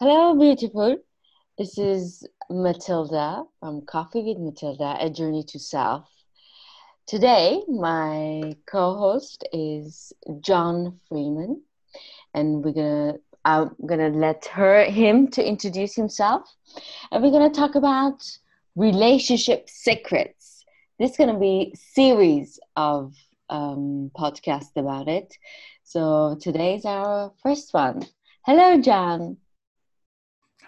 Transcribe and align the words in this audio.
Hello, 0.00 0.32
beautiful. 0.38 0.96
This 1.58 1.76
is 1.76 2.24
Matilda 2.48 3.42
from 3.58 3.84
Coffee 3.84 4.22
with 4.22 4.38
Matilda, 4.38 4.96
a 5.00 5.10
journey 5.10 5.42
to 5.48 5.58
self. 5.58 6.08
Today, 7.08 7.64
my 7.66 8.54
co-host 8.66 9.42
is 9.52 10.12
John 10.38 11.00
Freeman, 11.08 11.62
and 12.32 12.64
we're 12.64 12.74
gonna 12.74 13.14
I'm 13.44 13.74
gonna 13.86 14.10
let 14.10 14.44
her 14.44 14.84
him 14.84 15.26
to 15.32 15.44
introduce 15.44 15.96
himself, 15.96 16.42
and 17.10 17.20
we're 17.20 17.32
gonna 17.32 17.50
talk 17.50 17.74
about 17.74 18.22
relationship 18.76 19.68
secrets. 19.68 20.64
This 21.00 21.10
is 21.10 21.16
gonna 21.16 21.40
be 21.40 21.74
series 21.74 22.60
of 22.76 23.16
um, 23.50 24.12
podcasts 24.16 24.76
about 24.76 25.08
it. 25.08 25.36
So 25.82 26.38
today's 26.40 26.84
our 26.84 27.32
first 27.42 27.74
one. 27.74 28.06
Hello, 28.46 28.80
John. 28.80 29.38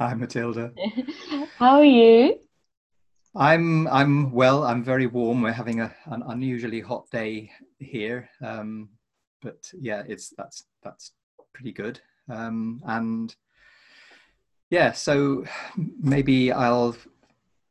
Hi, 0.00 0.14
Matilda. 0.14 0.72
How 1.58 1.72
are 1.76 1.84
you? 1.84 2.38
I'm 3.36 3.86
I'm 3.88 4.32
well. 4.32 4.64
I'm 4.64 4.82
very 4.82 5.06
warm. 5.06 5.42
We're 5.42 5.52
having 5.52 5.82
a, 5.82 5.94
an 6.06 6.22
unusually 6.26 6.80
hot 6.80 7.10
day 7.10 7.50
here, 7.78 8.30
um, 8.40 8.88
but 9.42 9.70
yeah, 9.78 10.02
it's 10.08 10.32
that's 10.38 10.64
that's 10.82 11.12
pretty 11.52 11.72
good. 11.72 12.00
Um, 12.30 12.80
and 12.86 13.36
yeah, 14.70 14.92
so 14.92 15.44
maybe 15.76 16.50
I'll 16.50 16.96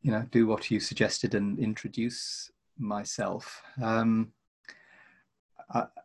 you 0.03 0.11
know 0.11 0.23
do 0.29 0.45
what 0.45 0.69
you 0.69 0.79
suggested 0.79 1.33
and 1.33 1.57
introduce 1.57 2.51
myself. 2.77 3.63
Um, 3.81 4.33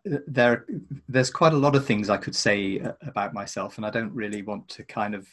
there, 0.07 0.65
there's 1.07 1.31
quite 1.31 1.53
a 1.53 1.59
lot 1.59 1.77
of 1.77 1.85
things 1.85 2.09
I 2.09 2.17
could 2.17 2.35
say 2.35 2.81
about 3.03 3.35
myself, 3.35 3.77
and 3.77 3.85
I 3.85 3.91
don't 3.91 4.15
really 4.15 4.41
want 4.41 4.69
to 4.71 4.85
kind 4.85 5.15
of 5.15 5.29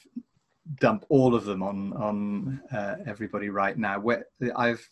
dump 0.79 1.05
all 1.09 1.35
of 1.35 1.45
them 1.45 1.63
on 1.63 1.93
on 1.93 2.61
uh, 2.71 2.95
everybody 3.05 3.49
right 3.49 3.77
now. 3.77 3.99
Where 3.99 4.25
I've, 4.55 4.87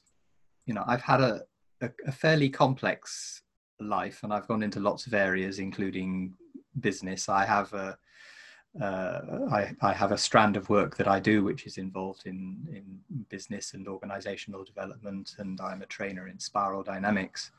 you 0.66 0.74
know, 0.74 0.84
I've 0.88 1.02
had 1.02 1.22
a, 1.22 1.42
a, 1.82 1.90
a 2.08 2.12
fairly 2.12 2.50
complex 2.50 3.42
life, 3.80 4.22
and 4.24 4.34
I've 4.34 4.48
gone 4.48 4.64
into 4.64 4.80
lots 4.80 5.08
of 5.08 5.14
areas, 5.14 5.60
including 5.60 6.34
business. 6.80 7.30
I 7.30 7.46
have 7.46 7.74
a 7.74 7.98
uh, 8.80 9.22
I, 9.52 9.76
I, 9.82 9.94
have 9.94 10.12
a 10.12 10.18
strand 10.18 10.56
of 10.56 10.70
work 10.70 10.96
that 10.98 11.08
I 11.08 11.20
do 11.20 11.44
which 11.44 11.66
is 11.66 11.80
involved 11.80 12.28
in, 12.28 12.56
in 12.72 13.00
business 13.30 13.74
and 13.74 13.88
organizational 13.88 14.64
development, 14.64 15.36
and 15.40 15.60
I'm 15.60 15.82
a 15.82 15.88
trainer 15.88 16.28
in 16.28 16.40
spiral 16.40 16.84
dynamics. 16.84 17.52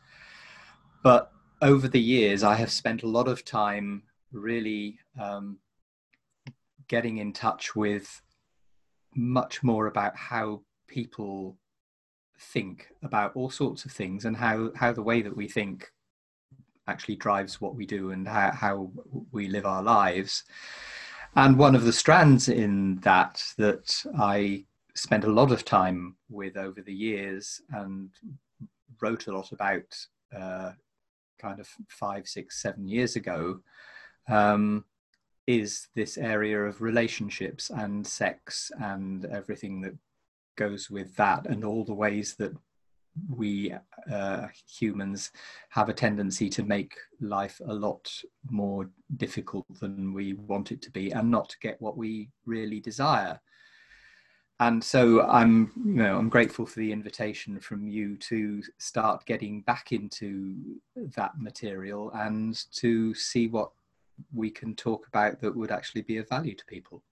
But 1.03 1.33
over 1.63 1.89
the 1.89 2.01
years, 2.01 2.45
I 2.45 2.55
have 2.55 2.71
spent 2.71 3.03
a 3.03 3.09
lot 3.09 3.27
of 3.27 3.45
time 3.45 4.05
really 4.33 4.99
um, 5.21 5.59
getting 6.91 7.19
in 7.19 7.33
touch 7.33 7.77
with 7.77 8.21
much 9.15 9.63
more 9.63 9.87
about 9.87 10.17
how 10.17 10.61
people 10.89 11.57
think 12.37 12.89
about 13.05 13.31
all 13.37 13.49
sorts 13.49 13.85
of 13.85 13.93
things 13.93 14.25
and 14.25 14.37
how, 14.37 14.73
how 14.75 14.93
the 14.93 15.03
way 15.03 15.23
that 15.23 15.37
we 15.37 15.47
think 15.47 15.89
actually 16.89 17.15
drives 17.15 17.61
what 17.61 17.77
we 17.77 17.87
do 17.87 18.11
and 18.11 18.27
how, 18.27 18.51
how 18.51 18.91
we 19.31 19.47
live 19.47 19.65
our 19.65 19.85
lives. 19.85 20.43
And 21.37 21.57
one 21.57 21.77
of 21.77 21.85
the 21.85 21.93
strands 21.93 22.49
in 22.49 22.97
that 23.03 23.41
that 23.57 24.05
I 24.19 24.65
spent 24.97 25.23
a 25.23 25.33
lot 25.33 25.53
of 25.53 25.65
time 25.65 26.17
with 26.29 26.57
over 26.57 26.83
the 26.83 26.93
years 26.93 27.63
and 27.71 28.11
wrote 29.01 29.29
a 29.29 29.33
lot 29.33 29.53
about 29.53 29.97
uh, 30.37 30.73
kind 31.41 31.61
of 31.61 31.69
five, 31.89 32.27
six, 32.27 32.61
seven 32.61 32.89
years 32.89 33.15
ago 33.15 33.61
um, 34.29 34.85
is 35.47 35.89
this 35.95 36.19
area 36.19 36.61
of 36.63 36.81
relationships 36.81 37.71
and 37.71 38.07
sex 38.07 38.71
and 38.81 39.25
everything 39.27 39.81
that 39.81 39.95
goes 40.57 40.91
with 40.91 41.15
that, 41.17 41.47
and 41.47 41.65
all 41.65 41.85
the 41.85 41.95
ways 41.95 42.35
that 42.37 42.53
we 43.29 43.75
uh, 44.13 44.47
humans 44.69 45.33
have 45.71 45.89
a 45.89 45.95
tendency 45.95 46.49
to 46.49 46.63
make 46.63 46.95
life 47.21 47.61
a 47.67 47.73
lot 47.73 48.11
more 48.51 48.89
difficult 49.17 49.67
than 49.81 50.13
we 50.13 50.35
want 50.35 50.73
it 50.73 50.81
to 50.83 50.91
be 50.91 51.11
and 51.11 51.31
not 51.31 51.55
get 51.61 51.81
what 51.81 51.97
we 51.97 52.29
really 52.47 52.81
desire. 52.81 53.41
And 54.61 54.85
so 54.85 55.23
i'm 55.23 55.73
you 55.77 56.03
know 56.03 56.19
i'm 56.19 56.29
grateful 56.29 56.67
for 56.67 56.81
the 56.81 56.93
invitation 56.93 57.59
from 57.61 57.89
you 57.89 58.17
to 58.19 58.63
start 58.79 59.25
getting 59.25 59.63
back 59.63 59.91
into 59.91 60.55
that 61.17 61.33
material 61.39 62.11
and 62.11 62.63
to 62.75 63.15
see 63.15 63.49
what 63.49 63.71
we 64.33 64.51
can 64.51 64.75
talk 64.75 65.07
about 65.07 65.41
that 65.41 65.57
would 65.57 65.71
actually 65.71 66.03
be 66.03 66.19
of 66.19 66.29
value 66.29 66.55
to 66.55 66.65
people? 66.67 67.03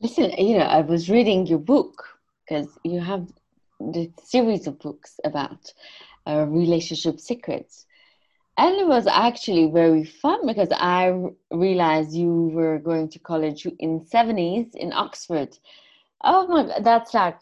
Listen, 0.00 0.30
you 0.32 0.58
know, 0.58 0.64
I 0.64 0.80
was 0.80 1.10
reading 1.10 1.46
your 1.46 1.58
book 1.58 2.04
because 2.46 2.78
you 2.84 3.00
have 3.00 3.28
the 3.80 4.10
series 4.22 4.66
of 4.66 4.78
books 4.78 5.20
about 5.24 5.72
uh, 6.26 6.46
relationship 6.46 7.20
secrets. 7.20 7.86
And 8.56 8.76
it 8.76 8.86
was 8.86 9.06
actually 9.06 9.70
very 9.70 10.04
fun 10.04 10.46
because 10.46 10.68
I 10.72 11.14
realized 11.50 12.12
you 12.12 12.50
were 12.52 12.78
going 12.78 13.08
to 13.10 13.18
college 13.18 13.66
in 13.78 14.00
70s 14.00 14.74
in 14.74 14.92
Oxford. 14.92 15.56
Oh 16.22 16.46
my 16.46 16.64
god, 16.64 16.84
that's 16.84 17.14
like 17.14 17.40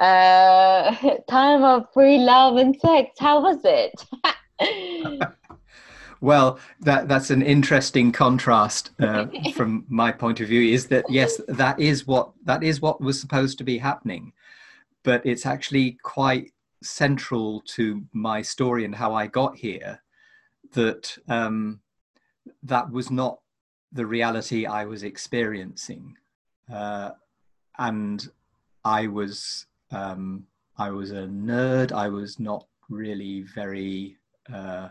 uh 0.00 0.96
time 1.28 1.62
of 1.64 1.92
free 1.92 2.18
love 2.18 2.56
and 2.56 2.74
sex. 2.80 3.10
How 3.18 3.42
was 3.42 3.60
it? 3.64 4.04
Well, 6.22 6.60
that 6.80 7.08
that's 7.08 7.30
an 7.30 7.42
interesting 7.42 8.12
contrast 8.12 8.90
uh, 9.00 9.26
from 9.54 9.84
my 9.88 10.12
point 10.12 10.40
of 10.40 10.46
view. 10.46 10.72
Is 10.72 10.86
that 10.86 11.04
yes, 11.10 11.40
that 11.48 11.78
is 11.80 12.06
what 12.06 12.30
that 12.44 12.62
is 12.62 12.80
what 12.80 13.00
was 13.00 13.20
supposed 13.20 13.58
to 13.58 13.64
be 13.64 13.76
happening, 13.76 14.32
but 15.02 15.26
it's 15.26 15.44
actually 15.44 15.98
quite 16.04 16.52
central 16.80 17.60
to 17.62 18.04
my 18.12 18.40
story 18.40 18.84
and 18.84 18.94
how 18.94 19.14
I 19.14 19.26
got 19.26 19.56
here. 19.56 20.00
That 20.74 21.18
um, 21.28 21.80
that 22.62 22.88
was 22.88 23.10
not 23.10 23.40
the 23.90 24.06
reality 24.06 24.64
I 24.64 24.84
was 24.84 25.02
experiencing, 25.02 26.16
uh, 26.72 27.10
and 27.80 28.30
I 28.84 29.08
was 29.08 29.66
um, 29.90 30.46
I 30.78 30.90
was 30.90 31.10
a 31.10 31.26
nerd. 31.26 31.90
I 31.90 32.06
was 32.06 32.38
not 32.38 32.68
really 32.88 33.40
very 33.42 34.18
uh, 34.52 34.90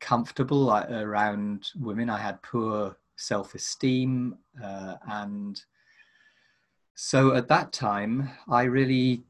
comfortable 0.00 0.70
around 0.72 1.70
women. 1.78 2.10
I 2.10 2.18
had 2.18 2.42
poor 2.42 2.96
self 3.16 3.54
esteem. 3.54 4.36
Uh, 4.62 4.94
and 5.08 5.60
so 6.94 7.34
at 7.34 7.48
that 7.48 7.72
time, 7.72 8.30
I 8.48 8.62
really 8.62 9.22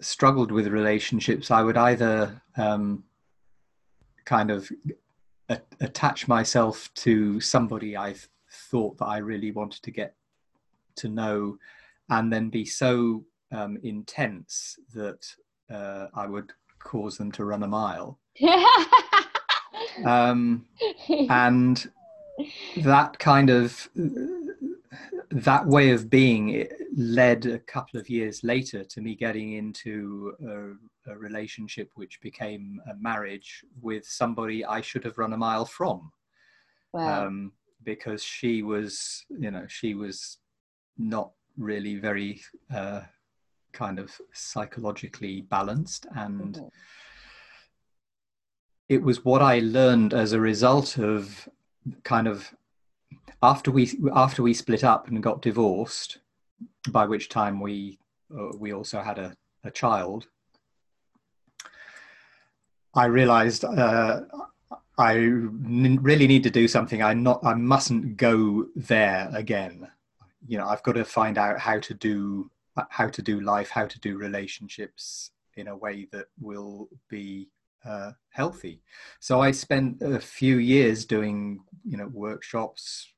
struggled 0.00 0.52
with 0.52 0.68
relationships. 0.68 1.50
I 1.50 1.62
would 1.62 1.76
either 1.76 2.40
um, 2.56 3.04
kind 4.24 4.50
of 4.50 4.70
a- 5.48 5.60
attach 5.80 6.28
myself 6.28 6.92
to 6.94 7.40
somebody 7.40 7.96
I 7.96 8.14
thought 8.70 8.98
that 8.98 9.06
I 9.06 9.18
really 9.18 9.50
wanted 9.50 9.82
to 9.82 9.90
get 9.90 10.14
to 10.96 11.08
know, 11.08 11.58
and 12.10 12.32
then 12.32 12.50
be 12.50 12.64
so 12.64 13.24
um, 13.52 13.78
intense 13.82 14.78
that 14.94 15.26
uh, 15.70 16.06
I 16.14 16.26
would 16.26 16.52
cause 16.78 17.16
them 17.16 17.30
to 17.32 17.44
run 17.44 17.62
a 17.62 17.68
mile. 17.68 18.18
um, 20.04 20.66
and 21.28 21.90
that 22.76 23.18
kind 23.18 23.50
of 23.50 23.88
that 25.30 25.66
way 25.66 25.90
of 25.90 26.08
being 26.08 26.66
led 26.96 27.44
a 27.46 27.58
couple 27.58 28.00
of 28.00 28.08
years 28.08 28.42
later 28.42 28.82
to 28.84 29.00
me 29.00 29.14
getting 29.14 29.52
into 29.52 30.34
a, 30.46 31.12
a, 31.12 31.18
relationship 31.18 31.90
which 31.94 32.20
became 32.22 32.80
a 32.90 32.94
marriage 32.94 33.62
with 33.82 34.06
somebody 34.06 34.64
I 34.64 34.80
should 34.80 35.04
have 35.04 35.18
run 35.18 35.34
a 35.34 35.36
mile 35.36 35.66
from. 35.66 36.10
Wow. 36.92 37.26
Um, 37.26 37.52
because 37.84 38.22
she 38.22 38.62
was, 38.62 39.24
you 39.28 39.50
know, 39.50 39.66
she 39.68 39.94
was 39.94 40.38
not 40.96 41.32
really 41.58 41.96
very 41.96 42.40
uh, 42.74 43.02
kind 43.72 43.98
of 43.98 44.10
psychologically 44.32 45.42
balanced 45.42 46.06
and. 46.14 46.54
Mm-hmm 46.54 46.66
it 48.88 49.02
was 49.02 49.24
what 49.24 49.42
I 49.42 49.58
learned 49.60 50.14
as 50.14 50.32
a 50.32 50.40
result 50.40 50.98
of 50.98 51.48
kind 52.04 52.26
of 52.26 52.54
after 53.42 53.70
we 53.70 53.90
after 54.14 54.42
we 54.42 54.54
split 54.54 54.82
up 54.82 55.08
and 55.08 55.22
got 55.22 55.42
divorced, 55.42 56.18
by 56.90 57.06
which 57.06 57.28
time 57.28 57.60
we 57.60 57.98
uh, 58.36 58.56
we 58.58 58.72
also 58.72 59.00
had 59.00 59.18
a, 59.18 59.36
a 59.64 59.70
child. 59.70 60.28
I 62.94 63.04
realized 63.04 63.64
uh, 63.64 64.22
I 64.96 65.14
n- 65.14 65.98
really 66.02 66.26
need 66.26 66.42
to 66.44 66.50
do 66.50 66.66
something. 66.66 67.02
I 67.02 67.12
not 67.12 67.44
I 67.44 67.54
mustn't 67.54 68.16
go 68.16 68.66
there 68.74 69.30
again. 69.34 69.88
You 70.46 70.58
know, 70.58 70.66
I've 70.66 70.82
got 70.82 70.92
to 70.92 71.04
find 71.04 71.36
out 71.36 71.58
how 71.58 71.78
to 71.78 71.94
do 71.94 72.50
how 72.90 73.08
to 73.08 73.22
do 73.22 73.40
life, 73.40 73.70
how 73.70 73.86
to 73.86 74.00
do 74.00 74.16
relationships 74.16 75.30
in 75.56 75.68
a 75.68 75.76
way 75.76 76.08
that 76.12 76.26
will 76.40 76.88
be 77.08 77.48
uh, 77.84 78.12
healthy. 78.30 78.82
So 79.20 79.40
I 79.40 79.50
spent 79.50 80.02
a 80.02 80.20
few 80.20 80.56
years 80.58 81.04
doing, 81.04 81.60
you 81.84 81.96
know, 81.96 82.08
workshops, 82.08 83.12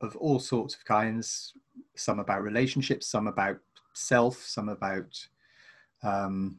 of 0.00 0.16
all 0.16 0.38
sorts 0.38 0.74
of 0.74 0.84
kinds. 0.84 1.54
Some 1.96 2.18
about 2.18 2.42
relationships, 2.42 3.06
some 3.06 3.26
about 3.26 3.58
self, 3.94 4.36
some 4.36 4.68
about. 4.68 5.26
Um, 6.02 6.58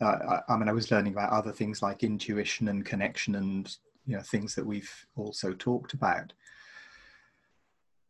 uh, 0.00 0.40
I, 0.48 0.52
I 0.52 0.56
mean, 0.56 0.68
I 0.68 0.72
was 0.72 0.90
learning 0.90 1.12
about 1.12 1.32
other 1.32 1.52
things 1.52 1.82
like 1.82 2.02
intuition 2.02 2.68
and 2.68 2.84
connection, 2.84 3.36
and 3.36 3.74
you 4.06 4.16
know 4.16 4.22
things 4.22 4.54
that 4.54 4.66
we've 4.66 4.92
also 5.16 5.52
talked 5.52 5.94
about. 5.94 6.32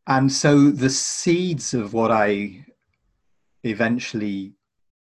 And 0.06 0.30
so 0.30 0.70
the 0.70 0.90
seeds 0.90 1.72
of 1.72 1.94
what 1.94 2.10
I 2.10 2.66
eventually 3.62 4.52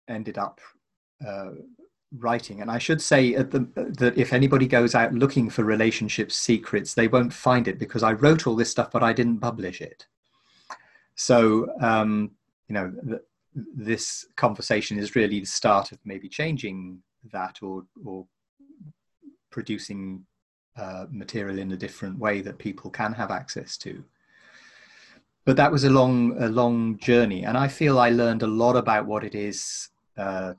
ended 0.08 0.38
up 0.38 0.60
uh, 1.24 1.50
writing. 2.16 2.60
And 2.60 2.70
I 2.70 2.78
should 2.78 3.02
say 3.02 3.34
the, 3.34 3.68
that 3.74 4.16
if 4.16 4.32
anybody 4.32 4.66
goes 4.66 4.94
out 4.94 5.12
looking 5.12 5.50
for 5.50 5.64
relationship 5.64 6.32
secrets, 6.32 6.94
they 6.94 7.08
won't 7.08 7.32
find 7.32 7.68
it 7.68 7.78
because 7.78 8.02
I 8.02 8.12
wrote 8.12 8.46
all 8.46 8.56
this 8.56 8.70
stuff, 8.70 8.90
but 8.90 9.02
I 9.02 9.12
didn't 9.12 9.40
publish 9.40 9.80
it. 9.80 10.06
So, 11.14 11.68
um, 11.80 12.30
you 12.68 12.74
know, 12.74 12.92
th- 13.06 13.22
this 13.54 14.26
conversation 14.36 14.98
is 14.98 15.16
really 15.16 15.40
the 15.40 15.46
start 15.46 15.92
of 15.92 15.98
maybe 16.04 16.28
changing 16.28 17.02
that 17.32 17.62
or, 17.62 17.84
or 18.04 18.26
producing 19.50 20.24
uh, 20.76 21.06
material 21.10 21.58
in 21.58 21.72
a 21.72 21.76
different 21.76 22.18
way 22.18 22.40
that 22.40 22.58
people 22.58 22.90
can 22.90 23.12
have 23.12 23.30
access 23.30 23.76
to. 23.78 24.04
But 25.44 25.56
that 25.56 25.72
was 25.72 25.84
a 25.84 25.90
long, 25.90 26.40
a 26.42 26.48
long 26.48 26.98
journey, 26.98 27.44
and 27.44 27.56
I 27.56 27.68
feel 27.68 27.98
I 27.98 28.10
learned 28.10 28.42
a 28.42 28.46
lot 28.46 28.76
about 28.76 29.06
what 29.06 29.24
it 29.24 29.34
is 29.34 29.88
uh, 30.16 30.54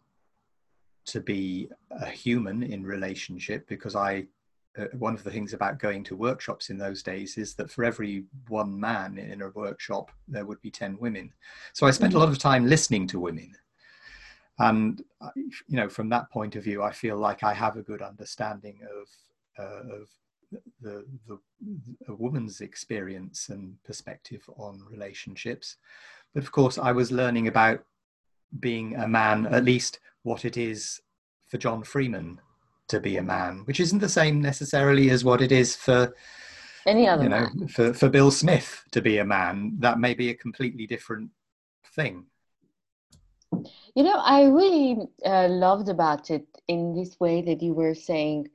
to 1.10 1.20
be 1.20 1.70
a 1.92 2.08
human 2.08 2.64
in 2.64 2.84
relationship 2.84 3.68
because 3.68 3.96
I 3.96 4.28
uh, 4.78 4.86
one 4.98 5.16
of 5.16 5.24
the 5.24 5.32
things 5.32 5.54
about 5.54 5.80
going 5.80 6.04
to 6.04 6.16
workshops 6.16 6.70
in 6.70 6.78
those 6.78 7.02
days 7.02 7.38
is 7.38 7.56
that 7.56 7.72
for 7.72 7.84
every 7.84 8.26
one 8.48 8.80
man 8.80 9.18
in 9.18 9.42
a 9.42 9.50
workshop 9.50 10.12
there 10.28 10.46
would 10.46 10.62
be 10.62 10.70
10 10.70 10.98
women. 11.00 11.34
So 11.74 11.88
i 11.88 11.92
spent 11.92 12.14
a 12.14 12.20
lot 12.20 12.30
of 12.30 12.38
time 12.38 12.68
listening 12.68 13.08
to 13.08 13.20
women. 13.20 13.56
And 14.60 15.02
you 15.36 15.78
know 15.78 15.90
from 15.90 16.10
that 16.10 16.30
point 16.30 16.56
of 16.56 16.64
view 16.64 16.84
i 16.84 16.92
feel 16.92 17.18
like 17.18 17.44
i 17.44 17.54
have 17.54 17.78
a 17.78 17.84
good 17.84 18.02
understanding 18.02 18.80
of 19.00 19.08
uh, 19.64 19.96
of 20.02 20.10
the, 20.82 21.06
the 21.28 21.40
a 22.08 22.16
woman's 22.16 22.62
experience 22.62 23.50
and 23.50 23.76
perspective 23.84 24.50
on 24.58 24.84
relationships. 24.90 25.78
But 26.34 26.44
of 26.44 26.52
course 26.52 26.78
i 26.78 26.92
was 26.92 27.12
learning 27.12 27.48
about 27.48 27.84
being 28.60 28.96
a 28.96 29.08
man 29.08 29.46
at 29.48 29.64
least 29.64 30.00
what 30.24 30.46
it 30.46 30.58
is 30.58 31.02
for 31.48 31.58
John 31.58 31.84
Freeman 31.84 32.40
to 32.88 33.00
be 33.00 33.18
a 33.18 33.24
man, 33.24 33.62
which 33.66 33.80
isn't 33.80 34.00
the 34.00 34.10
same 34.10 34.42
necessarily 34.42 35.10
as 35.10 35.24
what 35.24 35.42
it 35.42 35.52
is 35.52 35.76
for 35.76 36.14
any 36.86 37.08
other 37.08 37.24
you 37.24 37.30
know 37.30 37.48
man. 37.54 37.68
for 37.68 37.94
for 37.94 38.10
Bill 38.10 38.32
Smith 38.32 38.84
to 38.92 39.02
be 39.02 39.20
a 39.20 39.26
man. 39.26 39.76
That 39.80 40.00
may 40.00 40.14
be 40.14 40.30
a 40.30 40.36
completely 40.36 40.88
different 40.88 41.30
thing. 41.96 42.26
You 43.96 44.04
know, 44.04 44.20
I 44.20 44.44
really 44.44 45.08
uh, 45.26 45.48
loved 45.48 45.90
about 45.90 46.30
it 46.30 46.46
in 46.68 46.96
this 46.96 47.20
way 47.20 47.42
that 47.42 47.62
you 47.62 47.74
were 47.74 47.96
saying. 47.96 48.50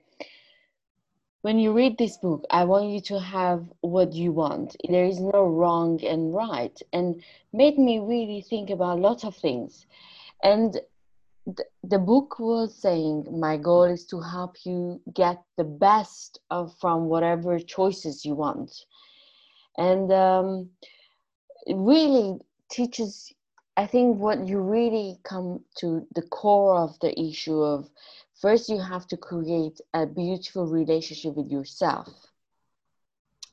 When 1.43 1.59
you 1.59 1.75
read 1.75 1.99
this 1.99 2.17
book, 2.17 2.47
I 2.51 2.65
want 2.65 2.89
you 2.89 3.03
to 3.03 3.21
have 3.21 3.67
what 3.83 4.15
you 4.15 4.33
want. 4.33 4.77
There 4.89 5.05
is 5.05 5.21
no 5.21 5.45
wrong 5.45 6.03
and 6.03 6.35
right, 6.35 6.81
and 6.95 7.23
made 7.53 7.77
me 7.79 7.99
really 7.99 8.41
think 8.41 8.71
about 8.71 8.97
a 8.97 9.01
lot 9.01 9.25
of 9.25 9.37
things. 9.37 9.85
And 10.43 10.81
the, 11.83 11.99
book 11.99 12.39
was 12.39 12.75
saying 12.75 13.27
my 13.31 13.57
goal 13.57 13.85
is 13.85 14.07
to 14.07 14.21
help 14.21 14.57
you 14.65 15.01
get 15.13 15.43
the 15.57 15.65
best 15.65 16.39
of 16.51 16.75
from 16.81 17.07
whatever 17.07 17.59
choices 17.59 18.25
you 18.25 18.35
want. 18.35 18.73
And 19.77 20.11
um, 20.13 20.71
it 21.67 21.77
really 21.77 22.39
teaches 22.71 23.33
i 23.77 23.87
think 23.87 24.19
what 24.19 24.47
you 24.47 24.59
really 24.59 25.19
come 25.25 25.61
to 25.77 26.07
the 26.15 26.23
core 26.23 26.77
of 26.77 26.99
the 27.01 27.19
issue 27.19 27.61
of 27.61 27.89
first 28.41 28.69
you 28.69 28.81
have 28.81 29.07
to 29.07 29.17
create 29.17 29.81
a 29.95 30.07
beautiful 30.07 30.67
relationship 30.67 31.35
with 31.35 31.51
yourself 31.51 32.09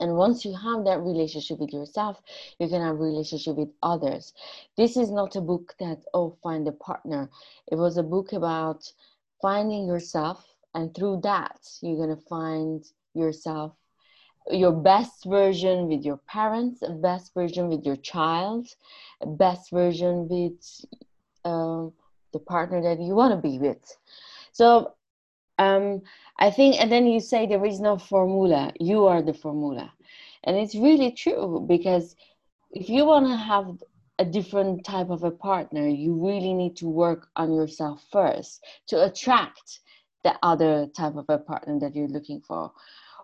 and 0.02 0.16
once 0.16 0.44
you 0.44 0.54
have 0.54 0.84
that 0.84 1.00
relationship 1.00 1.60
with 1.60 1.72
yourself 1.72 2.22
you 2.60 2.68
can 2.68 2.82
have 2.82 3.00
relationship 3.00 3.56
with 3.56 3.70
others. 3.82 4.34
This 4.76 4.98
is 4.98 5.12
not 5.12 5.36
a 5.36 5.42
book 5.42 5.76
that 5.80 6.00
oh 6.14 6.38
find 6.44 6.68
a 6.68 6.74
partner. 6.74 7.30
It 7.72 7.76
was 7.76 7.98
a 7.98 8.04
book 8.04 8.34
about 8.34 8.92
finding 9.42 9.88
yourself 9.88 10.46
and 10.76 10.94
through 10.94 11.22
that 11.24 11.60
you're 11.82 11.98
going 11.98 12.16
to 12.16 12.28
find 12.28 12.84
yourself 13.14 13.74
your 14.50 14.72
best 14.72 15.26
version 15.26 15.88
with 15.88 16.04
your 16.04 16.18
parents 16.28 16.82
a 16.82 16.90
best 16.90 17.34
version 17.34 17.68
with 17.68 17.86
your 17.86 17.96
child 17.98 18.68
a 19.22 19.28
best 19.28 19.72
version 19.72 20.28
with 20.28 20.86
uh, 21.46 21.86
the 22.34 22.40
partner 22.40 22.82
that 22.82 23.00
you 23.00 23.14
want 23.14 23.32
to 23.34 23.50
be 23.50 23.58
with. 23.60 23.98
So 24.52 24.94
um, 25.58 26.02
I 26.38 26.52
think, 26.52 26.82
and 26.82 26.92
then 26.92 27.08
you 27.08 27.20
say 27.20 27.46
there 27.46 27.66
is 27.66 27.80
no 27.80 27.98
formula. 27.98 28.72
You 28.80 29.06
are 29.06 29.22
the 29.22 29.34
formula, 29.34 29.92
and 30.44 30.58
it's 30.58 30.76
really 30.76 31.12
true 31.12 31.66
because 31.68 32.16
if 32.72 32.90
you 32.90 33.06
want 33.06 33.28
to 33.28 33.36
have 33.36 33.78
a 34.20 34.26
different 34.26 34.86
type 34.86 35.10
of 35.10 35.24
a 35.24 35.32
partner, 35.32 35.88
you 35.88 36.14
really 36.14 36.54
need 36.54 36.76
to 36.78 36.88
work 36.88 37.30
on 37.36 37.54
yourself 37.54 38.06
first 38.12 38.64
to 38.88 39.04
attract 39.04 39.80
the 40.24 40.34
other 40.44 40.88
type 40.96 41.16
of 41.16 41.26
a 41.30 41.38
partner 41.38 41.80
that 41.80 41.96
you're 41.96 42.08
looking 42.08 42.42
for. 42.42 42.72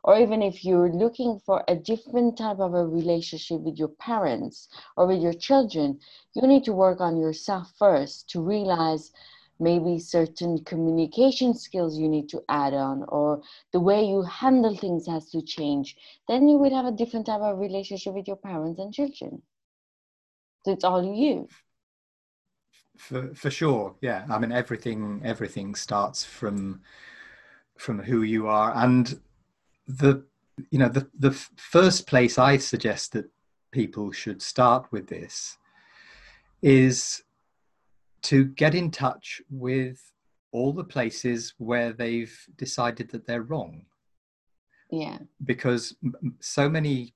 Or 0.03 0.17
even 0.17 0.41
if 0.41 0.63
you're 0.63 0.91
looking 0.91 1.39
for 1.45 1.63
a 1.67 1.75
different 1.75 2.37
type 2.37 2.59
of 2.59 2.73
a 2.73 2.87
relationship 2.87 3.61
with 3.61 3.77
your 3.77 3.89
parents 3.89 4.69
or 4.95 5.05
with 5.05 5.21
your 5.21 5.33
children, 5.33 5.99
you 6.33 6.47
need 6.47 6.63
to 6.63 6.73
work 6.73 7.01
on 7.01 7.17
yourself 7.17 7.71
first 7.77 8.29
to 8.31 8.41
realize 8.41 9.11
maybe 9.59 9.99
certain 9.99 10.63
communication 10.63 11.53
skills 11.53 11.97
you 11.97 12.07
need 12.07 12.29
to 12.29 12.41
add 12.49 12.73
on 12.73 13.03
or 13.07 13.41
the 13.73 13.79
way 13.79 14.03
you 14.03 14.21
handle 14.23 14.75
things 14.75 15.07
has 15.07 15.29
to 15.29 15.41
change 15.41 15.95
then 16.27 16.47
you 16.47 16.57
would 16.57 16.71
have 16.71 16.85
a 16.85 16.91
different 16.91 17.25
type 17.25 17.41
of 17.41 17.57
relationship 17.57 18.13
with 18.13 18.27
your 18.27 18.37
parents 18.37 18.79
and 18.79 18.93
children. 18.93 19.41
So 20.65 20.71
it's 20.73 20.83
all 20.83 21.03
you. 21.03 21.47
For 22.97 23.33
for 23.33 23.49
sure 23.49 23.95
yeah. 24.01 24.25
I 24.29 24.39
mean 24.39 24.51
everything 24.51 25.21
everything 25.23 25.75
starts 25.75 26.23
from 26.23 26.81
from 27.77 27.99
who 27.99 28.23
you 28.23 28.47
are. 28.47 28.73
And 28.75 29.19
the 29.87 30.23
you 30.69 30.79
know 30.79 30.89
the 30.89 31.07
the 31.17 31.31
first 31.31 32.07
place 32.07 32.37
i 32.37 32.57
suggest 32.57 33.13
that 33.13 33.29
people 33.71 34.11
should 34.11 34.41
start 34.41 34.91
with 34.91 35.07
this 35.07 35.57
is 36.61 37.23
to 38.27 38.45
get 38.45 38.75
in 38.75 38.91
touch 38.91 39.41
with 39.49 40.11
all 40.51 40.73
the 40.73 40.83
places 40.83 41.53
where 41.57 41.93
they've 41.93 42.37
decided 42.57 43.09
that 43.11 43.25
they're 43.25 43.43
wrong. 43.43 43.85
Yeah. 44.91 45.19
Because 45.45 45.95
so 46.41 46.69
many 46.69 47.13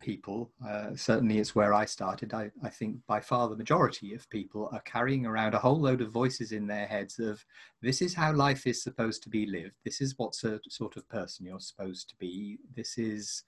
people, 0.00 0.52
uh, 0.66 0.94
certainly 0.94 1.38
it's 1.38 1.54
where 1.54 1.74
I 1.74 1.84
started, 1.84 2.32
I, 2.32 2.50
I 2.62 2.70
think 2.70 2.96
by 3.06 3.20
far 3.20 3.48
the 3.48 3.56
majority 3.56 4.14
of 4.14 4.30
people 4.30 4.70
are 4.72 4.80
carrying 4.82 5.26
around 5.26 5.52
a 5.52 5.58
whole 5.58 5.80
load 5.80 6.00
of 6.00 6.12
voices 6.12 6.52
in 6.52 6.66
their 6.66 6.86
heads 6.86 7.18
of 7.18 7.44
this 7.82 8.00
is 8.00 8.14
how 8.14 8.32
life 8.32 8.66
is 8.66 8.82
supposed 8.82 9.22
to 9.24 9.28
be 9.28 9.44
lived, 9.46 9.76
this 9.84 10.00
is 10.00 10.14
what 10.16 10.34
sort 10.34 10.96
of 10.96 11.08
person 11.10 11.44
you're 11.44 11.60
supposed 11.60 12.08
to 12.08 12.16
be, 12.16 12.58
this 12.74 12.96
is 12.96 13.42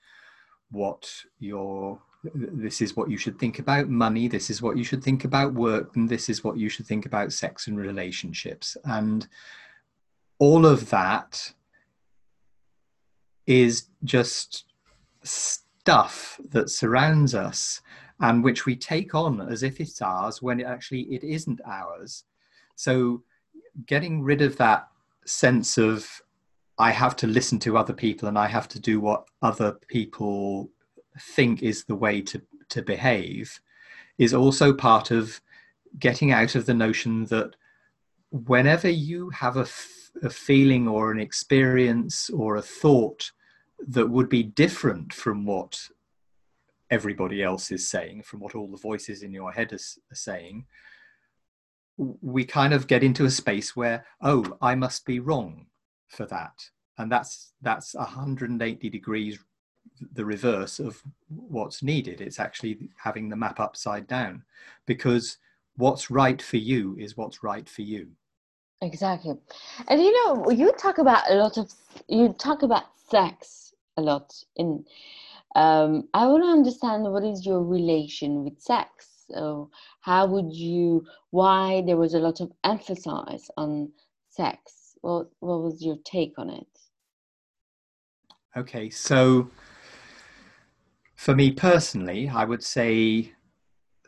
what 0.70 1.11
your 1.38 2.00
this 2.35 2.80
is 2.80 2.96
what 2.96 3.08
you 3.08 3.16
should 3.16 3.38
think 3.38 3.58
about 3.61 3.88
money 3.88 4.26
this 4.26 4.50
is 4.50 4.61
what 4.61 4.76
you 4.76 4.82
should 4.82 5.02
think 5.02 5.25
about 5.25 5.54
work 5.54 5.94
and 5.94 6.08
this 6.08 6.28
is 6.28 6.42
what 6.42 6.56
you 6.56 6.68
should 6.68 6.87
think 6.87 7.06
about 7.06 7.32
sex 7.32 7.66
and 7.66 7.78
relationships. 7.78 8.76
And 8.85 9.26
all 10.38 10.66
of 10.66 10.90
that 10.90 11.52
is 13.46 13.88
just 14.04 14.64
stuff 15.23 16.40
that 16.50 16.68
surrounds 16.68 17.35
us 17.35 17.80
and 18.20 18.42
which 18.42 18.66
we 18.66 18.75
take 18.75 19.14
on 19.14 19.40
as 19.40 19.62
if 19.62 19.80
it's 19.80 20.02
ours 20.02 20.42
when 20.42 20.61
it 20.61 20.66
actually 20.66 21.02
it 21.02 21.23
isn't 21.23 21.61
ours. 21.64 22.25
So 22.75 23.23
getting 23.87 24.23
rid 24.23 24.42
of 24.42 24.56
that 24.56 24.88
sense 25.26 25.78
of 25.78 26.08
I 26.78 26.90
have 26.90 27.16
to 27.16 27.26
listen 27.26 27.59
to 27.61 27.78
other 27.78 27.95
people 27.95 28.28
and 28.28 28.38
I 28.38 28.47
have 28.49 28.68
to 28.68 28.80
do 28.80 29.00
what 29.00 29.26
other 29.42 29.73
people 29.88 30.71
think 31.18 31.62
is 31.62 31.85
the 31.85 31.95
way 31.95 32.21
to, 32.21 32.42
to 32.71 32.83
behave 32.83 33.61
is 34.18 34.35
also 34.35 34.75
part 34.75 35.11
of 35.11 35.40
getting 35.99 36.33
out 36.33 36.54
of 36.54 36.66
the 36.66 36.75
notion 36.75 37.25
that 37.26 37.56
whenever 38.30 38.88
you 38.88 39.30
have 39.30 39.56
a, 39.56 39.61
f- 39.61 40.11
a 40.23 40.30
feeling 40.30 40.87
or 40.87 41.11
an 41.11 41.18
experience 41.18 42.28
or 42.30 42.56
a 42.56 42.62
thought 42.62 43.30
that 43.88 44.09
would 44.09 44.28
be 44.28 44.42
different 44.42 45.12
from 45.12 45.47
what 45.47 45.88
everybody 46.90 47.42
else 47.42 47.71
is 47.71 47.88
saying, 47.88 48.23
from 48.23 48.40
what 48.40 48.54
all 48.54 48.68
the 48.68 48.76
voices 48.76 49.23
in 49.23 49.33
your 49.33 49.52
head 49.52 49.73
are, 49.73 49.76
are 49.76 50.14
saying, 50.14 50.66
we 51.97 52.45
kind 52.45 52.75
of 52.75 52.87
get 52.87 53.02
into 53.02 53.25
a 53.25 53.30
space 53.30 53.75
where, 53.75 54.04
oh, 54.21 54.59
I 54.61 54.75
must 54.75 55.06
be 55.06 55.21
wrong 55.21 55.66
for 56.08 56.26
that 56.26 56.54
and 56.98 57.10
that's 57.10 57.52
that's 57.62 57.94
180 57.94 58.90
degrees 58.90 59.38
the 60.12 60.25
reverse 60.25 60.78
of 60.78 61.02
what's 61.28 61.82
needed. 61.82 62.20
It's 62.20 62.40
actually 62.40 62.90
having 62.96 63.28
the 63.28 63.36
map 63.36 63.60
upside 63.60 64.06
down 64.06 64.42
because 64.86 65.38
what's 65.76 66.10
right 66.10 66.40
for 66.40 66.56
you 66.56 66.96
is 66.98 67.16
what's 67.16 67.42
right 67.42 67.68
for 67.68 67.82
you. 67.82 68.08
Exactly. 68.82 69.34
And 69.88 70.02
you 70.02 70.12
know, 70.12 70.50
you 70.50 70.72
talk 70.72 70.98
about 70.98 71.30
a 71.30 71.34
lot 71.34 71.56
of, 71.56 71.72
you 72.08 72.34
talk 72.34 72.62
about 72.62 72.84
sex 73.08 73.72
a 73.96 74.02
lot 74.02 74.34
in, 74.56 74.84
um, 75.54 76.08
I 76.12 76.26
want 76.26 76.42
to 76.42 76.48
understand 76.48 77.04
what 77.04 77.25
is 77.25 77.46
your 77.46 77.62
relation 77.62 78.44
with 78.44 78.60
sex. 78.60 79.25
So 79.30 79.70
how 80.00 80.26
would 80.26 80.52
you, 80.52 81.06
why 81.30 81.82
there 81.86 81.96
was 81.96 82.14
a 82.14 82.18
lot 82.18 82.40
of 82.40 82.52
emphasis 82.64 83.50
on 83.56 83.90
sex? 84.28 84.75
What, 85.06 85.28
what 85.38 85.62
was 85.62 85.84
your 85.84 85.98
take 86.04 86.36
on 86.36 86.50
it? 86.50 86.66
Okay, 88.56 88.90
so 88.90 89.48
for 91.14 91.32
me 91.32 91.52
personally, 91.52 92.28
I 92.28 92.44
would 92.44 92.64
say 92.64 93.32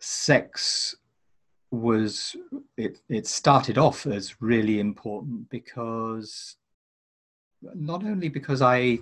sex 0.00 0.97
was 1.71 2.35
it 2.76 2.99
it 3.09 3.28
started 3.28 3.78
off 3.78 4.07
as 4.07 4.40
really 4.43 4.81
important 4.81 5.49
because 5.50 6.57
not 7.62 8.02
only 8.02 8.28
because 8.28 8.61
I, 8.61 8.99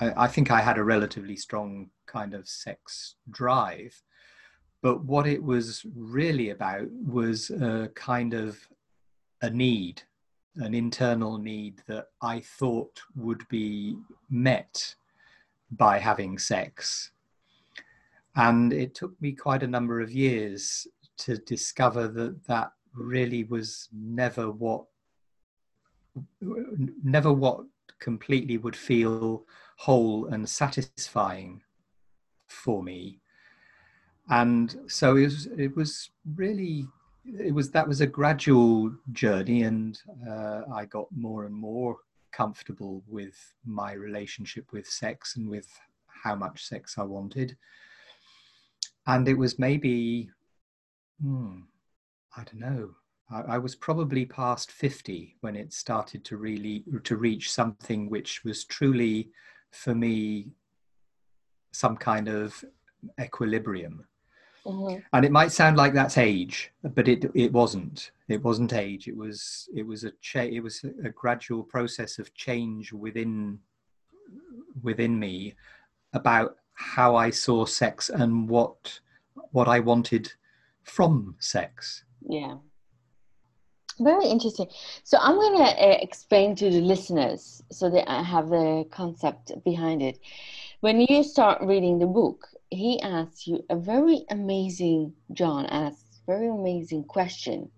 I 0.00 0.24
I, 0.24 0.26
think 0.28 0.50
I 0.50 0.62
had 0.62 0.78
a 0.78 0.84
relatively 0.84 1.36
strong 1.36 1.90
kind 2.06 2.32
of 2.32 2.48
sex 2.48 3.16
drive, 3.30 4.00
but 4.80 5.04
what 5.04 5.26
it 5.26 5.42
was 5.42 5.84
really 5.94 6.50
about 6.50 6.88
was 6.90 7.50
a 7.50 7.90
kind 7.94 8.32
of 8.32 8.58
a 9.42 9.50
need, 9.50 10.02
an 10.56 10.74
internal 10.74 11.38
need 11.38 11.82
that 11.86 12.08
I 12.20 12.40
thought 12.40 13.00
would 13.16 13.46
be 13.48 13.96
met 14.30 14.94
by 15.70 15.98
having 15.98 16.38
sex. 16.38 17.10
And 18.36 18.72
it 18.72 18.94
took 18.94 19.20
me 19.20 19.32
quite 19.32 19.62
a 19.62 19.66
number 19.68 20.00
of 20.00 20.10
years 20.10 20.86
to 21.18 21.38
discover 21.38 22.08
that 22.08 22.44
that 22.44 22.72
really 22.94 23.44
was 23.44 23.88
never 23.92 24.50
what 24.50 24.84
never 27.02 27.32
what 27.32 27.60
completely 27.98 28.58
would 28.58 28.76
feel 28.76 29.46
whole 29.76 30.26
and 30.26 30.46
satisfying 30.46 31.62
for 32.48 32.82
me 32.82 33.18
and 34.28 34.76
so 34.86 35.16
it 35.16 35.24
was 35.24 35.46
it 35.56 35.76
was 35.76 36.10
really 36.36 36.86
it 37.24 37.54
was 37.54 37.70
that 37.70 37.86
was 37.86 38.00
a 38.00 38.06
gradual 38.06 38.92
journey 39.12 39.62
and 39.62 40.00
uh, 40.28 40.62
i 40.74 40.84
got 40.84 41.06
more 41.14 41.44
and 41.44 41.54
more 41.54 41.96
comfortable 42.32 43.02
with 43.08 43.54
my 43.64 43.92
relationship 43.92 44.72
with 44.72 44.86
sex 44.86 45.36
and 45.36 45.48
with 45.48 45.68
how 46.06 46.34
much 46.34 46.64
sex 46.64 46.96
i 46.98 47.02
wanted 47.02 47.56
and 49.06 49.28
it 49.28 49.34
was 49.34 49.58
maybe 49.58 50.30
hmm, 51.22 51.60
I 52.36 52.44
don't 52.44 52.60
know. 52.60 52.90
I, 53.30 53.54
I, 53.54 53.58
was 53.58 53.74
probably 53.74 54.24
past 54.24 54.72
50 54.72 55.36
when 55.40 55.56
it 55.56 55.72
started 55.72 56.24
to 56.26 56.36
really 56.36 56.84
to 57.04 57.16
reach 57.16 57.52
something 57.52 58.08
which 58.08 58.44
was 58.44 58.64
truly 58.64 59.30
for 59.70 59.94
me 59.94 60.48
some 61.72 61.96
kind 61.96 62.28
of 62.28 62.64
equilibrium. 63.20 64.04
Mm-hmm. 64.66 65.00
And 65.12 65.24
it 65.24 65.32
might 65.32 65.50
sound 65.50 65.76
like 65.76 65.92
that's 65.92 66.18
age, 66.18 66.72
but 66.82 67.08
it 67.08 67.30
it 67.34 67.52
wasn't. 67.52 68.12
It 68.28 68.42
wasn't 68.42 68.72
age. 68.72 69.08
It 69.08 69.16
was 69.16 69.68
it 69.74 69.84
was 69.84 70.04
a 70.04 70.12
cha- 70.20 70.40
it 70.42 70.60
was 70.60 70.84
a, 71.04 71.10
gradual 71.10 71.64
process 71.64 72.18
of 72.18 72.32
change 72.34 72.92
within 72.92 73.58
within 74.82 75.18
me 75.18 75.54
about 76.12 76.56
how 76.74 77.16
I 77.16 77.30
saw 77.30 77.64
sex 77.64 78.08
and 78.08 78.48
what 78.48 79.00
what 79.50 79.66
I 79.66 79.80
wanted 79.80 80.32
from 80.84 81.34
sex. 81.40 82.04
Yeah. 82.28 82.56
Very 83.98 84.26
interesting. 84.26 84.68
So 85.04 85.18
I'm 85.20 85.34
going 85.34 85.58
to 85.58 85.64
uh, 85.64 85.98
explain 86.00 86.56
to 86.56 86.70
the 86.70 86.80
listeners 86.80 87.62
so 87.70 87.90
that 87.90 88.10
I 88.10 88.22
have 88.22 88.48
the 88.48 88.86
concept 88.90 89.52
behind 89.64 90.02
it. 90.02 90.18
When 90.80 91.00
you 91.00 91.22
start 91.22 91.62
reading 91.62 91.98
the 91.98 92.06
book, 92.06 92.48
he 92.72 93.00
asks 93.00 93.46
you 93.46 93.64
a 93.70 93.76
very 93.76 94.24
amazing, 94.30 95.14
John 95.32 95.66
asks 95.66 96.20
very 96.26 96.48
amazing 96.48 97.04
question. 97.04 97.70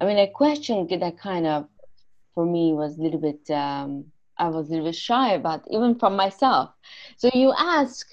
I 0.00 0.04
mean, 0.04 0.18
a 0.18 0.28
question 0.28 0.86
that 0.88 1.18
kind 1.18 1.46
of, 1.46 1.68
for 2.34 2.44
me, 2.44 2.72
was 2.72 2.98
a 2.98 3.02
little 3.02 3.20
bit, 3.20 3.50
um, 3.50 4.06
I 4.38 4.48
was 4.48 4.68
a 4.68 4.70
little 4.70 4.86
bit 4.86 4.96
shy 4.96 5.32
about, 5.34 5.64
even 5.70 5.98
from 5.98 6.16
myself. 6.16 6.70
So 7.16 7.30
you 7.32 7.52
ask, 7.56 8.06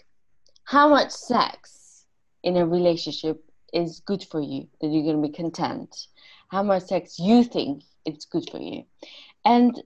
how 0.63 0.89
much 0.89 1.11
sex 1.11 2.05
in 2.43 2.57
a 2.57 2.65
relationship 2.65 3.43
is 3.73 4.01
good 4.01 4.23
for 4.23 4.41
you, 4.41 4.67
that 4.81 4.87
you're 4.87 5.03
going 5.03 5.21
to 5.21 5.27
be 5.27 5.33
content, 5.33 6.07
how 6.49 6.63
much 6.63 6.83
sex 6.83 7.19
you 7.19 7.43
think 7.43 7.83
it's 8.05 8.25
good 8.25 8.49
for 8.49 8.59
you. 8.59 8.83
And 9.45 9.81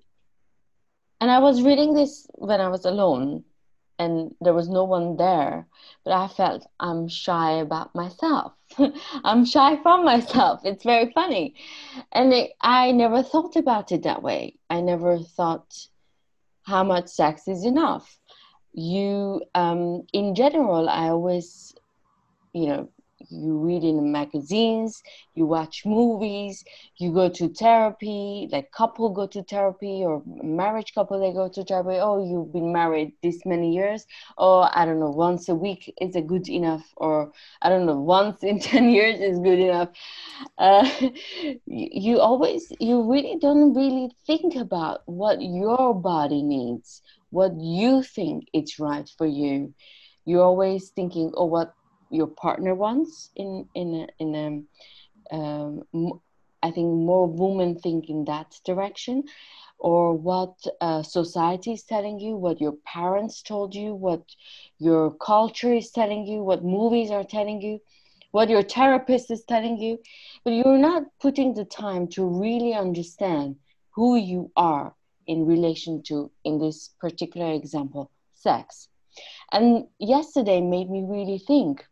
and 1.21 1.31
I 1.31 1.39
was 1.39 1.61
reading 1.61 1.93
this 1.93 2.27
when 2.33 2.59
I 2.59 2.67
was 2.67 2.83
alone 2.83 3.45
and 4.03 4.35
there 4.41 4.53
was 4.53 4.69
no 4.69 4.83
one 4.83 5.15
there, 5.17 5.67
but 6.03 6.13
I 6.13 6.27
felt 6.27 6.67
I'm 6.79 7.07
shy 7.07 7.51
about 7.53 7.95
myself. 7.95 8.53
I'm 9.23 9.45
shy 9.45 9.81
from 9.81 10.03
myself. 10.03 10.61
It's 10.63 10.83
very 10.83 11.11
funny. 11.11 11.55
And 12.11 12.33
it, 12.33 12.51
I 12.61 12.91
never 12.91 13.23
thought 13.23 13.55
about 13.55 13.91
it 13.91 14.03
that 14.03 14.21
way. 14.21 14.57
I 14.69 14.81
never 14.81 15.19
thought 15.19 15.87
how 16.63 16.83
much 16.83 17.07
sex 17.07 17.47
is 17.47 17.63
enough. 17.65 18.19
You, 18.73 19.41
um, 19.55 20.03
in 20.11 20.35
general, 20.35 20.89
I 20.89 21.09
always, 21.09 21.73
you 22.53 22.67
know, 22.67 22.89
you 23.29 23.57
read 23.57 23.83
in 23.83 24.11
magazines, 24.11 25.01
you 25.35 25.45
watch 25.45 25.85
movies, 25.85 26.63
you 26.97 27.11
go 27.13 27.29
to 27.29 27.49
therapy, 27.49 28.47
like 28.51 28.71
couple 28.71 29.09
go 29.09 29.27
to 29.27 29.43
therapy 29.43 30.03
or 30.03 30.21
marriage 30.25 30.93
couple 30.93 31.19
they 31.19 31.31
go 31.33 31.49
to 31.49 31.63
therapy. 31.63 31.97
Oh, 31.99 32.23
you've 32.23 32.53
been 32.53 32.71
married 32.71 33.13
this 33.21 33.45
many 33.45 33.73
years. 33.73 34.05
Or 34.37 34.69
I 34.77 34.85
don't 34.85 34.99
know, 34.99 35.09
once 35.09 35.49
a 35.49 35.55
week 35.55 35.93
is 36.01 36.15
a 36.15 36.21
good 36.21 36.49
enough, 36.49 36.85
or 36.97 37.31
I 37.61 37.69
don't 37.69 37.85
know, 37.85 37.99
once 37.99 38.43
in 38.43 38.59
ten 38.71 38.89
years 38.89 39.19
is 39.19 39.39
good 39.39 39.59
enough. 39.59 39.89
Uh, 40.57 40.89
you 41.65 42.19
always, 42.19 42.71
you 42.79 43.09
really 43.11 43.37
don't 43.39 43.73
really 43.73 44.09
think 44.25 44.55
about 44.55 45.01
what 45.05 45.41
your 45.41 45.93
body 45.93 46.41
needs, 46.41 47.01
what 47.29 47.53
you 47.59 48.03
think 48.03 48.47
it's 48.53 48.79
right 48.79 49.09
for 49.17 49.25
you. 49.25 49.73
You're 50.25 50.43
always 50.43 50.89
thinking, 50.89 51.31
oh, 51.35 51.45
what 51.45 51.73
your 52.13 52.27
partner 52.27 52.73
wants 52.75 53.31
in 53.35 53.67
in 53.73 53.87
a, 54.01 54.07
in 54.23 54.35
a 54.35 55.35
um, 55.35 55.83
I 56.61 56.71
think 56.71 56.87
more 56.87 57.27
women 57.27 57.77
think 57.79 58.09
in 58.09 58.25
that 58.25 58.59
direction, 58.63 59.23
or 59.77 60.13
what 60.13 60.55
uh, 60.79 61.03
society 61.03 61.73
is 61.73 61.83
telling 61.83 62.19
you, 62.19 62.37
what 62.37 62.61
your 62.61 62.75
parents 62.85 63.41
told 63.41 63.75
you, 63.75 63.93
what 63.93 64.23
your 64.79 65.11
culture 65.11 65.73
is 65.73 65.91
telling 65.91 66.25
you, 66.25 66.41
what 66.41 66.63
movies 66.63 67.11
are 67.11 67.25
telling 67.25 67.61
you, 67.61 67.81
what 68.31 68.49
your 68.49 68.63
therapist 68.63 69.29
is 69.29 69.43
telling 69.43 69.77
you, 69.77 69.99
but 70.43 70.53
you're 70.53 70.77
not 70.77 71.03
putting 71.19 71.53
the 71.53 71.65
time 71.65 72.07
to 72.07 72.25
really 72.25 72.73
understand 72.73 73.57
who 73.91 74.15
you 74.15 74.49
are 74.55 74.95
in 75.27 75.45
relation 75.45 76.01
to, 76.03 76.31
in 76.43 76.59
this 76.59 76.95
particular 76.99 77.51
example, 77.51 78.09
sex. 78.33 78.87
And 79.51 79.85
yesterday 79.99 80.61
made 80.61 80.89
me 80.89 81.03
really 81.05 81.39
think 81.39 81.85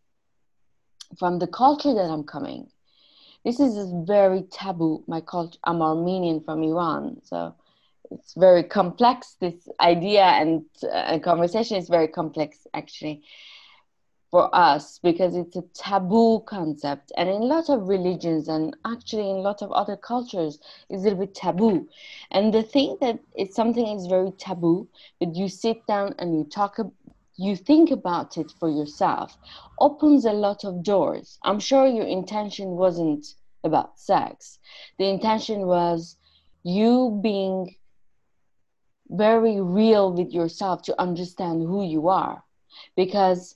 from 1.18 1.39
the 1.39 1.48
culture 1.48 1.94
that 1.94 2.10
I'm 2.10 2.24
coming. 2.24 2.68
This 3.44 3.60
is 3.60 3.91
very 4.06 4.44
taboo. 4.44 5.03
My 5.08 5.22
culture, 5.22 5.60
I'm 5.63 5.82
Armenian 5.82 6.41
from 6.41 6.63
Iran, 6.63 7.22
so 7.24 7.56
it's 8.12 8.34
very 8.34 8.63
complex. 8.63 9.36
This 9.39 9.68
idea 9.80 10.24
and 10.24 10.65
uh, 10.91 11.18
conversation 11.20 11.77
is 11.77 11.89
very 11.89 12.08
complex, 12.08 12.68
actually, 12.74 13.24
for 14.30 14.53
us 14.56 15.00
because 15.03 15.36
it's 15.36 15.56
a 15.56 15.63
taboo 15.74 16.41
concept. 16.46 17.12
And 17.18 17.30
in 17.30 17.41
a 17.41 17.46
lot 17.46 17.70
of 17.70 17.88
religions 17.88 18.48
and 18.48 18.75
actually 18.86 19.30
in 19.30 19.38
a 19.38 19.41
lot 19.41 19.62
of 19.62 19.72
other 19.72 19.98
cultures, 19.98 20.60
it's 20.89 21.01
a 21.01 21.03
little 21.03 21.20
bit 21.20 21.36
taboo. 21.36 21.89
And 22.32 22.53
the 22.53 22.63
thing 22.63 22.98
that 23.01 23.20
it's 23.36 23.56
something 23.56 23.88
is 23.88 24.08
very 24.08 24.32
taboo, 24.32 24.88
but 25.20 25.36
you 25.36 25.50
sit 25.50 25.86
down 25.86 26.15
and 26.20 26.38
you 26.38 26.46
talk 26.46 26.80
you 27.42 27.56
think 27.56 27.90
about 27.90 28.38
it 28.38 28.52
for 28.60 28.70
yourself 28.70 29.38
opens 29.80 30.26
a 30.26 30.32
lot 30.32 30.64
of 30.64 30.84
doors. 30.84 31.40
I'm 31.44 31.60
sure 31.60 31.88
your 31.88 32.06
intention 32.06 32.70
wasn't 32.72 33.26
about 33.64 34.00
sex. 34.00 34.60
The 35.00 35.10
intention 35.10 35.66
was 35.66 36.18
you 36.64 37.20
being 37.24 37.76
very 39.10 39.60
real 39.60 40.14
with 40.14 40.32
yourself 40.32 40.84
to 40.84 41.02
understand 41.02 41.64
who 41.64 41.84
you 41.84 42.08
are. 42.10 42.44
Because 42.96 43.56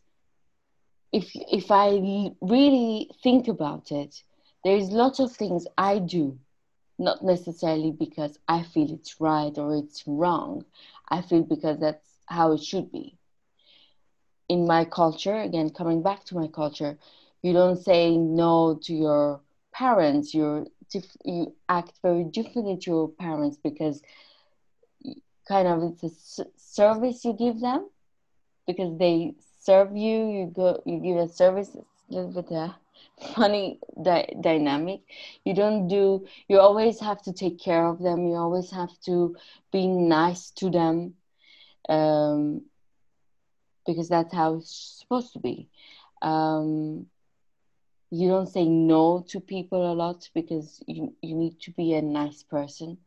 if 1.12 1.30
if 1.36 1.70
I 1.70 2.32
really 2.42 3.12
think 3.24 3.48
about 3.48 3.92
it, 3.92 4.24
there's 4.64 4.90
lots 4.90 5.20
of 5.20 5.32
things 5.32 5.68
I 5.78 6.00
do, 6.00 6.40
not 6.98 7.24
necessarily 7.24 7.92
because 7.92 8.40
I 8.48 8.64
feel 8.64 8.92
it's 8.92 9.22
right 9.22 9.56
or 9.58 9.76
it's 9.76 10.04
wrong. 10.08 10.66
I 11.10 11.22
feel 11.22 11.44
because 11.44 11.80
that's 11.80 12.20
how 12.28 12.54
it 12.54 12.64
should 12.64 12.92
be 12.92 13.20
in 14.50 14.68
my 14.68 14.86
culture, 14.86 15.36
again, 15.36 15.70
coming 15.70 16.02
back 16.02 16.24
to 16.26 16.36
my 16.36 16.48
culture, 16.48 16.98
you 17.42 17.54
don't 17.54 17.78
say 17.78 18.18
no 18.18 18.80
to 18.84 18.94
your 18.94 19.42
parents. 19.74 20.34
You're 20.34 20.66
you 21.26 21.54
act 21.70 21.94
very 22.02 22.24
differently 22.24 22.78
to 22.78 22.92
your 22.92 23.10
parents 23.10 23.58
because 23.58 24.02
kind 25.48 25.68
of 25.68 25.84
it's 25.84 26.04
a 26.40 26.46
service 26.56 27.24
you 27.26 27.34
give 27.34 27.60
them 27.60 27.90
because 28.68 28.98
they 28.98 29.34
serve 29.62 29.96
you. 29.96 30.28
You 30.30 30.52
go, 30.56 30.82
you 30.86 31.00
give 31.00 31.18
a 31.18 31.28
service. 31.28 31.76
It's 31.76 32.04
a 32.12 32.16
little 32.16 32.42
bit 32.42 32.52
a 32.52 32.76
funny 33.36 33.80
di- 34.02 34.34
dynamic. 34.42 35.02
You 35.44 35.54
don't 35.54 35.88
do. 35.88 36.26
You 36.48 36.60
always 36.60 37.00
have 37.02 37.22
to 37.24 37.34
take 37.34 37.60
care 37.60 37.86
of 37.88 38.00
them. 38.00 38.26
You 38.28 38.36
always 38.36 38.72
have 38.72 39.00
to 39.06 39.36
be 39.72 39.88
nice 39.88 40.52
to 40.52 40.70
them. 40.70 41.14
Um, 41.90 42.62
because 43.86 44.10
that's 44.10 44.34
how 44.34 44.56
it's 44.56 45.00
supposed 45.00 45.34
to 45.34 45.40
be. 45.40 45.70
Um, 46.22 47.08
you 48.12 48.30
don't 48.30 48.48
say 48.48 48.66
no 48.66 49.26
to 49.30 49.40
people 49.40 49.92
a 49.92 49.94
lot 49.94 50.30
because 50.34 50.82
you, 50.88 51.14
you 51.22 51.36
need 51.36 51.60
to 51.62 51.72
be 51.72 51.94
a 51.94 52.02
nice 52.02 52.44
person. 52.44 52.98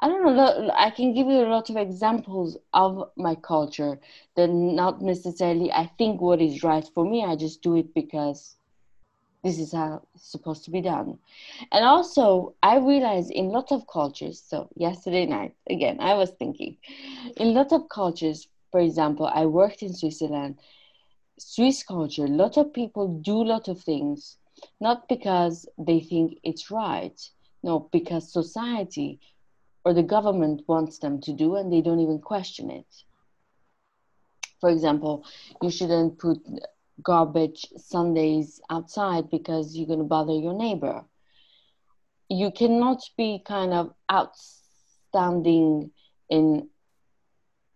I 0.00 0.08
don't 0.08 0.36
know. 0.36 0.70
I 0.74 0.90
can 0.90 1.14
give 1.14 1.26
you 1.26 1.40
a 1.46 1.48
lot 1.48 1.70
of 1.70 1.76
examples 1.76 2.58
of 2.74 3.10
my 3.16 3.34
culture 3.34 3.98
that 4.36 4.48
not 4.48 5.00
necessarily 5.00 5.72
I 5.72 5.90
think 5.98 6.20
what 6.20 6.42
is 6.42 6.62
right 6.62 6.86
for 6.94 7.04
me. 7.04 7.24
I 7.24 7.36
just 7.36 7.62
do 7.62 7.76
it 7.76 7.94
because 7.94 8.56
this 9.42 9.58
is 9.58 9.72
how 9.72 10.02
it's 10.14 10.30
supposed 10.30 10.64
to 10.64 10.70
be 10.70 10.82
done. 10.82 11.18
And 11.72 11.84
also, 11.84 12.54
I 12.62 12.76
realize 12.78 13.30
in 13.30 13.48
lots 13.48 13.72
of 13.72 13.86
cultures. 13.86 14.42
So 14.44 14.68
yesterday 14.76 15.24
night, 15.24 15.54
again, 15.70 15.98
I 16.00 16.14
was 16.14 16.30
thinking, 16.30 16.76
in 17.36 17.54
lots 17.54 17.72
of 17.72 17.88
cultures, 17.88 18.48
for 18.76 18.80
example, 18.80 19.26
I 19.26 19.46
worked 19.46 19.82
in 19.82 19.94
Switzerland. 19.94 20.58
Swiss 21.38 21.82
culture, 21.82 22.26
a 22.26 22.28
lot 22.28 22.58
of 22.58 22.74
people 22.74 23.08
do 23.22 23.40
a 23.40 23.50
lot 23.54 23.68
of 23.68 23.80
things, 23.80 24.36
not 24.82 25.08
because 25.08 25.66
they 25.78 25.98
think 25.98 26.40
it's 26.42 26.70
right, 26.70 27.18
no, 27.62 27.88
because 27.90 28.30
society 28.30 29.18
or 29.82 29.94
the 29.94 30.02
government 30.02 30.60
wants 30.68 30.98
them 30.98 31.22
to 31.22 31.32
do 31.32 31.56
and 31.56 31.72
they 31.72 31.80
don't 31.80 32.00
even 32.00 32.18
question 32.18 32.70
it. 32.70 32.84
For 34.60 34.68
example, 34.68 35.24
you 35.62 35.70
shouldn't 35.70 36.18
put 36.18 36.38
garbage 37.02 37.64
Sundays 37.78 38.60
outside 38.68 39.30
because 39.30 39.74
you're 39.74 39.86
going 39.86 40.00
to 40.00 40.04
bother 40.04 40.34
your 40.34 40.52
neighbor. 40.52 41.02
You 42.28 42.50
cannot 42.50 43.00
be 43.16 43.42
kind 43.42 43.72
of 43.72 43.94
outstanding 44.12 45.92
in 46.28 46.68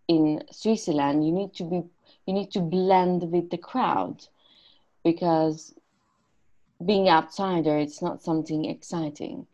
in 0.07 0.43
Switzerland, 0.51 1.25
you 1.25 1.31
need 1.31 1.53
to 1.55 1.63
be 1.63 1.83
you 2.25 2.33
need 2.33 2.51
to 2.51 2.59
blend 2.59 3.31
with 3.31 3.49
the 3.49 3.57
crowd 3.57 4.27
because 5.03 5.73
being 6.85 7.09
outsider 7.09 7.77
it's 7.77 8.01
not 8.01 8.21
something 8.21 8.65
exciting. 8.65 9.47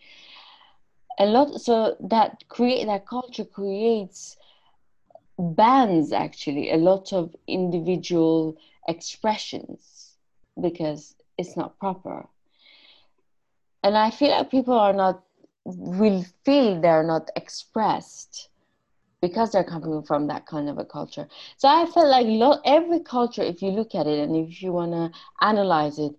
A 1.19 1.25
lot 1.25 1.59
so 1.61 1.95
that 1.99 2.43
create 2.47 2.85
that 2.85 3.07
culture 3.07 3.45
creates 3.45 4.37
bans 5.39 6.11
actually 6.11 6.71
a 6.71 6.77
lot 6.77 7.13
of 7.13 7.35
individual 7.47 8.57
expressions 8.87 10.15
because 10.59 11.15
it's 11.37 11.55
not 11.55 11.77
proper. 11.79 12.27
And 13.83 13.97
I 13.97 14.09
feel 14.09 14.31
like 14.31 14.49
people 14.49 14.73
are 14.73 14.93
not 14.93 15.21
will 15.65 16.23
feel 16.43 16.79
they're 16.79 17.03
not 17.03 17.29
expressed 17.35 18.49
because 19.21 19.51
they're 19.51 19.63
coming 19.63 20.01
from 20.03 20.27
that 20.27 20.45
kind 20.45 20.69
of 20.69 20.77
a 20.77 20.85
culture. 20.85 21.27
So 21.57 21.67
I 21.67 21.85
felt 21.85 22.07
like 22.07 22.25
lo- 22.27 22.61
every 22.65 22.99
culture, 22.99 23.41
if 23.43 23.61
you 23.61 23.69
look 23.69 23.95
at 23.95 24.07
it 24.07 24.19
and 24.19 24.35
if 24.35 24.61
you 24.61 24.71
want 24.73 24.91
to 24.91 25.11
analyze 25.41 25.99
it, 25.99 26.13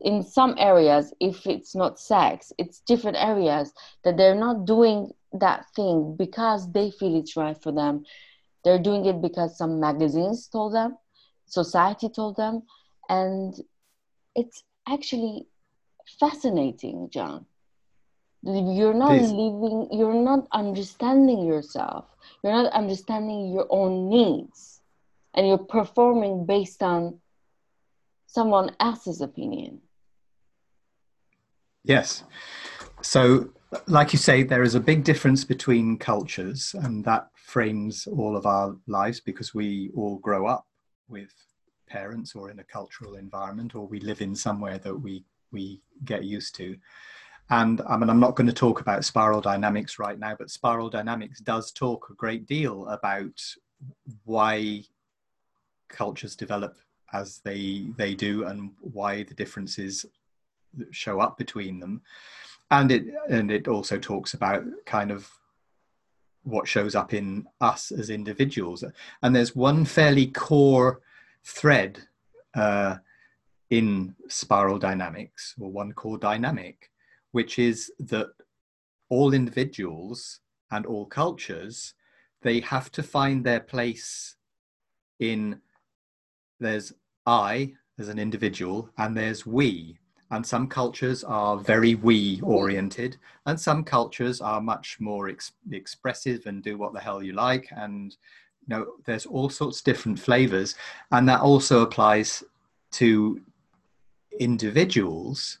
in 0.00 0.22
some 0.22 0.54
areas, 0.58 1.12
if 1.20 1.46
it's 1.46 1.74
not 1.74 1.98
sex, 1.98 2.52
it's 2.58 2.80
different 2.80 3.16
areas 3.16 3.72
that 4.04 4.16
they're 4.16 4.34
not 4.34 4.64
doing 4.66 5.12
that 5.32 5.66
thing 5.74 6.14
because 6.18 6.72
they 6.72 6.90
feel 6.90 7.14
it's 7.16 7.36
right 7.36 7.56
for 7.60 7.72
them. 7.72 8.04
They're 8.64 8.78
doing 8.82 9.04
it 9.06 9.20
because 9.20 9.56
some 9.56 9.80
magazines 9.80 10.48
told 10.48 10.74
them, 10.74 10.96
society 11.46 12.08
told 12.08 12.36
them, 12.36 12.62
and 13.08 13.54
it's 14.34 14.64
actually 14.86 15.46
fascinating, 16.18 17.08
John 17.10 17.46
you're 18.44 18.94
not 18.94 19.10
Please. 19.10 19.30
living 19.30 19.88
you're 19.90 20.14
not 20.14 20.46
understanding 20.52 21.46
yourself. 21.46 22.04
You're 22.42 22.52
not 22.52 22.72
understanding 22.72 23.52
your 23.52 23.66
own 23.70 24.10
needs. 24.10 24.80
And 25.34 25.48
you're 25.48 25.58
performing 25.58 26.46
based 26.46 26.82
on 26.82 27.20
someone 28.26 28.76
else's 28.78 29.20
opinion. 29.20 29.80
Yes. 31.84 32.24
So 33.02 33.50
like 33.86 34.12
you 34.12 34.18
say 34.18 34.42
there 34.42 34.62
is 34.62 34.74
a 34.74 34.80
big 34.80 35.04
difference 35.04 35.44
between 35.44 35.98
cultures 35.98 36.74
and 36.78 37.04
that 37.04 37.28
frames 37.34 38.06
all 38.06 38.36
of 38.36 38.46
our 38.46 38.76
lives 38.86 39.20
because 39.20 39.54
we 39.54 39.90
all 39.96 40.18
grow 40.18 40.46
up 40.46 40.66
with 41.08 41.32
parents 41.88 42.34
or 42.34 42.50
in 42.50 42.58
a 42.58 42.64
cultural 42.64 43.16
environment 43.16 43.74
or 43.74 43.86
we 43.86 44.00
live 44.00 44.20
in 44.20 44.34
somewhere 44.34 44.78
that 44.78 44.94
we 44.94 45.24
we 45.52 45.80
get 46.04 46.24
used 46.24 46.54
to 46.56 46.76
and 47.50 47.82
I 47.86 47.96
mean, 47.96 48.08
I'm 48.08 48.20
not 48.20 48.36
going 48.36 48.46
to 48.46 48.52
talk 48.52 48.80
about 48.80 49.04
spiral 49.04 49.40
dynamics 49.40 49.98
right 49.98 50.18
now, 50.18 50.34
but 50.38 50.50
spiral 50.50 50.88
dynamics 50.88 51.40
does 51.40 51.72
talk 51.72 52.08
a 52.10 52.14
great 52.14 52.46
deal 52.46 52.88
about 52.88 53.40
why 54.24 54.82
cultures 55.88 56.36
develop 56.36 56.76
as 57.12 57.40
they 57.44 57.86
they 57.96 58.14
do 58.14 58.46
and 58.46 58.72
why 58.80 59.22
the 59.22 59.34
differences 59.34 60.06
show 60.90 61.20
up 61.20 61.36
between 61.36 61.80
them. 61.80 62.00
And 62.70 62.90
it 62.90 63.04
and 63.28 63.50
it 63.50 63.68
also 63.68 63.98
talks 63.98 64.32
about 64.32 64.64
kind 64.86 65.10
of 65.10 65.30
what 66.44 66.66
shows 66.66 66.94
up 66.94 67.12
in 67.12 67.46
us 67.60 67.92
as 67.92 68.08
individuals. 68.08 68.84
And 69.22 69.36
there's 69.36 69.54
one 69.54 69.84
fairly 69.84 70.26
core 70.28 71.00
thread 71.42 72.00
uh, 72.54 72.96
in 73.70 74.14
spiral 74.28 74.78
dynamics 74.78 75.54
or 75.60 75.70
one 75.70 75.92
core 75.92 76.18
dynamic 76.18 76.90
which 77.34 77.58
is 77.58 77.90
that 77.98 78.28
all 79.08 79.34
individuals 79.34 80.40
and 80.70 80.86
all 80.86 81.04
cultures 81.04 81.94
they 82.42 82.60
have 82.60 82.92
to 82.92 83.02
find 83.02 83.44
their 83.44 83.60
place 83.60 84.36
in 85.18 85.60
there's 86.60 86.92
i 87.26 87.72
as 87.98 88.08
an 88.08 88.18
individual 88.18 88.88
and 88.98 89.16
there's 89.16 89.44
we. 89.46 89.98
And 90.30 90.44
some 90.44 90.66
cultures 90.68 91.22
are 91.22 91.56
very 91.56 91.94
we 91.94 92.40
oriented 92.42 93.16
and 93.46 93.60
some 93.60 93.84
cultures 93.84 94.40
are 94.40 94.60
much 94.60 94.98
more 95.00 95.28
ex- 95.28 95.52
expressive 95.70 96.46
and 96.46 96.62
do 96.62 96.76
what 96.78 96.92
the 96.92 97.00
hell 97.00 97.22
you 97.22 97.32
like. 97.32 97.68
And 97.70 98.16
you 98.62 98.68
know 98.68 98.86
there's 99.04 99.26
all 99.26 99.50
sorts 99.50 99.80
of 99.80 99.84
different 99.84 100.18
flavors. 100.18 100.74
And 101.12 101.28
that 101.28 101.40
also 101.40 101.82
applies 101.82 102.42
to 102.92 103.40
individuals 104.40 105.58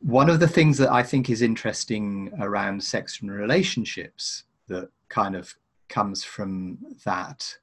one 0.00 0.28
of 0.28 0.40
the 0.40 0.48
things 0.48 0.78
that 0.78 0.92
I 0.92 1.02
think 1.02 1.30
is 1.30 1.42
interesting 1.42 2.32
around 2.40 2.82
sex 2.82 3.20
and 3.20 3.30
relationships 3.30 4.44
that 4.68 4.90
kind 5.08 5.34
of 5.34 5.54
comes 5.88 6.24
from 6.24 6.78
that 7.04 7.56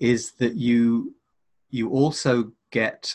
is 0.00 0.32
that 0.32 0.54
you 0.54 1.14
you 1.70 1.90
also 1.90 2.52
get 2.70 3.14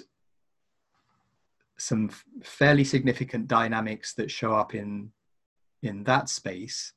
some 1.77 2.09
fairly 2.43 2.83
significant 2.83 3.47
dynamics 3.47 4.13
that 4.13 4.31
show 4.31 4.53
up 4.53 4.73
in 4.73 5.11
in 5.81 6.03
that 6.05 6.29
space. 6.29 6.93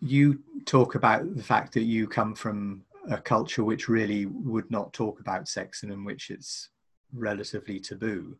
You 0.00 0.40
talk 0.66 0.94
about 0.94 1.34
the 1.34 1.42
fact 1.42 1.72
that 1.74 1.82
you 1.82 2.06
come 2.06 2.34
from 2.34 2.84
a 3.10 3.18
culture 3.18 3.64
which 3.64 3.88
really 3.88 4.26
would 4.26 4.70
not 4.70 4.92
talk 4.92 5.18
about 5.18 5.48
sex 5.48 5.82
and 5.82 5.90
in 5.90 6.04
which 6.04 6.30
it's 6.30 6.68
relatively 7.12 7.80
taboo 7.80 8.36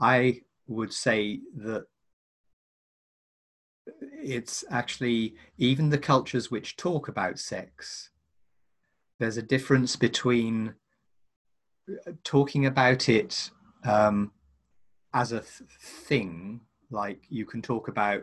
I 0.00 0.40
would 0.66 0.92
say 0.92 1.40
that 1.56 1.86
it's 4.22 4.64
actually 4.70 5.34
even 5.58 5.90
the 5.90 5.98
cultures 5.98 6.50
which 6.50 6.76
talk 6.76 7.08
about 7.08 7.38
sex, 7.38 8.10
there's 9.18 9.36
a 9.36 9.42
difference 9.42 9.96
between 9.96 10.74
talking 12.24 12.66
about 12.66 13.08
it 13.08 13.50
um, 13.84 14.32
as 15.12 15.32
a 15.32 15.40
th- 15.40 15.68
thing, 15.80 16.60
like 16.90 17.24
you 17.28 17.44
can 17.44 17.62
talk 17.62 17.88
about 17.88 18.22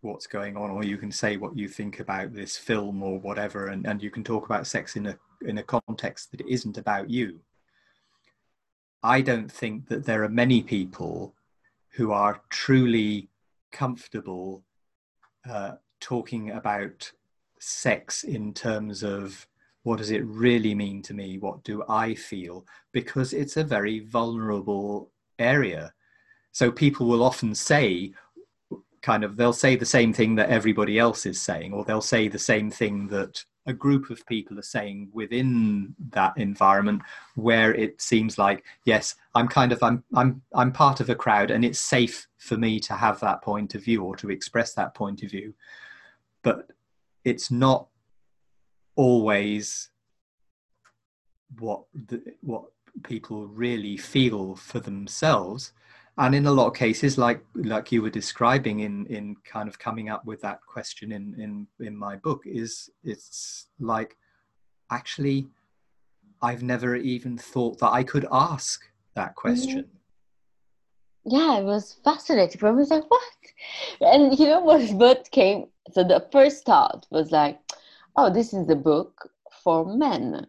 what's 0.00 0.26
going 0.26 0.56
on, 0.56 0.70
or 0.70 0.84
you 0.84 0.96
can 0.96 1.10
say 1.10 1.36
what 1.36 1.56
you 1.56 1.68
think 1.68 2.00
about 2.00 2.32
this 2.32 2.56
film 2.56 3.02
or 3.02 3.18
whatever, 3.18 3.68
and, 3.68 3.86
and 3.86 4.02
you 4.02 4.10
can 4.10 4.22
talk 4.22 4.46
about 4.46 4.66
sex 4.66 4.96
in 4.96 5.06
a 5.06 5.18
in 5.46 5.58
a 5.58 5.62
context 5.62 6.32
that 6.32 6.40
isn't 6.48 6.78
about 6.78 7.08
you. 7.10 7.40
I 9.02 9.20
don't 9.20 9.50
think 9.50 9.88
that 9.88 10.04
there 10.04 10.24
are 10.24 10.28
many 10.28 10.62
people 10.62 11.34
who 11.90 12.12
are 12.12 12.40
truly 12.48 13.28
comfortable 13.70 14.62
uh, 15.48 15.72
talking 16.00 16.50
about 16.50 17.10
sex 17.60 18.24
in 18.24 18.52
terms 18.54 19.02
of 19.02 19.46
what 19.82 19.98
does 19.98 20.10
it 20.10 20.24
really 20.24 20.74
mean 20.74 21.02
to 21.02 21.14
me? 21.14 21.38
What 21.38 21.64
do 21.64 21.82
i 21.88 22.14
feel? 22.14 22.66
Because 22.92 23.32
it's 23.32 23.56
a 23.56 23.64
very 23.64 24.00
vulnerable 24.00 25.10
area. 25.38 25.92
So 26.52 26.70
people 26.70 27.06
will 27.06 27.22
often 27.22 27.54
say 27.54 28.12
kind 29.00 29.22
of 29.22 29.36
they'll 29.36 29.52
say 29.52 29.76
the 29.76 29.86
same 29.86 30.12
thing 30.12 30.34
that 30.34 30.50
everybody 30.50 30.98
else 30.98 31.24
is 31.24 31.40
saying 31.40 31.72
or 31.72 31.84
they'll 31.84 32.00
say 32.00 32.28
the 32.28 32.38
same 32.38 32.70
thing 32.70 33.06
that 33.08 33.44
a 33.68 33.72
group 33.72 34.10
of 34.10 34.26
people 34.26 34.58
are 34.58 34.62
saying 34.62 35.08
within 35.12 35.94
that 36.10 36.36
environment 36.36 37.00
where 37.36 37.72
it 37.74 38.00
seems 38.00 38.38
like 38.38 38.64
yes 38.84 39.14
i'm 39.36 39.46
kind 39.46 39.70
of 39.70 39.80
i'm 39.82 40.02
i'm 40.16 40.42
i'm 40.54 40.72
part 40.72 40.98
of 41.00 41.10
a 41.10 41.14
crowd 41.14 41.52
and 41.52 41.64
it's 41.64 41.78
safe 41.78 42.28
for 42.38 42.56
me 42.56 42.80
to 42.80 42.94
have 42.94 43.20
that 43.20 43.42
point 43.42 43.74
of 43.74 43.84
view 43.84 44.02
or 44.02 44.16
to 44.16 44.30
express 44.30 44.72
that 44.74 44.94
point 44.94 45.22
of 45.22 45.30
view. 45.30 45.52
But 46.42 46.70
it's 47.24 47.50
not 47.50 47.88
always 48.96 49.90
what 51.58 51.82
the, 51.94 52.22
what 52.40 52.64
people 53.02 53.46
really 53.46 53.96
feel 53.96 54.56
for 54.56 54.80
themselves 54.80 55.72
and 56.18 56.34
in 56.34 56.46
a 56.46 56.50
lot 56.50 56.66
of 56.66 56.74
cases 56.74 57.16
like 57.16 57.40
like 57.54 57.90
you 57.92 58.02
were 58.02 58.10
describing 58.10 58.80
in 58.80 59.06
in 59.06 59.36
kind 59.44 59.68
of 59.68 59.78
coming 59.78 60.08
up 60.08 60.24
with 60.24 60.40
that 60.40 60.60
question 60.66 61.12
in 61.12 61.34
in 61.38 61.66
in 61.86 61.96
my 61.96 62.16
book 62.16 62.42
is 62.44 62.90
it's 63.04 63.68
like 63.80 64.16
actually 64.90 65.46
i've 66.42 66.62
never 66.62 66.96
even 66.96 67.38
thought 67.38 67.78
that 67.78 67.92
i 67.92 68.02
could 68.02 68.26
ask 68.30 68.82
that 69.14 69.34
question. 69.34 69.80
Mm-hmm. 69.80 71.36
yeah 71.36 71.58
it 71.58 71.64
was 71.64 71.96
fascinating. 72.04 72.60
I 72.62 72.70
was 72.70 72.90
like 72.90 73.10
what? 73.10 73.22
And 74.00 74.38
you 74.38 74.46
know 74.46 74.60
what? 74.60 74.82
What 75.04 75.30
came 75.30 75.66
so 75.92 76.04
the 76.04 76.26
first 76.30 76.64
thought 76.64 77.06
was 77.10 77.32
like 77.32 77.58
oh 78.16 78.30
this 78.32 78.52
is 78.52 78.68
a 78.68 78.76
book 78.76 79.30
for 79.64 79.84
men 79.84 80.46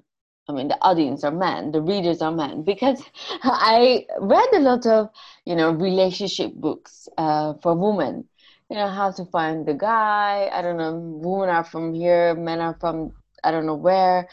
I 0.49 0.51
mean, 0.51 0.67
the 0.67 0.81
audience 0.81 1.23
are 1.23 1.31
men, 1.31 1.71
the 1.71 1.81
readers 1.81 2.23
are 2.23 2.31
men, 2.31 2.63
because 2.63 3.03
I 3.43 4.07
read 4.19 4.49
a 4.55 4.59
lot 4.59 4.85
of, 4.88 5.09
you 5.45 5.55
know, 5.55 5.71
relationship 5.71 6.53
books 6.55 7.07
uh, 7.17 7.53
for 7.62 7.75
women. 7.75 8.27
You 8.69 8.77
know, 8.77 8.88
how 8.89 9.12
to 9.12 9.25
find 9.25 9.65
the 9.65 9.73
guy. 9.73 10.49
I 10.51 10.62
don't 10.62 10.77
know. 10.77 10.95
Women 10.95 11.49
are 11.49 11.63
from 11.63 11.93
here, 11.93 12.35
men 12.35 12.59
are 12.59 12.75
from 12.79 13.13
I 13.43 13.51
don't 13.51 13.65
know 13.65 13.75
where. 13.75 14.27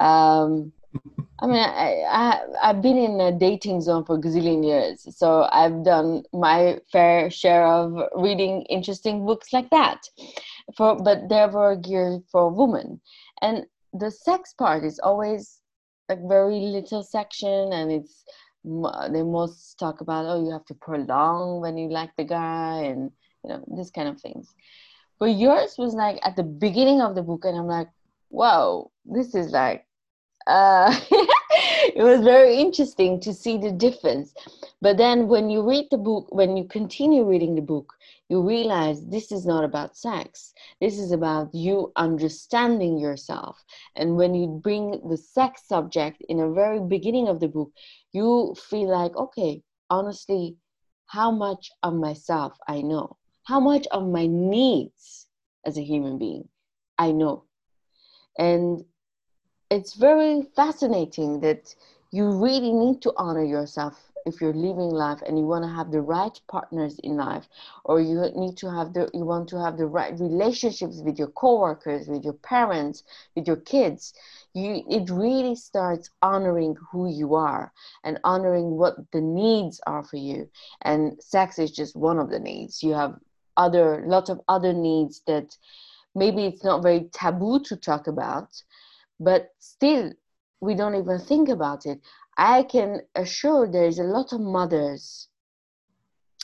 Um, 0.00 0.72
I 1.40 1.46
mean, 1.46 1.56
I, 1.56 2.02
I 2.08 2.40
I've 2.62 2.82
been 2.82 2.96
in 2.96 3.20
a 3.20 3.32
dating 3.32 3.80
zone 3.80 4.04
for 4.04 4.18
gazillion 4.18 4.64
years, 4.64 5.06
so 5.16 5.48
I've 5.52 5.84
done 5.84 6.22
my 6.32 6.78
fair 6.90 7.30
share 7.30 7.66
of 7.66 7.94
reading 8.14 8.62
interesting 8.70 9.26
books 9.26 9.52
like 9.52 9.68
that. 9.70 10.02
For 10.76 10.96
but 10.96 11.28
they 11.28 11.46
were 11.46 11.76
geared 11.76 12.22
for 12.30 12.50
women, 12.50 13.00
and 13.42 13.66
the 13.92 14.10
sex 14.10 14.54
part 14.54 14.84
is 14.84 14.98
always 15.00 15.61
like 16.12 16.28
very 16.28 16.60
little 16.60 17.02
section 17.02 17.72
and 17.72 17.90
it's 17.90 18.24
they 18.64 19.22
most 19.22 19.78
talk 19.78 20.00
about 20.00 20.24
oh 20.26 20.44
you 20.44 20.52
have 20.52 20.64
to 20.66 20.74
prolong 20.74 21.60
when 21.60 21.76
you 21.76 21.88
like 21.88 22.10
the 22.16 22.24
guy 22.24 22.82
and 22.82 23.10
you 23.42 23.50
know 23.50 23.64
this 23.76 23.90
kind 23.90 24.08
of 24.08 24.20
things. 24.20 24.54
But 25.18 25.30
yours 25.36 25.76
was 25.78 25.94
like 25.94 26.18
at 26.22 26.36
the 26.36 26.42
beginning 26.42 27.00
of 27.00 27.14
the 27.14 27.22
book 27.22 27.44
and 27.44 27.56
i'm 27.56 27.66
like 27.66 27.88
whoa 28.28 28.90
this 29.04 29.34
is 29.34 29.50
like 29.52 29.86
uh 30.46 30.94
it 31.98 32.02
was 32.02 32.20
very 32.20 32.56
interesting 32.56 33.20
to 33.20 33.32
see 33.32 33.58
the 33.58 33.72
difference. 33.72 34.34
But 34.80 34.96
then 34.96 35.28
when 35.28 35.48
you 35.50 35.66
read 35.68 35.86
the 35.90 35.98
book 35.98 36.26
when 36.30 36.56
you 36.56 36.64
continue 36.64 37.24
reading 37.24 37.54
the 37.54 37.62
book 37.62 37.94
you 38.32 38.40
realize 38.40 39.04
this 39.04 39.30
is 39.30 39.44
not 39.44 39.62
about 39.62 39.94
sex. 39.94 40.54
This 40.80 40.98
is 40.98 41.12
about 41.12 41.54
you 41.54 41.92
understanding 41.96 42.96
yourself. 42.96 43.62
And 43.94 44.16
when 44.16 44.34
you 44.34 44.46
bring 44.46 45.06
the 45.06 45.18
sex 45.18 45.68
subject 45.68 46.22
in 46.30 46.38
the 46.38 46.48
very 46.48 46.80
beginning 46.80 47.28
of 47.28 47.40
the 47.40 47.48
book, 47.48 47.70
you 48.12 48.54
feel 48.70 48.88
like, 48.88 49.14
okay, 49.16 49.62
honestly, 49.90 50.56
how 51.04 51.30
much 51.30 51.70
of 51.82 51.92
myself 51.92 52.54
I 52.66 52.80
know, 52.80 53.18
how 53.44 53.60
much 53.60 53.86
of 53.88 54.08
my 54.08 54.26
needs 54.26 55.28
as 55.66 55.76
a 55.76 55.84
human 55.84 56.16
being 56.16 56.48
I 56.98 57.12
know. 57.12 57.44
And 58.38 58.82
it's 59.70 59.92
very 59.92 60.40
fascinating 60.56 61.40
that 61.40 61.74
you 62.10 62.30
really 62.30 62.72
need 62.72 63.02
to 63.02 63.12
honor 63.18 63.44
yourself 63.44 64.11
if 64.26 64.40
you're 64.40 64.52
living 64.52 64.90
life 64.90 65.20
and 65.26 65.38
you 65.38 65.44
want 65.44 65.64
to 65.64 65.70
have 65.70 65.90
the 65.90 66.00
right 66.00 66.40
partners 66.48 66.98
in 67.02 67.16
life 67.16 67.48
or 67.84 68.00
you 68.00 68.20
need 68.36 68.56
to 68.56 68.70
have 68.70 68.92
the 68.92 69.10
you 69.14 69.24
want 69.24 69.48
to 69.48 69.58
have 69.60 69.76
the 69.76 69.86
right 69.86 70.18
relationships 70.20 71.00
with 71.02 71.18
your 71.18 71.28
coworkers 71.28 72.08
with 72.08 72.24
your 72.24 72.34
parents 72.34 73.02
with 73.34 73.46
your 73.46 73.56
kids 73.56 74.14
you 74.54 74.82
it 74.88 75.10
really 75.10 75.54
starts 75.54 76.10
honoring 76.22 76.76
who 76.90 77.08
you 77.08 77.34
are 77.34 77.72
and 78.04 78.18
honoring 78.24 78.76
what 78.76 78.96
the 79.12 79.20
needs 79.20 79.80
are 79.86 80.04
for 80.04 80.16
you. 80.16 80.48
And 80.82 81.22
sex 81.22 81.58
is 81.58 81.70
just 81.70 81.96
one 81.96 82.18
of 82.18 82.30
the 82.30 82.38
needs. 82.38 82.82
You 82.82 82.92
have 82.94 83.18
other 83.56 84.02
lots 84.06 84.30
of 84.30 84.40
other 84.48 84.72
needs 84.72 85.22
that 85.26 85.56
maybe 86.14 86.44
it's 86.44 86.64
not 86.64 86.82
very 86.82 87.08
taboo 87.12 87.60
to 87.60 87.76
talk 87.76 88.06
about 88.06 88.62
but 89.20 89.50
still 89.58 90.10
we 90.60 90.74
don't 90.74 90.94
even 90.94 91.18
think 91.18 91.48
about 91.48 91.84
it 91.84 92.00
I 92.36 92.62
can 92.64 93.00
assure 93.14 93.66
there's 93.66 93.98
a 93.98 94.04
lot 94.04 94.32
of 94.32 94.40
mothers 94.40 95.28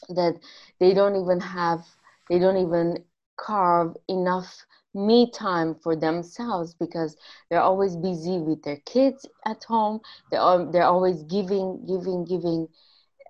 that 0.09 0.39
they 0.81 0.95
don't 0.95 1.17
even 1.17 1.41
have, 1.41 1.85
they 2.29 2.39
don't 2.39 2.57
even 2.57 3.05
carve 3.37 3.97
enough 4.09 4.65
me 4.95 5.31
time 5.31 5.75
for 5.75 5.95
themselves 5.95 6.75
because 6.75 7.17
they're 7.49 7.61
always 7.61 7.97
busy 7.97 8.39
with 8.39 8.63
their 8.63 8.79
kids 8.85 9.27
at 9.47 9.63
home. 9.65 10.01
They're, 10.31 10.67
they're 10.73 10.85
always 10.85 11.23
giving, 11.25 11.85
giving, 11.87 12.25
giving. 12.25 12.69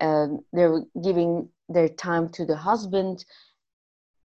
Um, 0.01 0.39
they're 0.53 0.81
giving 1.03 1.49
their 1.67 1.89
time 1.89 2.29
to 2.29 2.45
the 2.45 2.55
husband 2.55 3.25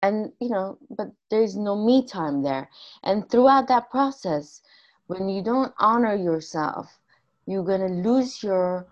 and 0.01 0.31
you 0.39 0.49
know 0.49 0.77
but 0.97 1.07
there's 1.29 1.55
no 1.55 1.75
me 1.75 2.05
time 2.05 2.43
there 2.43 2.69
and 3.03 3.29
throughout 3.29 3.67
that 3.67 3.89
process 3.89 4.61
when 5.07 5.29
you 5.29 5.41
don't 5.41 5.73
honor 5.79 6.15
yourself 6.15 6.99
you're 7.47 7.63
gonna 7.63 7.87
lose 7.87 8.41
your 8.43 8.87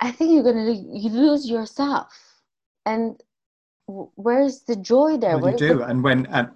i 0.00 0.10
think 0.10 0.32
you're 0.32 0.42
gonna 0.42 0.72
you 0.72 1.10
lose 1.10 1.48
yourself. 1.48 2.08
And 2.86 3.22
where's 3.86 4.62
the 4.62 4.76
joy 4.76 5.16
there? 5.18 5.38
Well, 5.38 5.52
you 5.52 5.58
do 5.58 5.78
the- 5.78 5.84
and 5.84 6.02
when 6.02 6.26
and 6.26 6.50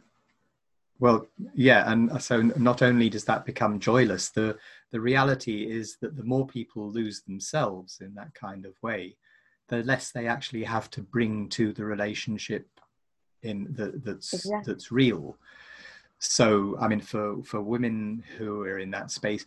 well 1.00 1.26
yeah 1.54 1.90
and 1.90 2.22
so 2.22 2.40
not 2.40 2.80
only 2.80 3.08
does 3.08 3.24
that 3.24 3.44
become 3.44 3.80
joyless 3.80 4.30
the 4.30 4.56
the 4.92 5.00
reality 5.00 5.64
is 5.70 5.96
that 6.00 6.16
the 6.16 6.22
more 6.22 6.46
people 6.46 6.88
lose 6.88 7.22
themselves 7.22 7.98
in 8.00 8.14
that 8.14 8.32
kind 8.32 8.64
of 8.64 8.80
way 8.80 9.16
the 9.68 9.82
less 9.82 10.12
they 10.12 10.28
actually 10.28 10.62
have 10.62 10.88
to 10.90 11.02
bring 11.02 11.48
to 11.48 11.72
the 11.72 11.84
relationship 11.84 12.68
in 13.42 13.66
the, 13.74 14.00
that's 14.04 14.32
exactly. 14.32 14.72
that's 14.72 14.92
real. 14.92 15.36
So 16.20 16.76
i 16.80 16.86
mean 16.88 17.00
for 17.00 17.42
for 17.42 17.60
women 17.60 18.22
who 18.38 18.62
are 18.62 18.78
in 18.78 18.90
that 18.92 19.10
space 19.10 19.44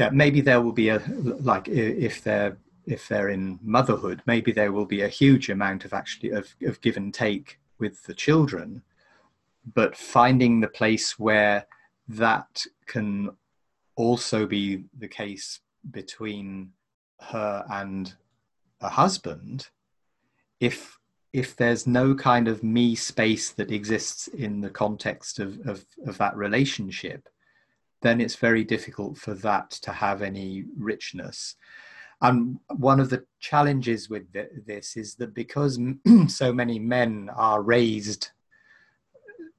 yeah 0.00 0.10
maybe 0.10 0.40
there 0.40 0.60
will 0.60 0.72
be 0.72 0.88
a 0.88 1.00
like 1.52 1.68
if 1.68 2.24
they're 2.24 2.56
if 2.86 3.06
they're 3.06 3.28
in 3.28 3.58
motherhood 3.62 4.20
maybe 4.26 4.50
there 4.50 4.72
will 4.72 4.86
be 4.86 5.02
a 5.02 5.08
huge 5.08 5.48
amount 5.48 5.84
of 5.84 5.92
actually 5.92 6.30
of, 6.30 6.56
of 6.62 6.80
give 6.80 6.96
and 6.96 7.14
take 7.14 7.60
with 7.80 8.04
the 8.04 8.14
children. 8.14 8.82
But 9.74 9.96
finding 9.96 10.60
the 10.60 10.68
place 10.68 11.18
where 11.18 11.66
that 12.08 12.64
can 12.86 13.30
also 13.96 14.46
be 14.46 14.84
the 14.96 15.08
case 15.08 15.60
between 15.90 16.72
her 17.20 17.64
and 17.70 18.14
a 18.80 18.88
husband 18.88 19.68
if 20.60 20.98
if 21.32 21.54
there's 21.54 21.86
no 21.86 22.14
kind 22.14 22.48
of 22.48 22.64
me 22.64 22.94
space 22.94 23.50
that 23.52 23.70
exists 23.70 24.26
in 24.28 24.60
the 24.60 24.70
context 24.70 25.38
of, 25.38 25.60
of, 25.64 25.84
of 26.06 26.18
that 26.18 26.36
relationship 26.36 27.28
then 28.02 28.20
it's 28.20 28.36
very 28.36 28.64
difficult 28.64 29.18
for 29.18 29.34
that 29.34 29.70
to 29.70 29.92
have 29.92 30.22
any 30.22 30.64
richness. 30.76 31.56
And 32.22 32.58
one 32.68 33.00
of 33.00 33.10
the 33.10 33.24
challenges 33.38 34.10
with 34.10 34.24
this 34.66 34.96
is 34.96 35.14
that 35.16 35.34
because 35.34 35.80
so 36.28 36.52
many 36.52 36.78
men 36.78 37.30
are 37.34 37.62
raised 37.62 38.30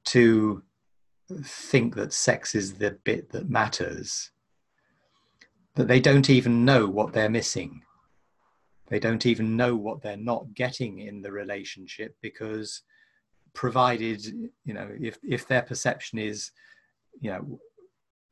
to 0.05 0.63
think 1.43 1.95
that 1.95 2.13
sex 2.13 2.55
is 2.55 2.73
the 2.73 2.91
bit 3.03 3.31
that 3.31 3.49
matters, 3.49 4.31
that 5.75 5.87
they 5.87 5.99
don't 5.99 6.29
even 6.29 6.65
know 6.65 6.87
what 6.87 7.13
they're 7.13 7.29
missing. 7.29 7.81
They 8.87 8.99
don't 8.99 9.25
even 9.25 9.55
know 9.55 9.75
what 9.75 10.01
they're 10.01 10.17
not 10.17 10.53
getting 10.53 10.99
in 10.99 11.21
the 11.21 11.31
relationship 11.31 12.15
because 12.21 12.81
provided, 13.53 14.25
you 14.65 14.73
know, 14.73 14.89
if, 14.99 15.17
if 15.23 15.47
their 15.47 15.61
perception 15.61 16.19
is, 16.19 16.51
you 17.19 17.31
know, 17.31 17.59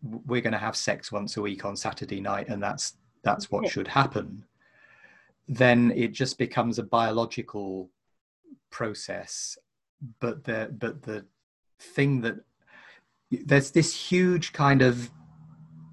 we're 0.01 0.41
going 0.41 0.53
to 0.53 0.59
have 0.59 0.75
sex 0.75 1.11
once 1.11 1.37
a 1.37 1.41
week 1.41 1.65
on 1.65 1.75
Saturday 1.75 2.21
night, 2.21 2.49
and 2.49 2.61
that's 2.61 2.95
that's 3.23 3.51
what 3.51 3.69
should 3.69 3.87
happen. 3.87 4.45
Then 5.47 5.91
it 5.95 6.13
just 6.13 6.37
becomes 6.37 6.79
a 6.79 6.83
biological 6.83 7.89
process. 8.69 9.57
But 10.19 10.43
the 10.43 10.73
but 10.77 11.01
the 11.01 11.25
thing 11.79 12.21
that 12.21 12.35
there's 13.31 13.71
this 13.71 13.93
huge 13.93 14.53
kind 14.53 14.81
of 14.81 15.09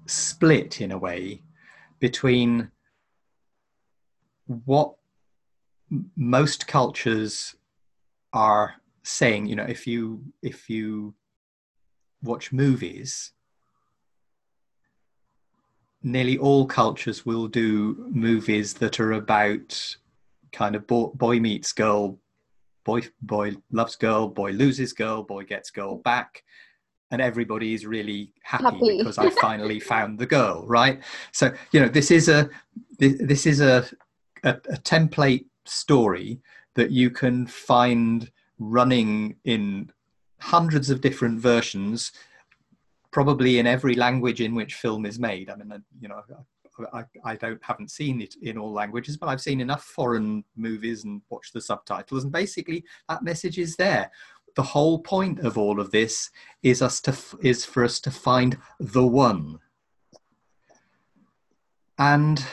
split 0.05 0.81
in 0.81 0.91
a 0.91 0.97
way 0.97 1.41
between 1.99 2.71
what 4.47 4.95
most 6.15 6.67
cultures 6.67 7.55
are 8.33 8.75
saying 9.03 9.45
you 9.45 9.55
know 9.55 9.63
if 9.63 9.87
you 9.87 10.21
if 10.41 10.69
you 10.69 11.13
watch 12.23 12.51
movies 12.51 13.31
nearly 16.11 16.37
all 16.37 16.65
cultures 16.65 17.25
will 17.25 17.47
do 17.47 18.05
movies 18.09 18.73
that 18.75 18.99
are 18.99 19.13
about 19.13 19.97
kind 20.51 20.75
of 20.75 20.87
boy, 20.87 21.07
boy 21.07 21.39
meets 21.39 21.71
girl 21.73 22.17
boy 22.85 23.01
boy 23.21 23.53
loves 23.71 23.95
girl 23.95 24.27
boy 24.27 24.51
loses 24.51 24.93
girl 24.93 25.21
boy 25.21 25.43
gets 25.43 25.69
girl 25.69 25.97
back 25.97 26.43
and 27.11 27.21
everybody 27.21 27.73
is 27.73 27.85
really 27.85 28.33
happy, 28.41 28.63
happy. 28.63 28.97
because 28.97 29.17
I 29.17 29.29
finally 29.29 29.79
found 29.93 30.19
the 30.19 30.25
girl, 30.25 30.65
right? 30.67 31.01
So 31.31 31.53
you 31.71 31.79
know, 31.79 31.87
this 31.87 32.11
is 32.11 32.27
a 32.27 32.49
this 32.99 33.45
is 33.45 33.61
a, 33.61 33.85
a, 34.43 34.49
a 34.49 34.77
template 34.77 35.45
story 35.65 36.39
that 36.75 36.91
you 36.91 37.09
can 37.09 37.47
find 37.47 38.29
running 38.59 39.35
in 39.45 39.91
hundreds 40.39 40.89
of 40.89 41.01
different 41.01 41.39
versions, 41.39 42.11
probably 43.17 43.57
in 43.57 43.65
every 43.65 43.95
language 43.95 44.41
in 44.41 44.53
which 44.53 44.75
film 44.75 45.03
is 45.03 45.17
made. 45.17 45.49
I 45.49 45.55
mean, 45.55 45.71
uh, 45.71 45.79
you 45.99 46.07
know, 46.07 46.21
I, 46.93 47.03
I 47.23 47.35
don't 47.35 47.59
haven't 47.63 47.89
seen 47.89 48.21
it 48.21 48.35
in 48.43 48.59
all 48.59 48.71
languages, 48.71 49.17
but 49.17 49.25
I've 49.25 49.41
seen 49.41 49.59
enough 49.59 49.85
foreign 49.85 50.43
movies 50.55 51.03
and 51.03 51.23
watched 51.31 51.53
the 51.53 51.59
subtitles, 51.59 52.25
and 52.25 52.31
basically 52.31 52.83
that 53.09 53.23
message 53.23 53.57
is 53.57 53.75
there 53.75 54.11
the 54.55 54.61
whole 54.61 54.99
point 54.99 55.39
of 55.39 55.57
all 55.57 55.79
of 55.79 55.89
this 55.89 56.29
is 56.61 56.83
us 56.83 57.01
to 57.01 57.17
is 57.41 57.65
for 57.65 57.83
us 57.83 57.99
to 58.01 58.11
find 58.11 58.55
the 58.79 59.07
one 59.07 59.57
and 61.97 62.45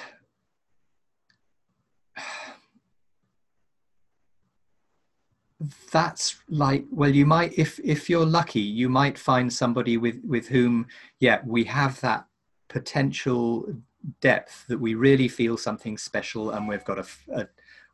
that's 5.92 6.36
like 6.48 6.84
well 6.90 7.10
you 7.10 7.24
might 7.24 7.56
if 7.58 7.78
if 7.84 8.10
you're 8.10 8.26
lucky 8.26 8.60
you 8.60 8.88
might 8.88 9.16
find 9.16 9.52
somebody 9.52 9.96
with 9.96 10.20
with 10.24 10.48
whom 10.48 10.86
yeah 11.20 11.40
we 11.46 11.62
have 11.64 12.00
that 12.00 12.26
potential 12.68 13.64
depth 14.20 14.66
that 14.66 14.78
we 14.78 14.94
really 14.94 15.28
feel 15.28 15.56
something 15.56 15.96
special 15.96 16.50
and 16.50 16.68
we've 16.68 16.84
got 16.84 16.98
a, 16.98 17.06
a 17.34 17.46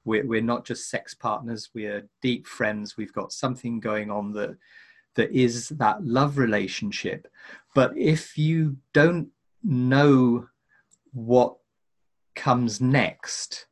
we're, 0.07 0.27
we're 0.27 0.40
not 0.40 0.64
just 0.64 0.88
sex 0.88 1.14
partners 1.14 1.68
we're 1.75 2.09
deep 2.23 2.46
friends 2.46 2.96
we've 2.96 3.12
got 3.12 3.31
something 3.31 3.79
going 3.79 4.11
on 4.11 4.33
that 4.33 4.57
that 5.16 5.31
is 5.33 5.68
that 5.70 6.05
love 6.05 6.38
relationship. 6.38 7.27
But 7.75 7.96
if 7.96 8.37
you 8.38 8.77
don't 8.92 9.29
know 9.62 10.46
what 11.12 11.57
comes 12.35 12.81
next 12.81 13.66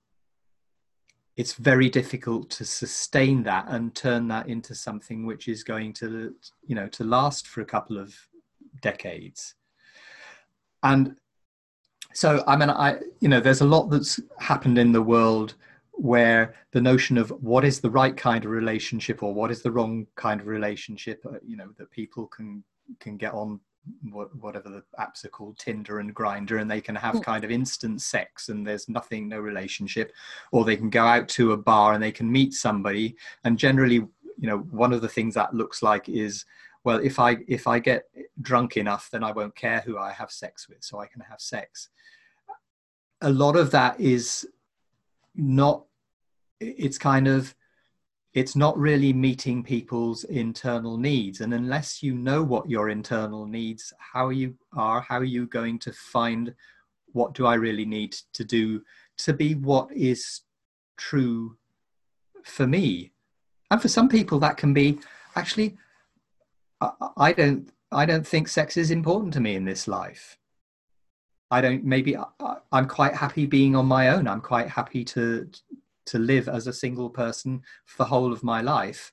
it's 1.38 1.54
very 1.54 1.88
difficult 1.88 2.50
to 2.50 2.64
sustain 2.64 3.44
that 3.44 3.64
and 3.68 3.94
turn 3.94 4.28
that 4.28 4.48
into 4.48 4.74
something 4.74 5.24
which 5.24 5.48
is 5.48 5.62
going 5.62 5.92
to 5.94 6.34
you 6.66 6.74
know 6.74 6.88
to 6.88 7.04
last 7.04 7.46
for 7.46 7.62
a 7.62 7.64
couple 7.64 7.96
of 7.96 8.14
decades. 8.82 9.54
And 10.82 11.16
so 12.14 12.42
i 12.46 12.56
mean 12.56 12.70
i 12.70 12.96
you 13.20 13.28
know 13.28 13.40
there's 13.40 13.60
a 13.60 13.66
lot 13.66 13.90
that's 13.90 14.18
happened 14.38 14.78
in 14.78 14.92
the 14.92 15.02
world 15.02 15.54
where 15.92 16.54
the 16.72 16.80
notion 16.80 17.18
of 17.18 17.30
what 17.42 17.64
is 17.64 17.80
the 17.80 17.90
right 17.90 18.16
kind 18.16 18.44
of 18.44 18.50
relationship 18.50 19.22
or 19.22 19.34
what 19.34 19.50
is 19.50 19.62
the 19.62 19.70
wrong 19.70 20.06
kind 20.16 20.40
of 20.40 20.46
relationship 20.46 21.24
uh, 21.26 21.38
you 21.46 21.56
know 21.56 21.70
that 21.76 21.90
people 21.90 22.26
can 22.26 22.64
can 22.98 23.16
get 23.16 23.32
on 23.32 23.60
what, 24.10 24.34
whatever 24.36 24.68
the 24.68 24.82
apps 24.98 25.24
are 25.24 25.28
called 25.28 25.58
tinder 25.58 25.98
and 26.00 26.14
Grindr, 26.14 26.60
and 26.60 26.70
they 26.70 26.80
can 26.80 26.94
have 26.94 27.16
hmm. 27.16 27.20
kind 27.20 27.44
of 27.44 27.50
instant 27.50 28.00
sex 28.02 28.48
and 28.48 28.66
there's 28.66 28.88
nothing 28.88 29.28
no 29.28 29.38
relationship. 29.38 30.12
Or 30.52 30.64
they 30.64 30.76
can 30.76 30.90
go 30.90 31.04
out 31.04 31.28
to 31.30 31.52
a 31.52 31.56
bar 31.56 31.94
and 31.94 32.02
they 32.02 32.12
can 32.12 32.30
meet 32.30 32.54
somebody. 32.54 33.16
And 33.44 33.58
generally 33.58 34.06
you 34.38 34.48
know 34.48 34.58
one 34.58 34.92
of 34.92 35.02
the 35.02 35.08
things 35.08 35.34
that 35.34 35.52
looks 35.52 35.82
like 35.82 36.08
is 36.08 36.44
well 36.84 36.98
if 36.98 37.18
i 37.18 37.36
if 37.48 37.66
i 37.66 37.78
get 37.78 38.04
drunk 38.40 38.76
enough 38.76 39.08
then 39.10 39.24
i 39.24 39.32
won't 39.32 39.54
care 39.54 39.80
who 39.80 39.98
i 39.98 40.12
have 40.12 40.30
sex 40.30 40.68
with 40.68 40.78
so 40.80 41.00
i 41.00 41.06
can 41.06 41.20
have 41.20 41.40
sex. 41.40 41.88
A 43.20 43.30
lot 43.30 43.56
of 43.56 43.72
that 43.72 43.98
is 44.00 44.46
not 45.34 45.84
it's 46.60 46.98
kind 46.98 47.26
of 47.26 47.54
it's 48.34 48.54
not 48.54 48.78
really 48.78 49.12
meeting 49.12 49.62
people's 49.62 50.24
internal 50.24 50.96
needs. 50.98 51.40
And 51.40 51.54
unless 51.54 52.02
you 52.02 52.14
know 52.14 52.42
what 52.42 52.68
your 52.68 52.90
internal 52.90 53.46
needs 53.46 53.92
how 53.98 54.28
you 54.28 54.54
are 54.76 55.00
how 55.00 55.18
are 55.18 55.24
you 55.24 55.46
going 55.46 55.78
to 55.80 55.92
find 55.92 56.54
what 57.12 57.32
do 57.34 57.46
i 57.46 57.54
really 57.54 57.86
need 57.86 58.12
to 58.34 58.44
do 58.44 58.82
to 59.16 59.32
be 59.32 59.54
what 59.54 59.90
is 59.92 60.42
true 60.96 61.56
for 62.44 62.66
me? 62.66 63.12
And 63.70 63.80
for 63.80 63.88
some 63.88 64.08
people 64.08 64.38
that 64.40 64.56
can 64.56 64.72
be 64.72 64.98
actually 65.34 65.76
I, 66.80 67.32
don't 67.32 67.68
i 67.90 68.06
don't 68.06 68.26
think 68.26 68.46
sex 68.46 68.76
is 68.76 68.92
important 68.92 69.32
to 69.34 69.40
me 69.40 69.56
in 69.56 69.64
this 69.64 69.88
life. 69.88 70.38
I 71.50 71.60
don't 71.60 71.84
maybe 71.84 72.16
I, 72.16 72.24
i'm 72.72 72.86
quite 72.86 73.14
happy 73.14 73.46
being 73.46 73.74
on 73.74 73.86
my 73.86 74.10
own. 74.10 74.28
I'm 74.28 74.40
quite 74.40 74.68
happy 74.68 75.04
to 75.06 75.48
to 76.08 76.18
live 76.18 76.48
as 76.48 76.66
a 76.66 76.72
single 76.72 77.10
person 77.10 77.62
for 77.86 77.98
the 77.98 78.08
whole 78.08 78.32
of 78.32 78.42
my 78.42 78.60
life. 78.60 79.12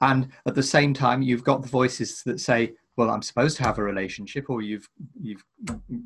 And 0.00 0.28
at 0.46 0.54
the 0.54 0.62
same 0.62 0.94
time, 0.94 1.22
you've 1.22 1.44
got 1.44 1.62
the 1.62 1.68
voices 1.68 2.22
that 2.24 2.40
say, 2.40 2.72
well, 2.96 3.10
I'm 3.10 3.22
supposed 3.22 3.56
to 3.58 3.62
have 3.62 3.78
a 3.78 3.82
relationship, 3.82 4.50
or 4.50 4.62
you've 4.62 4.88
you've 5.20 5.44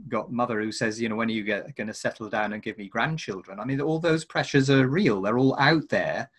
got 0.09 0.33
mother 0.33 0.61
who 0.61 0.71
says, 0.71 1.01
you 1.01 1.09
know, 1.09 1.17
when 1.17 1.29
are 1.29 1.33
you 1.33 1.45
going 1.45 1.87
to 1.87 1.95
settle 1.95 2.29
down 2.29 2.53
and 2.53 2.63
give 2.63 2.79
me 2.79 2.89
grandchildren? 2.89 3.59
I 3.59 3.65
mean, 3.65 3.81
all 3.81 3.99
those 3.99 4.25
pressures 4.25 4.71
are 4.71 4.87
real; 4.87 5.21
they're 5.21 5.39
all 5.39 5.59
out 5.59 5.89
there. 5.89 6.31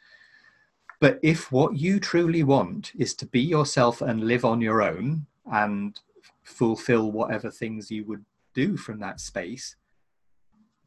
But 1.01 1.19
if 1.23 1.51
what 1.51 1.75
you 1.75 1.99
truly 1.99 2.43
want 2.43 2.93
is 2.95 3.13
to 3.15 3.25
be 3.25 3.41
yourself 3.41 4.01
and 4.01 4.23
live 4.23 4.45
on 4.45 4.62
your 4.62 4.82
own 4.82 5.25
and 5.51 5.99
fulfill 6.43 7.12
whatever 7.12 7.51
things 7.51 7.91
you 7.91 8.06
would 8.06 8.23
do 8.54 8.78
from 8.78 8.99
that 8.99 9.19
space, 9.19 9.75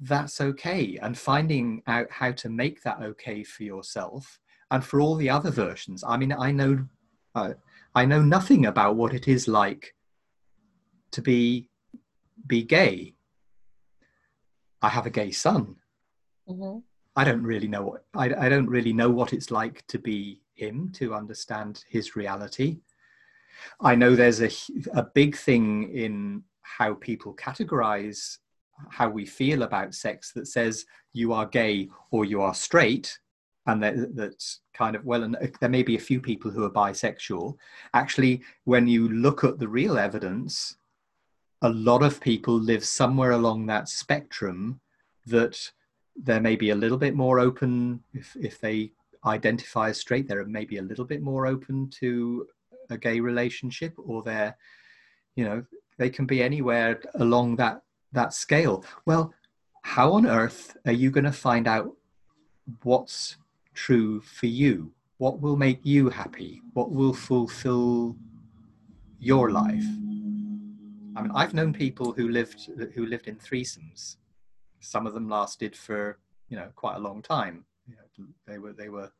that's 0.00 0.40
okay 0.40 0.98
and 1.02 1.18
finding 1.18 1.82
out 1.86 2.10
how 2.10 2.30
to 2.32 2.48
make 2.48 2.82
that 2.82 3.00
okay 3.02 3.42
for 3.42 3.64
yourself 3.64 4.38
and 4.70 4.84
for 4.84 5.00
all 5.00 5.16
the 5.16 5.30
other 5.30 5.50
versions. 5.50 6.04
I 6.06 6.16
mean 6.16 6.32
i 6.32 6.52
know 6.52 6.86
uh, 7.34 7.54
i 7.94 8.04
know 8.04 8.22
nothing 8.22 8.66
about 8.66 8.96
what 8.96 9.14
it 9.14 9.28
is 9.28 9.48
like 9.48 9.94
to 11.12 11.22
be 11.22 11.70
be 12.46 12.62
gay. 12.62 13.14
I 14.80 14.88
have 14.88 15.06
a 15.06 15.10
gay 15.10 15.32
son. 15.32 15.76
Mm-hmm. 16.48 16.78
i 17.14 17.24
don't 17.24 17.42
really 17.42 17.68
know 17.68 17.82
what 17.82 18.04
I, 18.14 18.46
I 18.46 18.48
don't 18.48 18.68
really 18.68 18.94
know 18.94 19.10
what 19.10 19.34
it's 19.34 19.50
like 19.50 19.86
to 19.88 19.98
be 19.98 20.40
him 20.54 20.90
to 20.94 21.14
understand 21.14 21.84
his 21.88 22.16
reality. 22.16 22.80
I 23.80 23.94
know 23.94 24.14
there's 24.14 24.42
a, 24.42 24.50
a 24.92 25.02
big 25.02 25.36
thing 25.36 25.90
in 25.94 26.42
how 26.62 26.94
people 26.94 27.34
categorize 27.34 28.38
how 28.90 29.08
we 29.08 29.24
feel 29.24 29.62
about 29.62 29.94
sex 29.94 30.32
that 30.32 30.46
says 30.46 30.86
you 31.12 31.32
are 31.32 31.46
gay 31.46 31.88
or 32.10 32.24
you 32.24 32.40
are 32.40 32.54
straight 32.54 33.18
and 33.66 33.82
that, 33.82 34.16
that's 34.16 34.60
kind 34.74 34.96
of 34.96 35.04
well 35.04 35.22
and 35.22 35.36
uh, 35.36 35.46
there 35.60 35.68
may 35.68 35.82
be 35.82 35.96
a 35.96 36.00
few 36.00 36.20
people 36.20 36.50
who 36.50 36.64
are 36.64 36.70
bisexual. 36.70 37.54
Actually 37.94 38.42
when 38.64 38.86
you 38.86 39.08
look 39.08 39.44
at 39.44 39.58
the 39.58 39.68
real 39.68 39.98
evidence 39.98 40.76
a 41.62 41.68
lot 41.68 42.02
of 42.02 42.20
people 42.20 42.54
live 42.58 42.84
somewhere 42.84 43.32
along 43.32 43.66
that 43.66 43.88
spectrum 43.88 44.80
that 45.26 45.70
there 46.16 46.40
may 46.40 46.56
be 46.56 46.70
a 46.70 46.74
little 46.74 46.98
bit 46.98 47.14
more 47.14 47.38
open 47.38 48.02
if, 48.12 48.36
if 48.40 48.60
they 48.60 48.90
identify 49.26 49.90
as 49.90 49.98
straight 49.98 50.28
they're 50.28 50.44
maybe 50.44 50.78
a 50.78 50.82
little 50.82 51.04
bit 51.04 51.20
more 51.20 51.46
open 51.46 51.90
to 51.90 52.46
a 52.90 52.96
gay 52.96 53.20
relationship 53.20 53.92
or 53.98 54.22
they're 54.22 54.56
you 55.36 55.44
know 55.44 55.62
they 55.98 56.08
can 56.08 56.26
be 56.26 56.42
anywhere 56.42 57.00
along 57.16 57.56
that 57.56 57.82
that 58.12 58.32
scale. 58.32 58.84
Well, 59.06 59.32
how 59.82 60.12
on 60.12 60.26
earth 60.26 60.76
are 60.86 60.92
you 60.92 61.10
going 61.10 61.24
to 61.24 61.32
find 61.32 61.66
out 61.66 61.94
what's 62.82 63.36
true 63.74 64.20
for 64.20 64.46
you? 64.46 64.92
What 65.18 65.40
will 65.40 65.56
make 65.56 65.80
you 65.82 66.10
happy? 66.10 66.62
What 66.74 66.90
will 66.90 67.12
fulfill 67.12 68.16
your 69.18 69.50
life? 69.50 69.84
I 71.16 71.22
mean, 71.22 71.32
I've 71.34 71.54
known 71.54 71.72
people 71.72 72.12
who 72.12 72.28
lived 72.28 72.70
who 72.94 73.06
lived 73.06 73.26
in 73.26 73.36
threesomes. 73.36 74.16
Some 74.80 75.06
of 75.06 75.14
them 75.14 75.28
lasted 75.28 75.74
for 75.74 76.18
you 76.48 76.56
know 76.56 76.68
quite 76.76 76.96
a 76.96 77.00
long 77.00 77.22
time. 77.22 77.64
You 77.88 77.96
know, 77.96 78.26
they 78.46 78.58
were 78.58 78.72
they 78.72 78.88
were 78.88 79.10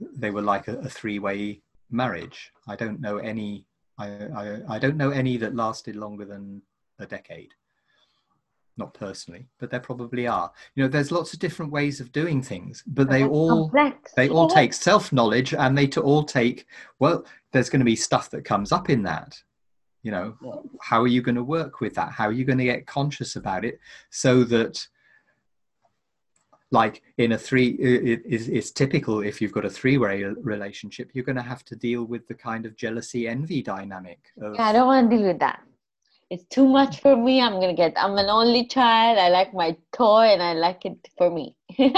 they 0.00 0.30
were 0.30 0.42
like 0.42 0.68
a, 0.68 0.76
a 0.78 0.88
three-way 0.88 1.62
marriage. 1.90 2.52
I 2.68 2.76
don't 2.76 3.00
know 3.00 3.16
any. 3.16 3.64
I, 3.98 4.06
I 4.08 4.60
I 4.68 4.78
don't 4.78 4.98
know 4.98 5.10
any 5.10 5.38
that 5.38 5.54
lasted 5.54 5.96
longer 5.96 6.26
than 6.26 6.60
a 6.98 7.06
decade 7.06 7.54
not 8.76 8.94
personally, 8.94 9.48
but 9.58 9.70
there 9.70 9.80
probably 9.80 10.26
are. 10.26 10.50
You 10.74 10.84
know, 10.84 10.88
there's 10.88 11.12
lots 11.12 11.32
of 11.32 11.38
different 11.38 11.72
ways 11.72 12.00
of 12.00 12.12
doing 12.12 12.42
things, 12.42 12.82
but 12.86 13.08
they 13.08 13.24
all 13.24 13.70
complex. 13.70 14.12
they 14.16 14.28
all 14.28 14.48
take 14.48 14.72
self 14.72 15.12
knowledge, 15.12 15.54
and 15.54 15.76
they 15.76 15.86
to 15.88 16.02
all 16.02 16.24
take 16.24 16.66
well. 16.98 17.24
There's 17.52 17.70
going 17.70 17.80
to 17.80 17.86
be 17.86 17.96
stuff 17.96 18.30
that 18.30 18.44
comes 18.44 18.70
up 18.70 18.90
in 18.90 19.02
that, 19.04 19.34
you 20.06 20.12
know 20.12 20.36
yeah. 20.40 20.52
how 20.80 21.02
are 21.02 21.08
you 21.08 21.20
going 21.20 21.34
to 21.34 21.42
work 21.42 21.80
with 21.80 21.92
that 21.96 22.12
how 22.12 22.26
are 22.28 22.32
you 22.32 22.44
going 22.44 22.58
to 22.58 22.64
get 22.64 22.86
conscious 22.86 23.34
about 23.34 23.64
it 23.64 23.80
so 24.10 24.44
that 24.44 24.86
like 26.70 27.02
in 27.18 27.32
a 27.32 27.38
three 27.38 27.70
it, 27.70 28.22
it's, 28.24 28.46
it's 28.46 28.70
typical 28.70 29.20
if 29.20 29.40
you've 29.40 29.52
got 29.52 29.64
a 29.64 29.70
three-way 29.70 30.22
relationship 30.22 31.10
you're 31.12 31.24
going 31.24 31.42
to 31.42 31.42
have 31.42 31.64
to 31.64 31.74
deal 31.74 32.04
with 32.04 32.26
the 32.28 32.34
kind 32.34 32.66
of 32.66 32.76
jealousy 32.76 33.26
envy 33.26 33.62
dynamic 33.62 34.20
of, 34.40 34.54
yeah 34.54 34.68
i 34.68 34.72
don't 34.72 34.86
want 34.86 35.10
to 35.10 35.16
deal 35.16 35.26
with 35.26 35.40
that 35.40 35.60
it's 36.30 36.44
too 36.46 36.66
much 36.66 37.00
for 37.00 37.16
me. 37.16 37.40
I'm 37.40 37.54
going 37.54 37.74
to 37.74 37.74
get 37.74 37.94
i'm 37.96 38.16
an 38.18 38.28
only 38.28 38.66
child. 38.66 39.18
I 39.18 39.28
like 39.28 39.54
my 39.54 39.76
toy 39.92 40.26
and 40.32 40.42
i 40.42 40.52
like 40.52 40.84
it 40.84 41.08
for 41.16 41.30
me. 41.30 41.54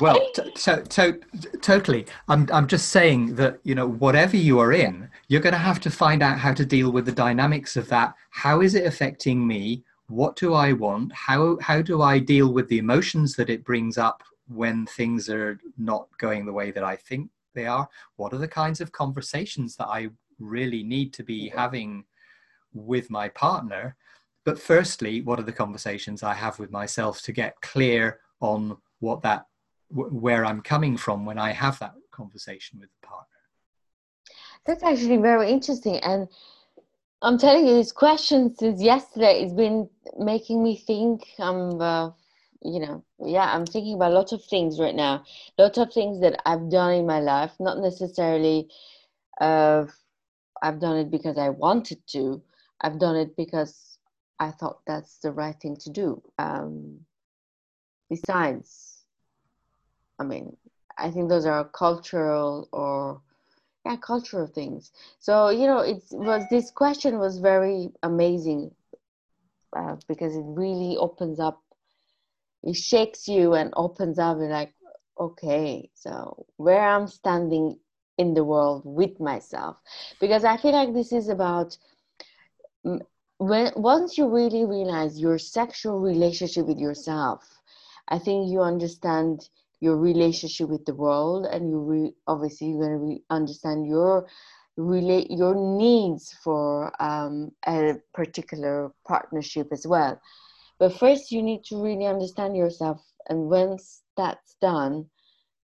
Well 0.00 0.18
to, 0.34 0.50
to, 0.50 0.82
to, 0.82 1.20
totally. 1.60 2.06
I'm, 2.26 2.48
I'm 2.50 2.66
just 2.66 2.88
saying 2.88 3.36
that 3.36 3.60
you 3.62 3.74
know 3.74 3.86
whatever 3.86 4.36
you 4.36 4.58
are 4.58 4.72
in 4.72 5.08
you're 5.28 5.42
going 5.42 5.52
to 5.52 5.58
have 5.58 5.80
to 5.80 5.90
find 5.90 6.22
out 6.22 6.38
how 6.38 6.54
to 6.54 6.64
deal 6.64 6.90
with 6.90 7.04
the 7.04 7.12
dynamics 7.12 7.76
of 7.76 7.88
that. 7.88 8.14
How 8.30 8.62
is 8.62 8.74
it 8.74 8.86
affecting 8.86 9.46
me? 9.46 9.84
What 10.08 10.34
do 10.36 10.54
i 10.54 10.72
want? 10.72 11.12
How 11.12 11.58
how 11.60 11.82
do 11.82 12.00
i 12.02 12.18
deal 12.18 12.52
with 12.52 12.68
the 12.68 12.78
emotions 12.78 13.34
that 13.36 13.50
it 13.50 13.64
brings 13.64 13.98
up 13.98 14.22
when 14.48 14.86
things 14.86 15.28
are 15.28 15.58
not 15.78 16.08
going 16.18 16.46
the 16.46 16.52
way 16.52 16.70
that 16.70 16.84
i 16.84 16.96
think 16.96 17.30
they 17.54 17.66
are? 17.66 17.86
What 18.16 18.32
are 18.32 18.38
the 18.38 18.48
kinds 18.48 18.80
of 18.80 18.92
conversations 18.92 19.76
that 19.76 19.88
i 19.88 20.08
really 20.38 20.82
need 20.82 21.12
to 21.12 21.22
be 21.22 21.50
having 21.50 22.04
with 22.74 23.10
my 23.10 23.28
partner 23.28 23.96
but 24.44 24.58
firstly 24.58 25.20
what 25.22 25.38
are 25.38 25.44
the 25.44 25.52
conversations 25.52 26.22
i 26.22 26.34
have 26.34 26.58
with 26.58 26.70
myself 26.70 27.22
to 27.22 27.32
get 27.32 27.60
clear 27.60 28.20
on 28.40 28.76
what 29.00 29.22
that 29.22 29.46
where 29.92 30.44
I'm 30.44 30.62
coming 30.62 30.96
from 30.96 31.26
when 31.26 31.38
I 31.38 31.52
have 31.52 31.78
that 31.80 31.94
conversation 32.10 32.80
with 32.80 32.88
the 32.90 33.06
partner. 33.06 33.26
That's 34.64 34.82
actually 34.82 35.18
very 35.18 35.50
interesting. 35.50 35.96
And 35.98 36.28
I'm 37.20 37.38
telling 37.38 37.66
you, 37.66 37.74
this 37.74 37.92
question 37.92 38.54
since 38.56 38.80
yesterday 38.80 39.42
has 39.42 39.52
been 39.52 39.88
making 40.18 40.62
me 40.62 40.76
think. 40.76 41.26
I'm, 41.38 41.80
uh, 41.80 42.10
you 42.62 42.80
know, 42.80 43.04
yeah, 43.24 43.52
I'm 43.52 43.66
thinking 43.66 43.94
about 43.94 44.12
lots 44.12 44.32
of 44.32 44.44
things 44.44 44.80
right 44.80 44.94
now. 44.94 45.24
Lots 45.58 45.78
of 45.78 45.92
things 45.92 46.20
that 46.20 46.40
I've 46.46 46.70
done 46.70 46.94
in 46.94 47.06
my 47.06 47.20
life, 47.20 47.52
not 47.60 47.78
necessarily 47.78 48.68
uh, 49.40 49.84
I've 50.62 50.80
done 50.80 50.96
it 50.96 51.10
because 51.10 51.38
I 51.38 51.50
wanted 51.50 51.98
to. 52.08 52.42
I've 52.82 52.98
done 52.98 53.16
it 53.16 53.36
because 53.36 53.98
I 54.38 54.50
thought 54.50 54.80
that's 54.86 55.18
the 55.18 55.32
right 55.32 55.58
thing 55.60 55.76
to 55.76 55.90
do. 55.90 56.22
Um, 56.38 57.00
besides, 58.10 59.04
I 60.18 60.24
mean, 60.24 60.56
I 60.98 61.10
think 61.10 61.28
those 61.28 61.46
are 61.46 61.64
cultural 61.64 62.68
or 62.72 63.22
yeah, 63.86 63.96
cultural 63.96 64.46
things. 64.46 64.92
So 65.20 65.50
you 65.50 65.66
know, 65.66 65.78
it 65.78 66.02
was 66.10 66.44
this 66.50 66.70
question 66.70 67.18
was 67.18 67.38
very 67.38 67.90
amazing 68.02 68.72
uh, 69.76 69.96
because 70.08 70.36
it 70.36 70.44
really 70.44 70.96
opens 70.96 71.40
up, 71.40 71.62
it 72.62 72.76
shakes 72.76 73.28
you 73.28 73.54
and 73.54 73.72
opens 73.76 74.18
up. 74.18 74.38
Like, 74.38 74.74
okay, 75.18 75.90
so 75.94 76.46
where 76.56 76.86
I'm 76.86 77.06
standing 77.06 77.78
in 78.18 78.34
the 78.34 78.44
world 78.44 78.82
with 78.84 79.18
myself, 79.20 79.76
because 80.20 80.44
I 80.44 80.56
feel 80.56 80.72
like 80.72 80.92
this 80.92 81.12
is 81.12 81.28
about 81.28 81.76
when 83.38 83.72
once 83.76 84.18
you 84.18 84.28
really 84.28 84.64
realize 84.64 85.18
your 85.18 85.38
sexual 85.38 86.00
relationship 86.00 86.66
with 86.66 86.78
yourself, 86.78 87.62
I 88.08 88.18
think 88.18 88.50
you 88.50 88.60
understand 88.60 89.48
your 89.80 89.96
relationship 89.96 90.68
with 90.68 90.84
the 90.84 90.94
world 90.94 91.46
and 91.46 91.68
you 91.68 91.78
re- 91.80 92.14
obviously 92.26 92.68
you're 92.68 92.88
to 92.88 92.98
re- 92.98 93.24
understand 93.30 93.86
your 93.86 94.28
relate 94.76 95.30
your 95.30 95.54
needs 95.54 96.32
for 96.42 96.92
um, 97.02 97.50
a 97.66 97.94
particular 98.14 98.92
partnership 99.06 99.68
as 99.72 99.86
well. 99.86 100.20
But 100.78 100.98
first 100.98 101.30
you 101.32 101.42
need 101.42 101.64
to 101.64 101.82
really 101.82 102.06
understand 102.06 102.56
yourself 102.56 103.00
and 103.28 103.50
once 103.50 104.02
that's 104.16 104.54
done 104.60 105.06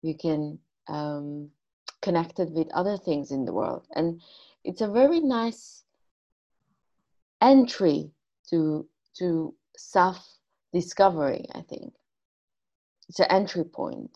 you 0.01 0.15
can 0.15 0.59
um, 0.87 1.49
connect 2.01 2.39
it 2.39 2.51
with 2.51 2.71
other 2.73 2.97
things 2.97 3.31
in 3.31 3.45
the 3.45 3.53
world. 3.53 3.85
And 3.95 4.21
it's 4.63 4.81
a 4.81 4.87
very 4.87 5.19
nice 5.19 5.83
entry 7.41 8.11
to 8.49 8.87
to 9.17 9.53
self 9.77 10.17
discovery 10.73 11.45
i 11.55 11.61
think. 11.61 11.93
It's 13.09 13.19
an 13.19 13.25
entry 13.31 13.63
point. 13.63 14.15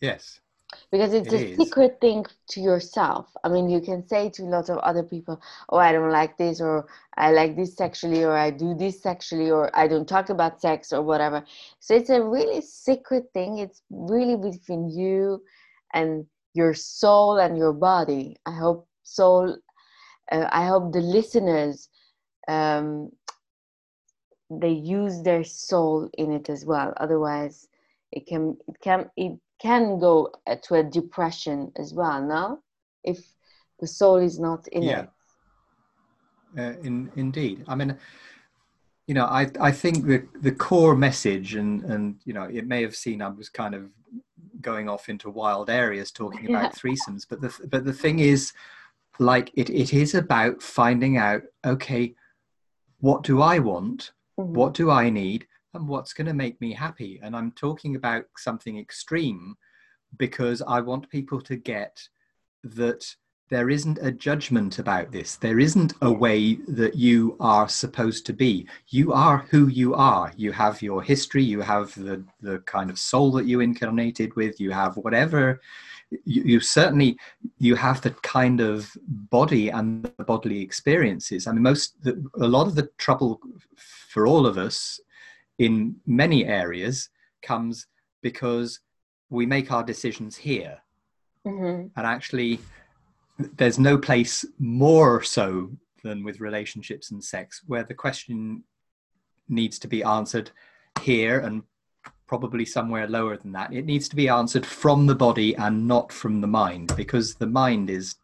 Yes. 0.00 0.40
Because 0.90 1.12
it's 1.12 1.32
it 1.32 1.40
a 1.40 1.50
is. 1.50 1.56
secret 1.56 1.98
thing 2.00 2.24
to 2.48 2.60
yourself. 2.60 3.28
I 3.44 3.48
mean 3.48 3.68
you 3.68 3.80
can 3.80 4.06
say 4.08 4.30
to 4.30 4.42
lots 4.42 4.70
of 4.70 4.78
other 4.78 5.02
people 5.02 5.40
oh 5.68 5.76
i 5.76 5.92
don't 5.92 6.10
like 6.10 6.36
this 6.38 6.60
or 6.60 6.86
i 7.16 7.30
like 7.30 7.56
this 7.56 7.76
sexually 7.76 8.24
or 8.24 8.36
i 8.36 8.50
do 8.50 8.74
this 8.74 9.02
sexually 9.02 9.50
or 9.50 9.70
i 9.76 9.86
don't 9.86 10.08
talk 10.08 10.30
about 10.30 10.60
sex 10.60 10.92
or 10.92 11.02
whatever. 11.02 11.44
So 11.78 11.94
it's 11.94 12.10
a 12.10 12.22
really 12.22 12.60
secret 12.62 13.24
thing. 13.34 13.58
It's 13.58 13.82
really 13.90 14.36
between 14.36 14.88
you 14.90 15.42
and 15.94 16.26
your 16.54 16.74
soul 16.74 17.38
and 17.38 17.56
your 17.56 17.72
body. 17.72 18.36
I 18.46 18.52
hope 18.52 18.88
soul 19.04 19.56
uh, 20.30 20.46
i 20.50 20.66
hope 20.66 20.92
the 20.92 21.00
listeners 21.00 21.88
um, 22.48 23.10
they 24.50 24.70
use 24.70 25.22
their 25.22 25.44
soul 25.44 26.10
in 26.18 26.32
it 26.32 26.48
as 26.50 26.64
well 26.64 26.92
otherwise 26.98 27.68
it 28.12 28.26
can 28.26 28.56
it 28.68 28.76
can 28.80 29.10
it 29.16 29.38
can 29.60 29.98
go 29.98 30.30
to 30.62 30.74
a 30.74 30.82
depression 30.82 31.72
as 31.78 31.94
well 31.94 32.20
no 32.20 32.58
if 33.04 33.18
the 33.80 33.86
soul 33.86 34.16
is 34.16 34.38
not 34.38 34.66
in 34.68 34.82
yeah. 34.82 35.00
it 35.02 35.10
uh, 36.58 36.80
in, 36.82 37.10
indeed 37.16 37.64
i 37.68 37.74
mean 37.74 37.96
you 39.06 39.14
know 39.14 39.24
i 39.24 39.48
i 39.60 39.70
think 39.70 40.04
the 40.04 40.26
the 40.40 40.52
core 40.52 40.96
message 40.96 41.54
and 41.54 41.84
and 41.84 42.16
you 42.24 42.32
know 42.32 42.44
it 42.44 42.66
may 42.66 42.82
have 42.82 42.94
seen 42.94 43.22
i 43.22 43.28
was 43.28 43.48
kind 43.48 43.74
of 43.74 43.88
going 44.60 44.88
off 44.88 45.08
into 45.08 45.30
wild 45.30 45.70
areas 45.70 46.10
talking 46.10 46.48
about 46.48 46.64
yeah. 46.84 46.92
threesomes 46.92 47.26
but 47.28 47.40
the 47.40 47.52
but 47.68 47.84
the 47.84 47.92
thing 47.92 48.18
is 48.18 48.52
like 49.18 49.50
it, 49.54 49.70
it 49.70 49.92
is 49.92 50.14
about 50.14 50.62
finding 50.62 51.16
out 51.16 51.42
okay 51.64 52.14
what 53.00 53.22
do 53.22 53.42
i 53.42 53.58
want 53.58 54.12
Mm-hmm. 54.38 54.54
What 54.54 54.74
do 54.74 54.90
I 54.90 55.10
need? 55.10 55.46
And 55.74 55.88
what's 55.88 56.12
going 56.12 56.26
to 56.26 56.34
make 56.34 56.60
me 56.60 56.72
happy? 56.72 57.20
And 57.22 57.34
I'm 57.34 57.52
talking 57.52 57.96
about 57.96 58.24
something 58.36 58.78
extreme 58.78 59.56
because 60.18 60.62
I 60.66 60.80
want 60.80 61.08
people 61.08 61.40
to 61.42 61.56
get 61.56 61.98
that 62.64 63.04
there 63.48 63.70
isn't 63.70 63.98
a 64.00 64.12
judgment 64.12 64.78
about 64.78 65.12
this. 65.12 65.36
There 65.36 65.58
isn't 65.58 65.94
a 66.00 66.12
way 66.12 66.54
that 66.68 66.94
you 66.94 67.36
are 67.40 67.68
supposed 67.68 68.24
to 68.26 68.32
be. 68.32 68.66
You 68.88 69.12
are 69.12 69.46
who 69.50 69.68
you 69.68 69.94
are. 69.94 70.32
You 70.36 70.52
have 70.52 70.80
your 70.80 71.02
history, 71.02 71.42
you 71.42 71.60
have 71.60 71.94
the, 71.94 72.24
the 72.40 72.60
kind 72.60 72.88
of 72.88 72.98
soul 72.98 73.30
that 73.32 73.46
you 73.46 73.60
incarnated 73.60 74.34
with, 74.36 74.58
you 74.60 74.70
have 74.70 74.96
whatever 74.96 75.60
you, 76.24 76.42
you, 76.44 76.60
certainly 76.60 77.16
you 77.58 77.74
have 77.74 78.00
the 78.02 78.10
kind 78.22 78.60
of 78.60 78.90
body 79.06 79.70
and 79.70 80.04
the 80.18 80.24
bodily 80.24 80.60
experiences 80.60 81.46
i 81.46 81.52
mean 81.52 81.62
most 81.62 82.02
the, 82.02 82.22
a 82.40 82.46
lot 82.46 82.66
of 82.66 82.74
the 82.74 82.88
trouble 82.98 83.40
for 83.76 84.26
all 84.26 84.46
of 84.46 84.58
us 84.58 85.00
in 85.58 85.96
many 86.06 86.44
areas 86.44 87.08
comes 87.42 87.86
because 88.22 88.80
we 89.30 89.46
make 89.46 89.72
our 89.72 89.82
decisions 89.82 90.36
here. 90.36 90.78
Mm-hmm. 91.46 91.88
And 91.96 92.06
actually, 92.06 92.60
there's 93.38 93.78
no 93.78 93.98
place 93.98 94.44
more 94.58 95.22
so 95.22 95.70
than 96.04 96.24
with 96.24 96.40
relationships 96.40 97.10
and 97.10 97.22
sex 97.22 97.62
where 97.66 97.84
the 97.84 97.94
question 97.94 98.64
needs 99.48 99.78
to 99.80 99.88
be 99.88 100.02
answered 100.02 100.50
here 101.00 101.40
and 101.40 101.62
probably 102.32 102.64
somewhere 102.64 103.06
lower 103.06 103.36
than 103.36 103.52
that. 103.52 103.70
It 103.74 103.84
needs 103.84 104.08
to 104.08 104.16
be 104.16 104.26
answered 104.26 104.64
from 104.64 105.06
the 105.06 105.14
body 105.14 105.54
and 105.56 105.86
not 105.86 106.10
from 106.10 106.40
the 106.40 106.46
mind 106.46 106.90
because 106.96 107.34
the 107.34 107.46
mind 107.46 107.90
is 107.90 108.14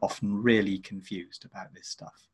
often 0.00 0.40
really 0.40 0.78
confused 0.78 1.44
about 1.44 1.74
this 1.74 1.88
stuff. 1.88 2.28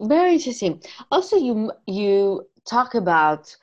Very 0.00 0.32
interesting. 0.36 0.82
Also, 1.10 1.36
you 1.36 1.70
you 1.86 2.48
talk 2.64 2.94
about 2.94 3.54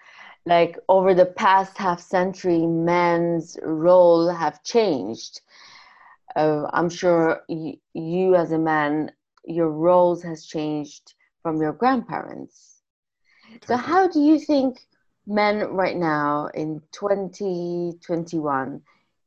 like 0.45 0.77
over 0.89 1.15
the 1.15 1.31
past 1.45 1.75
half 1.75 1.99
century, 1.99 2.67
men's 2.67 3.57
role 3.63 4.29
have 4.29 4.61
changed. 4.63 5.41
Uh, 6.35 6.67
I'm 6.71 6.89
sure 6.89 7.41
you, 7.47 7.79
you, 7.95 8.35
as 8.35 8.51
a 8.51 8.59
man, 8.59 9.11
your 9.43 9.71
roles 9.71 10.21
has 10.21 10.45
changed 10.45 11.15
from 11.41 11.59
your 11.59 11.73
grandparents. 11.73 12.83
So, 13.65 13.75
how 13.75 14.07
do 14.07 14.19
you 14.19 14.37
think 14.39 14.85
men 15.29 15.75
right 15.75 15.95
now 15.95 16.49
in 16.53 16.81
2021 16.91 18.81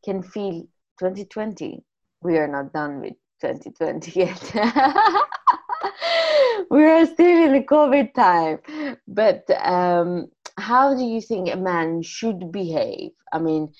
can 0.04 0.22
feel 0.22 0.62
2020? 0.98 1.82
We 2.22 2.38
are 2.38 2.48
not 2.48 2.72
done 2.72 3.00
with 3.00 3.14
2020 3.40 4.20
yet. 4.20 4.54
we 6.70 6.84
are 6.84 7.06
still 7.06 7.46
in 7.46 7.52
the 7.52 7.64
COVID 7.64 8.14
time. 8.14 8.58
But 9.06 9.44
um, 9.64 10.30
how 10.58 10.94
do 10.94 11.04
you 11.04 11.20
think 11.20 11.48
a 11.48 11.56
man 11.56 12.02
should 12.02 12.50
behave? 12.52 13.12
I 13.32 13.38
mean, 13.38 13.72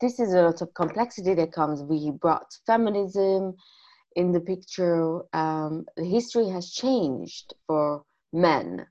this 0.00 0.20
is 0.20 0.34
a 0.34 0.42
lot 0.42 0.62
of 0.62 0.74
complexity 0.74 1.34
that 1.34 1.52
comes. 1.52 1.82
We 1.82 2.10
brought 2.10 2.56
feminism 2.66 3.54
in 4.16 4.32
the 4.32 4.40
picture, 4.40 5.20
um, 5.34 5.86
history 5.96 6.48
has 6.48 6.70
changed 6.70 7.54
for 7.66 8.04
men. 8.32 8.86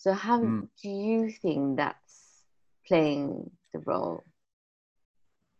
So, 0.00 0.14
how 0.14 0.40
mm. 0.40 0.66
do 0.82 0.88
you 0.88 1.30
think 1.30 1.76
that's 1.76 2.44
playing 2.86 3.50
the 3.74 3.80
role? 3.80 4.24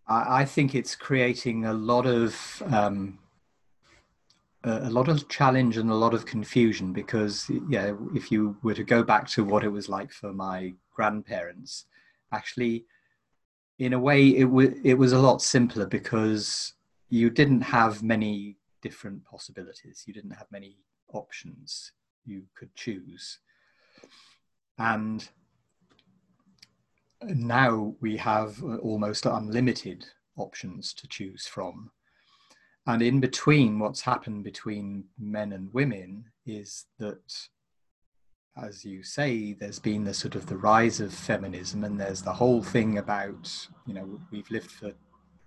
I, 0.07 0.41
I 0.41 0.45
think 0.47 0.74
it's 0.74 0.97
creating 0.97 1.66
a 1.66 1.74
lot 1.74 2.07
of 2.07 2.62
um, 2.70 3.18
a 4.64 4.88
lot 4.88 5.09
of 5.09 5.28
challenge 5.28 5.76
and 5.76 5.91
a 5.91 5.95
lot 5.95 6.14
of 6.14 6.24
confusion 6.24 6.95
because 6.95 7.51
yeah 7.68 7.93
if 8.14 8.32
you 8.32 8.57
were 8.62 8.72
to 8.72 8.84
go 8.84 9.03
back 9.03 9.28
to 9.28 9.45
what 9.45 9.62
it 9.62 9.68
was 9.68 9.91
like 9.91 10.11
for 10.11 10.32
my 10.32 10.72
grandparents 10.95 11.84
actually 12.32 12.84
in 13.78 13.95
a 13.95 13.99
way 13.99 14.28
it, 14.28 14.45
w- 14.45 14.78
it 14.84 14.95
was 14.95 15.12
a 15.12 15.18
lot 15.18 15.41
simpler 15.41 15.86
because 15.86 16.74
you 17.09 17.30
didn't 17.30 17.62
have 17.62 18.03
many 18.03 18.57
different 18.82 19.24
possibilities 19.24 20.05
you 20.07 20.12
didn't 20.12 20.32
have 20.32 20.47
many 20.51 20.76
options 21.14 21.93
you 22.26 22.43
could 22.55 22.74
choose 22.74 23.38
and 24.81 25.28
now 27.22 27.95
we 28.01 28.16
have 28.16 28.62
uh, 28.64 28.76
almost 28.76 29.26
unlimited 29.26 30.07
options 30.37 30.95
to 30.95 31.07
choose 31.07 31.47
from. 31.47 31.91
And 32.87 33.03
in 33.03 33.20
between, 33.20 33.78
what's 33.78 34.01
happened 34.01 34.43
between 34.43 35.05
men 35.18 35.53
and 35.53 35.72
women 35.74 36.24
is 36.47 36.87
that, 36.99 37.47
as 38.57 38.83
you 38.83 39.03
say, 39.03 39.53
there's 39.53 39.78
been 39.78 40.05
the 40.05 40.14
sort 40.14 40.35
of 40.35 40.47
the 40.47 40.57
rise 40.57 40.99
of 40.99 41.12
feminism, 41.12 41.85
and 41.85 42.01
there's 42.01 42.22
the 42.22 42.33
whole 42.33 42.62
thing 42.62 42.97
about, 42.97 43.55
you 43.87 43.93
know, 43.93 44.18
we've 44.33 44.51
lived 44.51 44.70
for 44.70 44.93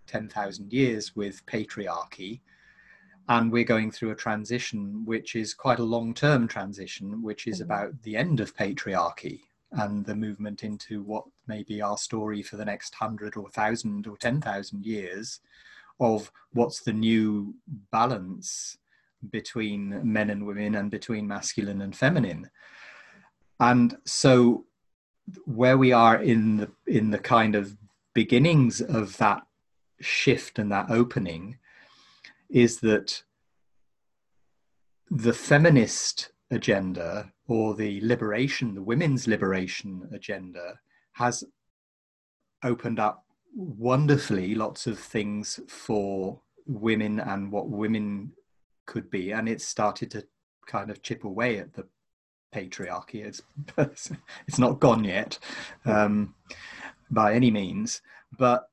10,000 0.05 0.71
years 0.71 1.15
with 1.15 1.43
patriarchy, 1.47 2.41
and 3.29 3.51
we're 3.51 3.63
going 3.63 3.91
through 3.91 4.11
a 4.11 4.15
transition 4.15 5.03
which 5.05 5.35
is 5.35 5.53
quite 5.53 5.79
a 5.79 5.83
long 5.83 6.13
term 6.13 6.47
transition, 6.47 7.21
which 7.21 7.47
is 7.47 7.61
mm-hmm. 7.61 7.71
about 7.71 8.01
the 8.03 8.17
end 8.17 8.39
of 8.39 8.55
patriarchy 8.55 9.41
and 9.71 10.05
the 10.05 10.15
movement 10.15 10.63
into 10.63 11.01
what 11.03 11.25
may 11.47 11.63
be 11.63 11.81
our 11.81 11.97
story 11.97 12.43
for 12.43 12.57
the 12.57 12.65
next 12.65 12.93
hundred 12.95 13.35
or 13.35 13.49
thousand 13.49 14.07
or 14.07 14.17
10,000 14.17 14.85
years 14.85 15.39
of 15.99 16.31
what's 16.51 16.81
the 16.81 16.93
new 16.93 17.55
balance 17.91 18.77
between 19.31 19.99
men 20.03 20.29
and 20.29 20.45
women 20.45 20.75
and 20.75 20.91
between 20.91 21.27
masculine 21.27 21.81
and 21.81 21.95
feminine 21.95 22.49
and 23.59 23.97
so 24.05 24.65
where 25.45 25.77
we 25.77 25.91
are 25.91 26.21
in 26.21 26.57
the 26.57 26.69
in 26.87 27.09
the 27.11 27.19
kind 27.19 27.55
of 27.55 27.77
beginnings 28.13 28.81
of 28.81 29.17
that 29.17 29.43
shift 30.01 30.59
and 30.59 30.71
that 30.71 30.89
opening 30.89 31.57
is 32.53 32.79
that 32.79 33.23
the 35.09 35.33
feminist 35.33 36.31
agenda 36.51 37.31
or 37.47 37.73
the 37.73 37.99
liberation 38.01 38.75
the 38.75 38.81
women's 38.81 39.27
liberation 39.27 40.07
agenda 40.13 40.79
has 41.13 41.43
opened 42.63 42.99
up 42.99 43.25
wonderfully 43.55 44.53
lots 44.53 44.85
of 44.87 44.97
things 44.97 45.59
for 45.67 46.39
women 46.67 47.19
and 47.19 47.51
what 47.51 47.69
women 47.69 48.31
could 48.85 49.09
be 49.09 49.31
and 49.31 49.49
it's 49.49 49.65
started 49.65 50.11
to 50.11 50.23
kind 50.67 50.89
of 50.91 51.01
chip 51.01 51.23
away 51.23 51.57
at 51.57 51.73
the 51.73 51.85
patriarchy. 52.53 53.25
It's 53.25 53.41
it's 54.47 54.59
not 54.59 54.79
gone 54.79 55.03
yet 55.03 55.39
um, 55.85 56.35
by 57.09 57.33
any 57.33 57.49
means 57.49 58.01
but 58.37 58.69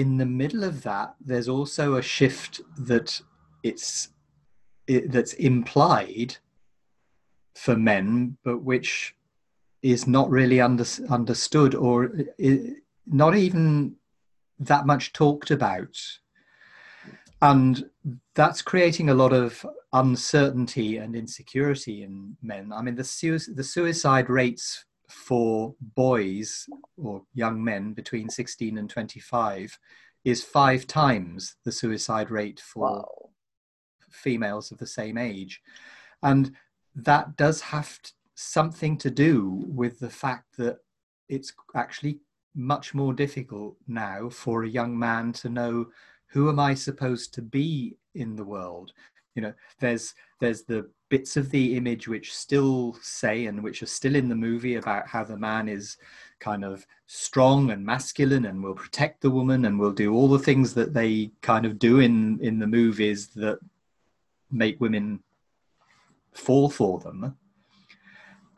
in 0.00 0.18
the 0.18 0.26
middle 0.26 0.62
of 0.62 0.82
that 0.82 1.14
there's 1.20 1.48
also 1.48 1.94
a 1.94 2.02
shift 2.02 2.60
that 2.78 3.18
it's 3.62 4.10
it, 4.86 5.10
that's 5.10 5.32
implied 5.34 6.36
for 7.54 7.74
men 7.76 8.36
but 8.44 8.58
which 8.62 9.14
is 9.82 10.06
not 10.06 10.28
really 10.30 10.60
under, 10.60 10.84
understood 11.08 11.74
or 11.74 12.10
it, 12.38 12.76
not 13.06 13.36
even 13.36 13.96
that 14.58 14.86
much 14.86 15.12
talked 15.12 15.50
about. 15.50 15.96
And 17.40 17.84
that's 18.34 18.62
creating 18.62 19.10
a 19.10 19.14
lot 19.14 19.32
of 19.32 19.64
uncertainty 19.92 20.96
and 20.96 21.14
insecurity 21.14 22.02
in 22.02 22.36
men. 22.42 22.72
I 22.72 22.82
mean, 22.82 22.96
the, 22.96 23.52
the 23.54 23.64
suicide 23.64 24.28
rates 24.28 24.84
for 25.16 25.74
boys 25.80 26.66
or 26.96 27.22
young 27.32 27.62
men 27.64 27.94
between 27.94 28.28
16 28.28 28.76
and 28.76 28.88
25 28.88 29.78
is 30.24 30.44
five 30.44 30.86
times 30.86 31.56
the 31.64 31.72
suicide 31.72 32.30
rate 32.30 32.60
for 32.60 32.90
wow. 32.90 33.30
females 34.10 34.70
of 34.70 34.78
the 34.78 34.86
same 34.86 35.16
age. 35.16 35.62
And 36.22 36.52
that 36.94 37.36
does 37.36 37.60
have 37.62 37.98
something 38.34 38.98
to 38.98 39.10
do 39.10 39.64
with 39.66 39.98
the 39.98 40.10
fact 40.10 40.56
that 40.58 40.78
it's 41.28 41.52
actually 41.74 42.20
much 42.54 42.94
more 42.94 43.14
difficult 43.14 43.76
now 43.88 44.28
for 44.28 44.64
a 44.64 44.68
young 44.68 44.98
man 44.98 45.32
to 45.32 45.48
know 45.48 45.86
who 46.28 46.48
am 46.50 46.60
I 46.60 46.74
supposed 46.74 47.32
to 47.34 47.42
be 47.42 47.96
in 48.14 48.36
the 48.36 48.44
world. 48.44 48.92
You 49.34 49.42
know, 49.42 49.54
there's 49.80 50.14
there's 50.40 50.64
the 50.64 50.90
bits 51.08 51.36
of 51.36 51.50
the 51.50 51.76
image 51.76 52.08
which 52.08 52.34
still 52.34 52.96
say 53.00 53.46
and 53.46 53.62
which 53.62 53.82
are 53.82 53.86
still 53.86 54.16
in 54.16 54.28
the 54.28 54.34
movie 54.34 54.74
about 54.74 55.06
how 55.06 55.22
the 55.22 55.36
man 55.36 55.68
is 55.68 55.96
kind 56.40 56.64
of 56.64 56.86
strong 57.06 57.70
and 57.70 57.84
masculine 57.84 58.46
and 58.46 58.62
will 58.62 58.74
protect 58.74 59.20
the 59.20 59.30
woman 59.30 59.64
and 59.64 59.78
will 59.78 59.92
do 59.92 60.12
all 60.14 60.28
the 60.28 60.38
things 60.38 60.74
that 60.74 60.92
they 60.92 61.30
kind 61.42 61.64
of 61.64 61.78
do 61.78 62.00
in 62.00 62.38
in 62.40 62.58
the 62.58 62.66
movies 62.66 63.28
that 63.28 63.58
make 64.50 64.80
women 64.80 65.20
fall 66.32 66.68
for 66.68 66.98
them. 66.98 67.36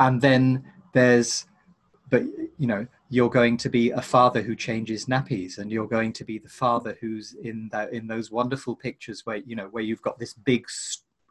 And 0.00 0.20
then 0.20 0.64
there's 0.92 1.46
but 2.10 2.22
you 2.58 2.66
know 2.66 2.86
you're 3.10 3.30
going 3.30 3.56
to 3.56 3.68
be 3.68 3.90
a 3.90 4.00
father 4.00 4.42
who 4.42 4.54
changes 4.54 5.06
nappies 5.06 5.58
and 5.58 5.70
you're 5.70 5.86
going 5.86 6.12
to 6.12 6.24
be 6.24 6.38
the 6.38 6.48
father 6.48 6.96
who's 7.00 7.34
in 7.42 7.68
that 7.72 7.92
in 7.92 8.06
those 8.06 8.30
wonderful 8.30 8.74
pictures 8.74 9.24
where 9.24 9.36
you 9.38 9.56
know 9.56 9.68
where 9.68 9.82
you've 9.82 10.02
got 10.02 10.18
this 10.18 10.34
big 10.34 10.68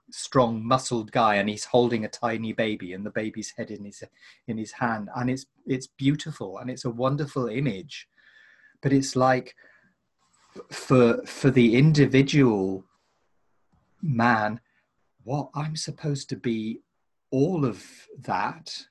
strong 0.09 0.63
muscled 0.65 1.11
guy 1.11 1.35
and 1.35 1.49
he's 1.49 1.65
holding 1.65 2.05
a 2.05 2.09
tiny 2.09 2.53
baby 2.53 2.93
and 2.93 3.05
the 3.05 3.11
baby's 3.11 3.53
head 3.57 3.71
in 3.71 3.85
his 3.85 4.03
in 4.47 4.57
his 4.57 4.71
hand. 4.71 5.09
And 5.15 5.29
it's 5.29 5.45
it's 5.65 5.87
beautiful 5.87 6.57
and 6.59 6.69
it's 6.69 6.85
a 6.85 6.89
wonderful 6.89 7.47
image. 7.47 8.07
But 8.81 8.93
it's 8.93 9.15
like 9.15 9.55
for 10.69 11.23
for 11.25 11.49
the 11.51 11.75
individual 11.75 12.83
man 14.01 14.59
what 15.23 15.49
i'm 15.55 15.75
supposed 15.75 16.29
to 16.29 16.35
be 16.35 16.79
all 17.31 17.65
of 17.65 17.83
that 18.19 18.85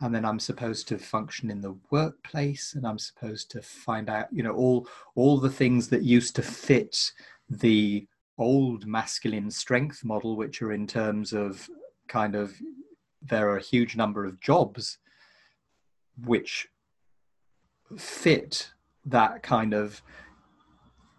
and 0.00 0.14
then 0.14 0.24
i'm 0.24 0.38
supposed 0.38 0.88
to 0.88 0.98
function 0.98 1.50
in 1.50 1.60
the 1.60 1.76
workplace 1.90 2.74
and 2.74 2.86
i'm 2.86 2.98
supposed 2.98 3.50
to 3.50 3.60
find 3.62 4.08
out 4.08 4.26
you 4.32 4.42
know 4.42 4.52
all 4.52 4.88
all 5.14 5.38
the 5.38 5.50
things 5.50 5.88
that 5.88 6.02
used 6.02 6.34
to 6.34 6.42
fit 6.42 7.12
the 7.50 8.06
old 8.38 8.86
masculine 8.86 9.50
strength 9.50 10.04
model 10.04 10.36
which 10.36 10.62
are 10.62 10.72
in 10.72 10.86
terms 10.86 11.32
of 11.32 11.68
kind 12.06 12.34
of 12.34 12.54
there 13.22 13.48
are 13.48 13.56
a 13.56 13.62
huge 13.62 13.96
number 13.96 14.24
of 14.24 14.40
jobs 14.40 14.98
which 16.24 16.68
fit 17.96 18.70
that 19.04 19.42
kind 19.42 19.74
of 19.74 20.02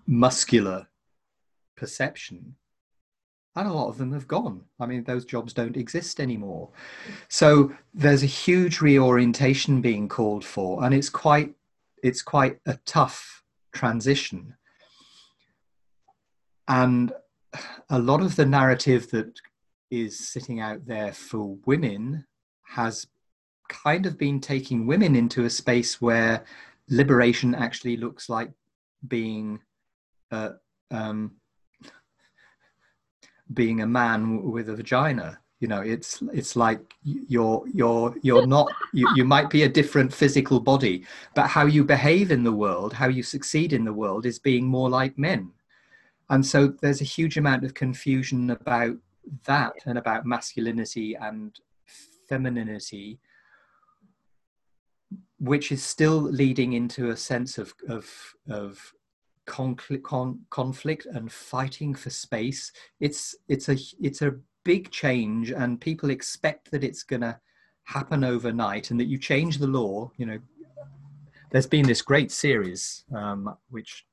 muscular 0.07 0.87
perception 1.75 2.55
and 3.55 3.67
a 3.67 3.73
lot 3.73 3.89
of 3.89 3.97
them 3.97 4.13
have 4.13 4.27
gone. 4.27 4.63
I 4.79 4.85
mean, 4.85 5.03
those 5.03 5.25
jobs 5.25 5.53
don't 5.53 5.75
exist 5.75 6.19
anymore. 6.19 6.69
So 7.27 7.73
there's 7.93 8.23
a 8.23 8.27
huge 8.27 8.79
reorientation 8.79 9.81
being 9.81 10.07
called 10.07 10.45
for, 10.45 10.83
and 10.83 10.93
it's 10.93 11.09
quite 11.09 11.53
it's 12.01 12.21
quite 12.21 12.59
a 12.65 12.77
tough 12.85 13.43
transition. 13.73 14.55
And 16.69 17.11
a 17.89 17.99
lot 17.99 18.21
of 18.21 18.35
the 18.35 18.45
narrative 18.45 19.09
that 19.09 19.39
is 19.89 20.29
sitting 20.29 20.59
out 20.59 20.85
there 20.85 21.11
for 21.11 21.57
women 21.65 22.25
has 22.67 23.07
kind 23.67 24.05
of 24.05 24.17
been 24.17 24.39
taking 24.39 24.85
women 24.85 25.15
into 25.15 25.45
a 25.45 25.49
space 25.49 25.99
where 25.99 26.45
liberation 26.89 27.55
actually 27.55 27.97
looks 27.97 28.29
like 28.29 28.51
being 29.07 29.59
uh, 30.31 30.51
um, 30.91 31.31
being 33.53 33.81
a 33.81 33.87
man 33.87 34.43
with 34.51 34.69
a 34.69 34.75
vagina. 34.75 35.39
You 35.59 35.67
know 35.67 35.81
it's 35.81 36.21
it's 36.31 36.55
like 36.55 36.79
you're 37.03 37.63
you're 37.73 38.15
you're 38.21 38.47
not 38.47 38.71
you, 38.93 39.09
you 39.15 39.25
might 39.25 39.49
be 39.49 39.63
a 39.63 39.69
different 39.69 40.13
physical 40.13 40.59
body 40.61 41.05
but 41.35 41.47
how 41.47 41.65
you 41.65 41.83
behave 41.83 42.31
in 42.31 42.45
the 42.45 42.53
world 42.53 42.93
how 42.93 43.09
you 43.09 43.23
succeed 43.23 43.73
in 43.73 43.83
the 43.83 43.91
world 43.91 44.25
is 44.25 44.39
being 44.39 44.65
more 44.65 44.89
like 44.89 45.17
men 45.17 45.51
and 46.29 46.45
so 46.45 46.67
there's 46.81 47.01
a 47.01 47.05
huge 47.05 47.37
amount 47.37 47.63
of 47.63 47.73
confusion 47.73 48.49
about 48.51 48.97
that 49.45 49.73
and 49.85 49.97
about 49.97 50.25
masculinity 50.25 51.15
and 51.15 51.59
femininity 52.27 53.19
which 55.39 55.71
is 55.71 55.81
still 55.81 56.19
leading 56.19 56.73
into 56.73 57.09
a 57.09 57.17
sense 57.17 57.57
of 57.57 57.73
of 57.87 58.35
of 58.49 58.93
conflict, 59.45 60.03
con, 60.03 60.39
conflict 60.49 61.07
and 61.07 61.31
fighting 61.31 61.95
for 61.95 62.09
space. 62.09 62.71
It's 62.99 63.35
it's 63.47 63.69
a 63.69 63.77
it's 63.99 64.21
a 64.21 64.35
big 64.63 64.91
change, 64.91 65.51
and 65.51 65.81
people 65.81 66.09
expect 66.09 66.71
that 66.71 66.83
it's 66.83 67.03
going 67.03 67.21
to 67.21 67.39
happen 67.85 68.23
overnight, 68.23 68.91
and 68.91 68.99
that 68.99 69.07
you 69.07 69.17
change 69.17 69.57
the 69.57 69.67
law. 69.67 70.11
You 70.17 70.25
know, 70.27 70.39
there's 71.51 71.67
been 71.67 71.87
this 71.87 72.01
great 72.01 72.31
series 72.31 73.03
um, 73.15 73.55
which 73.69 74.05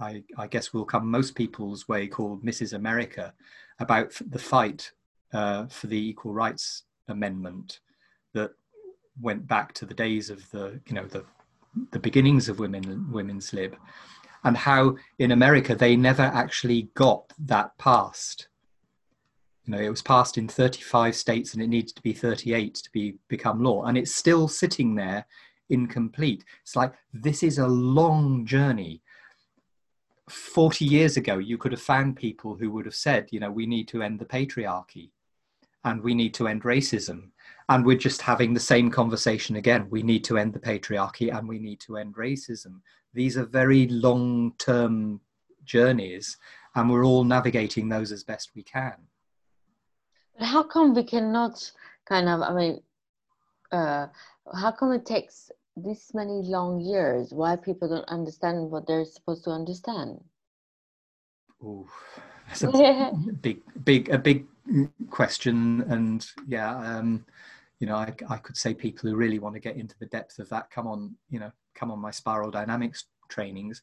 I, 0.00 0.22
I, 0.36 0.46
guess 0.46 0.72
will 0.72 0.84
come 0.84 1.10
most 1.10 1.34
people's 1.34 1.88
way 1.88 2.06
called 2.06 2.44
Mrs. 2.44 2.72
America 2.72 3.32
about 3.78 4.12
the 4.28 4.38
fight 4.38 4.92
uh, 5.32 5.66
for 5.66 5.86
the 5.86 6.08
Equal 6.08 6.32
Rights 6.32 6.82
Amendment 7.08 7.80
that 8.34 8.52
went 9.20 9.46
back 9.46 9.72
to 9.74 9.86
the 9.86 9.94
days 9.94 10.30
of 10.30 10.48
the 10.50 10.80
you 10.86 10.94
know 10.94 11.06
the 11.06 11.24
the 11.92 11.98
beginnings 11.98 12.48
of 12.48 12.58
women 12.58 13.10
women's 13.10 13.52
lib 13.52 13.76
and 14.44 14.56
how 14.56 14.96
in 15.18 15.32
america 15.32 15.74
they 15.74 15.96
never 15.96 16.22
actually 16.22 16.88
got 16.94 17.32
that 17.38 17.76
passed 17.78 18.48
you 19.64 19.72
know 19.72 19.80
it 19.80 19.90
was 19.90 20.02
passed 20.02 20.38
in 20.38 20.48
35 20.48 21.14
states 21.14 21.54
and 21.54 21.62
it 21.62 21.68
needed 21.68 21.94
to 21.94 22.02
be 22.02 22.12
38 22.12 22.74
to 22.74 22.90
be 22.92 23.14
become 23.28 23.62
law 23.62 23.84
and 23.84 23.96
it's 23.96 24.14
still 24.14 24.48
sitting 24.48 24.94
there 24.94 25.26
incomplete 25.70 26.44
it's 26.62 26.76
like 26.76 26.94
this 27.12 27.42
is 27.42 27.58
a 27.58 27.66
long 27.66 28.44
journey 28.46 29.02
40 30.28 30.84
years 30.84 31.16
ago 31.16 31.38
you 31.38 31.56
could 31.56 31.72
have 31.72 31.80
found 31.80 32.16
people 32.16 32.56
who 32.56 32.70
would 32.70 32.84
have 32.84 32.94
said 32.94 33.28
you 33.30 33.38
know 33.38 33.50
we 33.50 33.66
need 33.66 33.86
to 33.88 34.02
end 34.02 34.18
the 34.18 34.24
patriarchy 34.24 35.10
and 35.86 36.02
we 36.02 36.14
need 36.14 36.34
to 36.34 36.48
end 36.48 36.64
racism. 36.64 37.30
And 37.68 37.86
we're 37.86 37.96
just 37.96 38.20
having 38.20 38.52
the 38.52 38.60
same 38.60 38.90
conversation 38.90 39.56
again. 39.56 39.86
We 39.88 40.02
need 40.02 40.24
to 40.24 40.36
end 40.36 40.52
the 40.52 40.58
patriarchy 40.58 41.34
and 41.34 41.48
we 41.48 41.60
need 41.60 41.80
to 41.80 41.96
end 41.96 42.16
racism. 42.16 42.80
These 43.14 43.38
are 43.38 43.44
very 43.44 43.86
long 43.86 44.52
term 44.58 45.20
journeys 45.64 46.36
and 46.74 46.90
we're 46.90 47.04
all 47.04 47.24
navigating 47.24 47.88
those 47.88 48.10
as 48.12 48.24
best 48.24 48.50
we 48.54 48.64
can. 48.64 48.94
But 50.36 50.46
how 50.46 50.64
come 50.64 50.92
we 50.92 51.04
cannot 51.04 51.72
kind 52.04 52.28
of 52.28 52.40
i 52.40 52.52
mean 52.52 52.80
uh, 53.72 54.06
how 54.54 54.70
come 54.70 54.92
it 54.92 55.04
takes 55.04 55.50
this 55.76 56.12
many 56.14 56.42
long 56.42 56.80
years 56.80 57.32
why 57.32 57.56
people 57.56 57.88
don't 57.88 58.08
understand 58.08 58.70
what 58.70 58.86
they're 58.86 59.04
supposed 59.04 59.44
to 59.44 59.50
understand 59.50 60.18
Ooh, 61.62 61.86
that's 62.48 62.62
a 62.62 63.12
big 63.42 63.62
big 63.84 64.08
a 64.10 64.18
big 64.18 64.46
question 65.10 65.82
and 65.88 66.26
yeah 66.46 66.76
um 66.76 67.24
you 67.78 67.86
know, 67.86 67.96
I, 67.96 68.14
I 68.28 68.36
could 68.38 68.56
say 68.56 68.74
people 68.74 69.08
who 69.08 69.16
really 69.16 69.38
want 69.38 69.54
to 69.54 69.60
get 69.60 69.76
into 69.76 69.94
the 69.98 70.06
depth 70.06 70.38
of 70.38 70.48
that, 70.48 70.70
come 70.70 70.86
on, 70.86 71.14
you 71.28 71.38
know, 71.38 71.52
come 71.74 71.90
on 71.90 71.98
my 71.98 72.10
spiral 72.10 72.50
dynamics 72.50 73.04
trainings. 73.28 73.82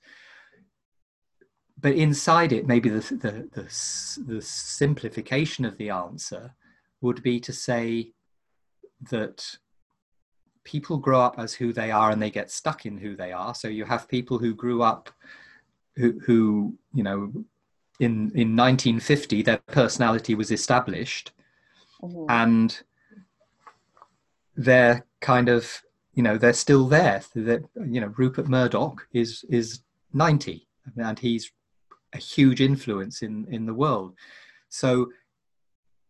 But 1.80 1.94
inside 1.94 2.54
it, 2.54 2.68
maybe 2.68 2.90
the, 2.90 3.00
the, 3.00 3.50
the, 3.54 4.34
the 4.34 4.42
simplification 4.42 5.66
of 5.66 5.78
the 5.78 5.90
answer 5.90 6.56
would 7.02 7.22
be 7.22 7.40
to 7.42 7.54
say 7.54 8.14
that 9.10 9.58
people 10.64 10.98
grow 10.98 11.22
up 11.22 11.36
as 11.38 11.54
who 11.54 11.74
they 11.74 11.92
are 11.92 12.12
and 12.12 12.22
they 12.22 12.30
get 12.30 12.52
stuck 12.52 12.86
in 12.86 12.98
who 12.98 13.16
they 13.16 13.32
are. 13.32 13.54
So 13.54 13.68
you 13.68 13.86
have 13.86 14.08
people 14.08 14.38
who 14.38 14.54
grew 14.54 14.82
up 14.82 15.10
who, 15.96 16.20
who 16.26 16.76
you 16.94 17.04
know, 17.04 17.32
in, 18.00 18.32
in 18.34 18.56
1950, 18.56 19.44
their 19.44 19.58
personality 19.58 20.34
was 20.36 20.52
established. 20.52 21.32
Mm-hmm. 22.02 22.26
And 22.30 22.84
they're 24.56 25.06
kind 25.22 25.50
of 25.50 25.82
you 26.14 26.22
know 26.22 26.38
they're 26.38 26.54
still 26.54 26.88
there 26.88 27.24
that 27.34 27.64
you 27.88 28.00
know 28.00 28.14
rupert 28.18 28.48
murdoch 28.48 29.08
is 29.14 29.44
is 29.50 29.82
90 30.14 30.68
and 30.98 31.18
he's 31.18 31.52
a 32.14 32.18
huge 32.18 32.62
influence 32.62 33.22
in 33.22 33.48
in 33.50 33.66
the 33.66 33.74
world 33.74 34.14
so 34.70 35.10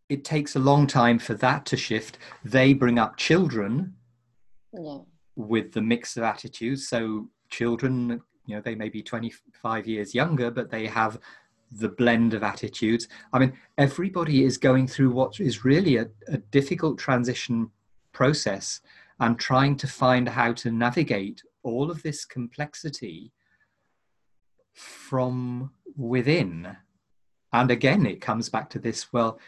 it 0.10 0.26
takes 0.26 0.56
a 0.56 0.60
long 0.60 0.86
time 0.88 1.18
for 1.18 1.34
that 1.36 1.66
to 1.66 1.78
shift 1.78 2.18
they 2.44 2.74
bring 2.74 3.00
up 3.00 3.16
children 3.18 3.94
yeah. 4.74 4.98
with 5.36 5.72
the 5.72 5.82
mix 5.82 6.18
of 6.18 6.24
attitudes 6.24 6.88
so 6.88 7.28
children 7.50 8.22
you 8.46 8.56
know 8.56 8.62
they 8.62 8.76
may 8.76 8.90
be 8.90 9.02
25 9.02 9.88
years 9.88 10.14
younger 10.16 10.52
but 10.52 10.70
they 10.70 10.88
have 10.88 11.20
the 11.72 11.90
blend 11.90 12.34
of 12.34 12.44
attitudes 12.44 13.08
i 13.32 13.40
mean 13.40 13.54
everybody 13.78 14.44
is 14.44 14.58
going 14.58 14.88
through 14.88 15.10
what 15.10 15.40
is 15.40 15.66
really 15.66 15.98
a, 15.98 16.08
a 16.28 16.38
difficult 16.38 16.98
transition 16.98 17.70
process 18.12 18.82
and 19.20 19.40
trying 19.40 19.76
to 19.78 19.88
find 19.88 20.30
how 20.30 20.54
to 20.54 20.72
navigate 20.72 21.42
all 21.64 21.90
of 21.90 22.04
this 22.04 22.26
complexity 22.26 23.32
from 24.74 25.72
within. 25.96 26.76
And 27.52 27.72
again, 27.72 28.06
it 28.06 28.22
comes 28.22 28.50
back 28.50 28.70
to 28.72 28.80
this 28.80 29.14
well, 29.14 29.40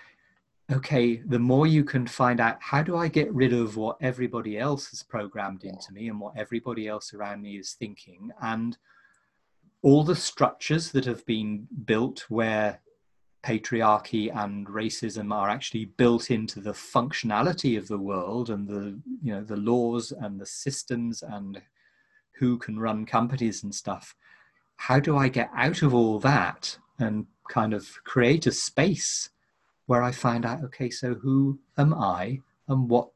okay, 0.71 1.17
the 1.17 1.39
more 1.39 1.67
you 1.67 1.83
can 1.83 2.07
find 2.07 2.39
out 2.39 2.57
how 2.59 2.81
do 2.81 2.97
I 2.97 3.07
get 3.07 3.33
rid 3.33 3.53
of 3.53 3.77
what 3.77 3.97
everybody 4.01 4.57
else 4.57 4.89
has 4.89 5.03
programmed 5.03 5.63
into 5.63 5.93
me 5.93 6.09
and 6.09 6.19
what 6.19 6.37
everybody 6.37 6.87
else 6.87 7.13
around 7.13 7.41
me 7.41 7.57
is 7.57 7.73
thinking, 7.73 8.31
and 8.41 8.77
all 9.81 10.03
the 10.03 10.15
structures 10.15 10.91
that 10.91 11.05
have 11.05 11.23
been 11.27 11.67
built 11.85 12.25
where 12.29 12.81
patriarchy 13.45 14.35
and 14.35 14.65
racism 14.65 15.31
are 15.31 15.49
actually 15.49 15.85
built 15.85 16.31
into 16.31 16.59
the 16.59 16.71
functionality 16.71 17.77
of 17.77 17.87
the 17.87 17.97
world 17.97 18.49
and 18.49 18.67
the 18.67 18.99
you 19.21 19.31
know 19.31 19.43
the 19.43 19.55
laws 19.55 20.11
and 20.11 20.41
the 20.41 20.45
systems 20.45 21.21
and 21.21 21.61
who 22.39 22.57
can 22.57 22.79
run 22.79 23.05
companies 23.05 23.63
and 23.63 23.75
stuff 23.75 24.15
how 24.77 24.99
do 24.99 25.15
i 25.15 25.27
get 25.27 25.51
out 25.55 25.83
of 25.83 25.93
all 25.93 26.17
that 26.17 26.75
and 26.97 27.27
kind 27.47 27.71
of 27.71 27.87
create 28.03 28.47
a 28.47 28.51
space 28.51 29.29
where 29.87 30.03
i 30.03 30.11
find 30.11 30.45
out 30.45 30.63
okay 30.63 30.89
so 30.89 31.13
who 31.15 31.57
am 31.77 31.93
i 31.93 32.39
and 32.67 32.89
what 32.89 33.09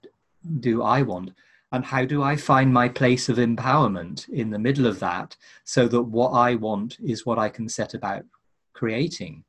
do 0.59 0.83
i 0.83 1.01
want 1.01 1.31
and 1.71 1.85
how 1.85 2.03
do 2.05 2.23
i 2.23 2.35
find 2.35 2.73
my 2.73 2.87
place 2.87 3.29
of 3.29 3.37
empowerment 3.37 4.27
in 4.29 4.49
the 4.49 4.59
middle 4.59 4.87
of 4.87 4.99
that 4.99 5.35
so 5.63 5.87
that 5.87 6.01
what 6.01 6.31
i 6.31 6.55
want 6.55 6.97
is 7.03 7.25
what 7.25 7.39
i 7.39 7.49
can 7.49 7.67
set 7.67 7.93
about 7.93 8.23
creating 8.73 9.43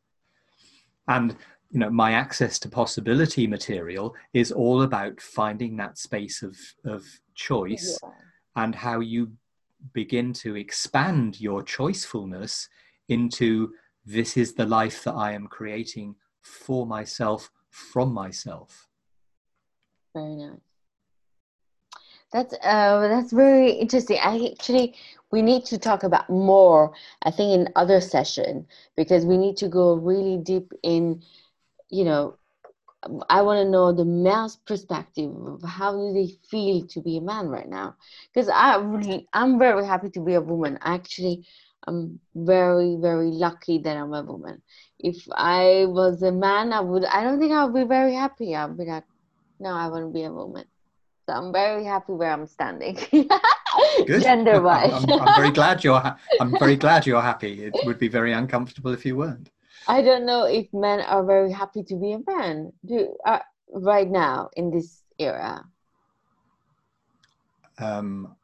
and 1.09 1.37
you 1.71 1.79
know 1.79 1.91
my 1.91 2.13
access 2.13 2.59
to 2.59 2.69
possibility 2.69 3.47
material 3.47 4.15
is 4.33 4.51
all 4.53 4.83
about 4.83 5.21
finding 5.21 5.77
that 5.77 5.99
space 5.99 6.43
of 6.43 6.57
of 6.85 7.05
choice 7.35 7.99
yeah. 8.03 8.11
and 8.57 8.75
how 8.75 9.01
you 9.01 9.31
begin 9.93 10.33
to 10.33 10.57
expand 10.57 11.41
your 11.41 11.63
choicefulness 11.63 12.69
into 13.09 13.73
this 14.05 14.37
is 14.37 14.55
the 14.55 14.67
life 14.67 15.05
that 15.05 15.15
i 15.15 15.33
am 15.33 15.47
creating 15.47 16.15
for 16.43 16.87
myself 16.87 17.51
from 17.71 18.13
myself 18.13 18.89
very 20.15 20.35
nice 20.37 20.61
that's 22.33 22.55
uh, 22.63 23.09
that's 23.09 23.33
very 23.33 23.73
interesting. 23.73 24.19
I 24.23 24.51
actually 24.53 24.95
we 25.33 25.43
need 25.43 25.65
to 25.67 25.79
talk 25.79 26.05
about 26.05 26.31
more. 26.31 26.93
I 27.23 27.31
think 27.31 27.53
in 27.53 27.73
other 27.75 28.01
session 28.01 28.67
because 28.97 29.27
we 29.27 29.37
need 29.37 29.57
to 29.59 29.69
go 29.69 29.95
really 29.95 30.39
deep 30.39 30.73
in. 30.83 31.23
You 31.89 32.05
know, 32.05 32.39
I 33.29 33.43
want 33.43 33.65
to 33.65 33.69
know 33.69 33.93
the 33.93 34.05
male's 34.05 34.57
perspective 34.57 35.31
of 35.45 35.63
how 35.63 35.93
do 35.93 36.13
they 36.13 36.37
feel 36.49 36.87
to 36.87 37.01
be 37.01 37.17
a 37.17 37.21
man 37.21 37.49
right 37.49 37.69
now. 37.69 37.97
Because 38.33 38.49
I 38.49 38.77
really, 38.77 39.27
I'm 39.33 39.59
very 39.59 39.85
happy 39.85 40.11
to 40.11 40.21
be 40.21 40.35
a 40.35 40.41
woman. 40.41 40.79
Actually, 40.83 41.45
I'm 41.87 42.21
very 42.35 42.97
very 43.01 43.31
lucky 43.31 43.79
that 43.79 43.97
I'm 43.97 44.13
a 44.13 44.23
woman. 44.23 44.63
If 44.99 45.17
I 45.35 45.87
was 45.89 46.23
a 46.23 46.33
man, 46.33 46.73
I 46.73 46.81
would. 46.81 47.05
I 47.05 47.25
don't 47.25 47.39
think 47.39 47.53
I 47.53 47.65
would 47.65 47.75
be 47.75 47.89
very 47.89 48.15
happy. 48.15 48.55
I'd 48.55 48.77
be 48.77 48.85
like, 48.85 49.05
no, 49.59 49.71
I 49.71 49.89
want 49.89 50.05
to 50.05 50.13
be 50.13 50.25
a 50.25 50.33
woman. 50.33 50.65
So 51.27 51.35
I'm 51.35 51.53
very 51.53 51.85
happy 51.85 52.13
where 52.13 52.33
I'm 52.33 52.47
standing. 52.47 52.99
Gender 54.07 54.61
wise. 54.63 54.93
I'm, 54.93 55.11
I'm, 55.13 55.35
very 55.37 55.51
glad 55.51 55.85
you're 55.85 56.01
ha- 56.01 56.19
I'm 56.41 56.59
very 56.59 56.77
glad 56.77 57.07
you're 57.07 57.23
happy. 57.23 57.65
It 57.65 57.75
would 57.85 57.99
be 57.99 58.09
very 58.09 58.33
uncomfortable 58.33 58.93
if 58.93 59.07
you 59.07 59.17
weren't. 59.17 59.51
I 59.87 60.03
don't 60.03 60.27
know 60.27 60.45
if 60.45 60.67
men 60.73 61.01
are 61.01 61.25
very 61.25 61.53
happy 61.53 61.83
to 61.85 61.97
be 61.97 62.13
a 62.13 62.21
man. 62.27 62.73
Do 62.85 63.15
uh, 63.25 63.39
right 63.73 64.09
now 64.09 64.51
in 64.57 64.71
this 64.71 65.03
era. 65.19 65.65
Um, 67.79 68.37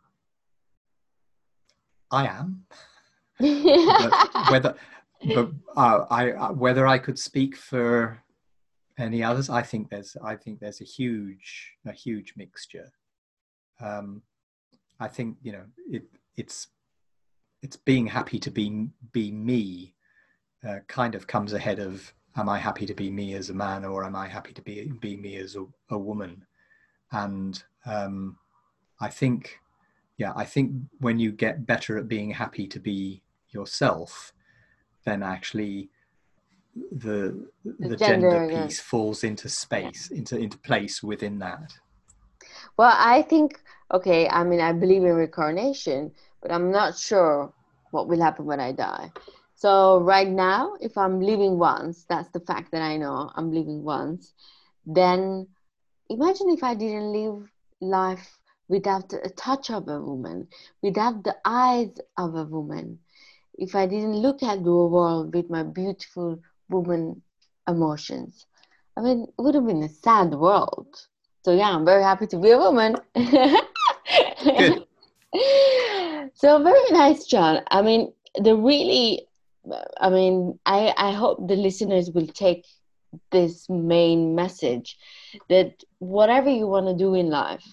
I 2.11 2.27
am. 2.27 2.65
But 3.39 4.31
whether 4.51 4.75
but 5.35 5.51
uh, 5.77 6.05
I 6.11 6.33
uh, 6.33 6.53
whether 6.53 6.87
I 6.87 6.99
could 6.99 7.19
speak 7.19 7.57
for 7.57 8.23
any 8.99 9.23
others? 9.23 9.51
I 9.51 9.63
think 9.63 9.91
there's 9.91 10.17
I 10.23 10.37
think 10.37 10.61
there's 10.61 10.81
a 10.81 10.85
huge 10.85 11.73
a 11.87 11.93
huge 11.93 12.35
mixture. 12.37 12.93
Um, 13.81 14.23
I 15.01 15.09
think 15.09 15.37
you 15.43 15.53
know 15.53 15.65
it 15.91 16.05
it's 16.37 16.69
it's 17.63 17.77
being 17.77 18.07
happy 18.07 18.39
to 18.39 18.51
be 18.51 18.89
be 19.13 19.31
me 19.31 19.95
uh, 20.67 20.79
kind 20.89 21.15
of 21.15 21.27
comes 21.27 21.53
ahead 21.53 21.79
of 21.79 22.13
am 22.37 22.49
I 22.49 22.59
happy 22.59 22.87
to 22.87 22.95
be 22.95 23.11
me 23.11 23.35
as 23.35 23.51
a 23.51 23.55
man 23.55 23.85
or 23.85 24.05
am 24.05 24.17
I 24.17 24.29
happy 24.29 24.53
to 24.53 24.63
be 24.63 24.93
be 25.01 25.17
me 25.17 25.37
as 25.37 25.57
a, 25.57 25.65
a 25.91 25.99
woman? 25.99 26.47
And 27.13 27.63
um, 27.85 28.39
I 29.01 29.09
think 29.09 29.59
yeah 30.19 30.33
I 30.37 30.45
think 30.45 30.73
when 30.99 31.19
you 31.19 31.33
get 31.33 31.67
better 31.67 31.99
at 31.99 32.09
being 32.09 32.31
happy 32.31 32.67
to 32.69 32.79
be 32.79 33.23
yourself, 33.61 34.11
then 35.07 35.21
actually 35.35 35.77
the 37.05 37.19
the, 37.65 37.89
The 37.93 37.97
gender, 37.97 38.31
gender, 38.31 38.53
yeah. 38.53 38.67
piece 38.67 38.81
falls 38.91 39.21
into 39.31 39.49
space, 39.49 40.03
into 40.19 40.35
into 40.45 40.59
place 40.71 40.97
within 41.11 41.35
that. 41.47 41.69
Well, 42.77 42.95
I 43.15 43.23
think, 43.31 43.49
okay, 43.97 44.29
I 44.29 44.45
mean, 44.49 44.61
I 44.61 44.73
believe 44.83 45.03
in 45.09 45.15
reincarnation, 45.21 46.01
but 46.41 46.51
I'm 46.55 46.71
not 46.71 46.91
sure 47.09 47.53
what 47.93 48.09
will 48.09 48.21
happen 48.21 48.45
when 48.45 48.61
I 48.61 48.73
die. 48.73 49.11
So, 49.55 49.73
right 50.15 50.29
now, 50.29 50.63
if 50.81 50.99
I'm 51.03 51.19
living 51.21 51.55
once, 51.59 52.05
that's 52.11 52.31
the 52.37 52.45
fact 52.51 52.67
that 52.73 52.83
I 52.83 52.95
know 53.03 53.31
I'm 53.37 53.51
living 53.59 53.81
once, 53.83 54.35
then 54.85 55.49
imagine 56.17 56.49
if 56.51 56.63
I 56.63 56.75
didn't 56.75 57.13
live 57.13 57.39
life 57.81 58.29
without 58.69 59.13
a 59.13 59.31
touch 59.31 59.71
of 59.71 59.89
a 59.89 59.99
woman, 60.01 60.49
without 60.83 61.25
the 61.25 61.37
eyes 61.45 61.93
of 62.19 62.35
a 62.35 62.45
woman, 62.45 62.99
if 63.59 63.75
I 63.75 63.87
didn't 63.87 64.17
look 64.17 64.43
at 64.43 64.63
the 64.63 64.71
world 64.71 65.35
with 65.35 65.51
my 65.51 65.63
beautiful 65.63 66.41
woman 66.69 67.23
emotions. 67.69 68.47
I 68.97 69.01
mean, 69.03 69.27
it 69.39 69.43
would 69.43 69.55
have 69.55 69.67
been 69.67 69.83
a 69.83 69.89
sad 69.89 70.33
world. 70.35 70.89
So 71.45 71.53
yeah, 71.53 71.71
I'm 71.71 71.85
very 71.85 72.03
happy 72.03 72.27
to 72.29 72.39
be 72.39 72.51
a 72.51 72.59
woman. 72.59 72.97
Good. 73.15 74.87
so 76.35 76.63
very 76.63 76.91
nice, 76.91 77.27
John. 77.27 77.63
I 77.71 77.83
mean, 77.83 78.13
the 78.35 78.57
really, 78.57 79.27
I 80.01 80.11
mean, 80.11 80.59
I 80.67 80.93
I 80.97 81.13
hope 81.13 81.47
the 81.47 81.57
listeners 81.57 82.11
will 82.11 82.27
take 82.27 82.65
this 83.31 83.69
main 83.69 84.35
message 84.35 84.99
that 85.49 85.83
whatever 85.99 86.51
you 86.51 86.67
want 86.67 86.87
to 86.87 86.95
do 86.95 87.15
in 87.15 87.31
life, 87.31 87.65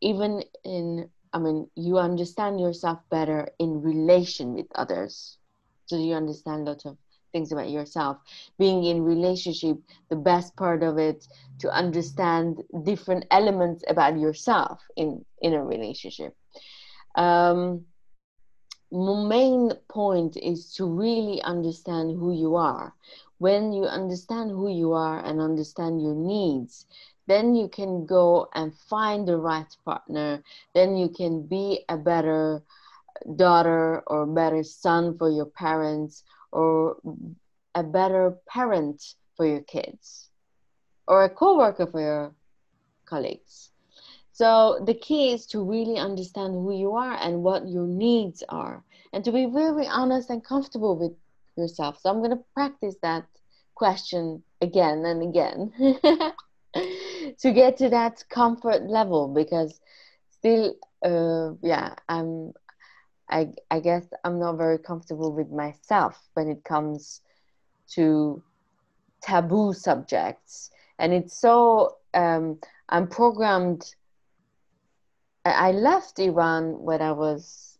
even 0.00 0.42
in, 0.64 1.08
I 1.32 1.38
mean, 1.38 1.68
you 1.74 1.98
understand 1.98 2.60
yourself 2.60 3.00
better 3.10 3.48
in 3.58 3.82
relation 3.82 4.54
with 4.54 4.66
others. 4.74 5.38
So 5.86 5.96
you 5.96 6.14
understand 6.14 6.66
a 6.68 6.72
lot 6.72 6.84
of 6.86 6.96
things 7.32 7.52
about 7.52 7.70
yourself. 7.70 8.18
Being 8.58 8.84
in 8.84 9.02
relationship 9.02 9.78
the 10.08 10.16
best 10.16 10.56
part 10.56 10.82
of 10.82 10.98
it 10.98 11.26
to 11.60 11.70
understand 11.70 12.62
different 12.84 13.26
elements 13.30 13.84
about 13.88 14.18
yourself 14.18 14.82
in 14.96 15.24
in 15.40 15.54
a 15.54 15.64
relationship. 15.64 16.36
Um 17.16 17.86
main 18.92 19.72
point 19.88 20.36
is 20.36 20.72
to 20.74 20.84
really 20.86 21.40
understand 21.42 22.10
who 22.18 22.32
you 22.32 22.56
are. 22.56 22.94
When 23.38 23.72
you 23.72 23.84
understand 23.84 24.50
who 24.50 24.68
you 24.68 24.92
are 24.92 25.18
and 25.24 25.40
understand 25.40 26.02
your 26.02 26.14
needs 26.14 26.86
then 27.30 27.54
you 27.54 27.68
can 27.68 28.06
go 28.06 28.48
and 28.54 28.74
find 28.74 29.28
the 29.28 29.36
right 29.38 29.76
partner. 29.84 30.42
Then 30.74 30.96
you 30.96 31.08
can 31.08 31.46
be 31.46 31.84
a 31.88 31.96
better 31.96 32.62
daughter 33.36 34.02
or 34.06 34.26
better 34.26 34.64
son 34.64 35.16
for 35.18 35.30
your 35.30 35.46
parents 35.46 36.24
or 36.52 36.96
a 37.74 37.82
better 37.84 38.38
parent 38.48 39.02
for 39.36 39.46
your 39.46 39.62
kids 39.62 40.30
or 41.06 41.24
a 41.24 41.30
co-worker 41.30 41.86
for 41.86 42.00
your 42.00 42.34
colleagues. 43.06 43.70
So 44.32 44.80
the 44.84 44.94
key 44.94 45.32
is 45.32 45.46
to 45.48 45.62
really 45.62 45.98
understand 45.98 46.54
who 46.54 46.72
you 46.72 46.92
are 46.92 47.14
and 47.14 47.42
what 47.42 47.68
your 47.68 47.86
needs 47.86 48.42
are 48.48 48.84
and 49.12 49.24
to 49.24 49.32
be 49.32 49.46
very 49.46 49.86
honest 49.86 50.30
and 50.30 50.44
comfortable 50.44 50.96
with 50.96 51.12
yourself. 51.56 51.98
So 52.00 52.10
i'm 52.10 52.18
going 52.18 52.30
to 52.30 52.44
practice 52.54 52.96
that 53.02 53.26
question 53.74 54.42
again 54.60 55.04
and 55.04 55.22
again 55.22 55.72
to 57.38 57.52
get 57.52 57.76
to 57.78 57.88
that 57.88 58.24
comfort 58.28 58.82
level 58.84 59.28
because 59.28 59.80
still 60.30 60.74
uh, 61.04 61.52
yeah 61.62 61.94
i'm 62.08 62.52
I, 63.30 63.52
I 63.70 63.80
guess 63.80 64.12
I'm 64.24 64.38
not 64.38 64.56
very 64.56 64.78
comfortable 64.78 65.32
with 65.32 65.50
myself 65.50 66.28
when 66.34 66.48
it 66.48 66.64
comes 66.64 67.22
to 67.92 68.42
taboo 69.22 69.72
subjects. 69.72 70.70
And 70.98 71.12
it's 71.12 71.38
so, 71.38 71.96
um, 72.12 72.58
I'm 72.88 73.06
programmed. 73.06 73.94
I 75.44 75.72
left 75.72 76.18
Iran 76.18 76.82
when 76.82 77.00
I 77.00 77.12
was 77.12 77.78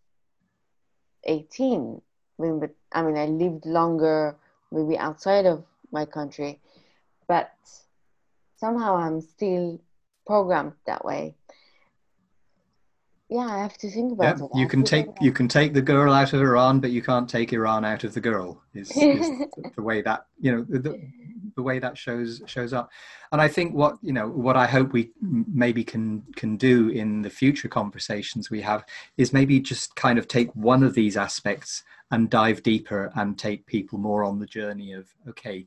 18. 1.25 2.01
I 2.39 2.43
mean, 2.43 2.69
I 2.93 3.03
mean, 3.03 3.17
I 3.17 3.27
lived 3.27 3.67
longer 3.67 4.37
maybe 4.73 4.97
outside 4.97 5.47
of 5.47 5.65
my 5.93 6.05
country, 6.05 6.61
but 7.27 7.51
somehow 8.61 8.97
I'm 8.97 9.21
still 9.21 9.81
programmed 10.27 10.75
that 10.87 11.05
way. 11.05 11.35
Yeah, 13.31 13.47
I 13.47 13.59
have 13.59 13.79
to 13.79 13.91
think 13.91 14.15
Yeah, 14.21 14.33
about 14.33 14.51
it. 14.51 14.59
You 14.59 14.67
can 14.67 14.83
take 14.83 15.07
you 15.21 15.33
can 15.33 15.49
take 15.49 15.73
the 15.73 15.83
girl 15.83 16.13
out 16.13 16.33
of 16.33 16.41
Iran, 16.41 16.81
but 16.81 16.91
you 16.91 17.01
can't 17.01 17.29
take 17.29 17.53
Iran 17.53 17.85
out 17.85 18.03
of 18.05 18.13
the 18.13 18.21
girl. 18.21 18.61
Is, 18.75 18.91
is 18.91 19.29
the- 19.29 19.71
the 19.77 19.83
way 19.83 20.03
that 20.03 20.27
you 20.41 20.51
know 20.53 20.67
the, 20.69 21.01
the 21.55 21.63
way 21.63 21.79
that 21.79 21.97
shows 21.97 22.43
shows 22.47 22.73
up. 22.73 22.91
And 23.31 23.41
I 23.41 23.47
think 23.47 23.73
what 23.73 23.99
you 24.03 24.13
know 24.13 24.29
what 24.29 24.57
I 24.57 24.67
hope 24.67 24.93
we 24.93 25.13
maybe 25.21 25.85
can 25.85 26.25
can 26.35 26.57
do 26.57 26.89
in 26.89 27.23
the 27.23 27.31
future 27.31 27.69
conversations 27.69 28.51
we 28.51 28.63
have 28.63 28.85
is 29.17 29.33
maybe 29.33 29.61
just 29.61 29.95
kind 29.95 30.19
of 30.19 30.27
take 30.27 30.51
one 30.57 30.83
of 30.83 30.95
these 30.95 31.17
aspects 31.17 31.85
and 32.11 32.29
dive 32.29 32.65
deeper 32.65 33.13
and 33.15 33.39
take 33.39 33.65
people 33.67 33.97
more 34.01 34.25
on 34.25 34.41
the 34.41 34.47
journey 34.47 34.93
of 34.93 35.07
okay, 35.29 35.67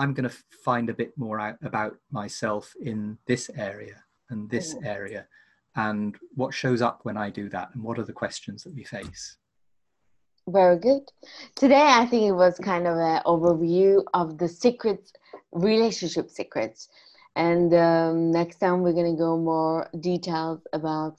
I'm 0.00 0.14
going 0.14 0.28
to 0.30 0.36
find 0.64 0.88
a 0.88 0.94
bit 0.94 1.12
more 1.18 1.38
out 1.38 1.58
about 1.62 1.94
myself 2.10 2.74
in 2.80 3.18
this 3.26 3.50
area 3.54 4.02
and 4.30 4.48
this 4.48 4.74
Mhm. 4.74 4.86
area 4.96 5.28
and 5.76 6.18
what 6.34 6.54
shows 6.54 6.80
up 6.80 7.04
when 7.04 7.18
I 7.18 7.28
do 7.40 7.48
that, 7.50 7.68
and 7.74 7.82
what 7.84 7.98
are 7.98 8.08
the 8.10 8.20
questions 8.22 8.64
that 8.64 8.74
we 8.74 8.82
face. 8.82 9.36
Very 10.48 10.78
good. 10.78 11.04
Today, 11.54 11.86
I 12.00 12.06
think 12.06 12.22
it 12.24 12.32
was 12.44 12.58
kind 12.58 12.86
of 12.86 12.96
an 12.96 13.22
overview 13.24 14.02
of 14.14 14.38
the 14.38 14.48
secrets, 14.48 15.12
relationship 15.52 16.30
secrets. 16.30 16.88
And 17.36 17.72
um, 17.74 18.32
next 18.32 18.56
time, 18.58 18.80
we're 18.82 18.98
going 19.00 19.14
to 19.14 19.22
go 19.26 19.36
more 19.38 19.88
details 20.00 20.60
about 20.72 21.16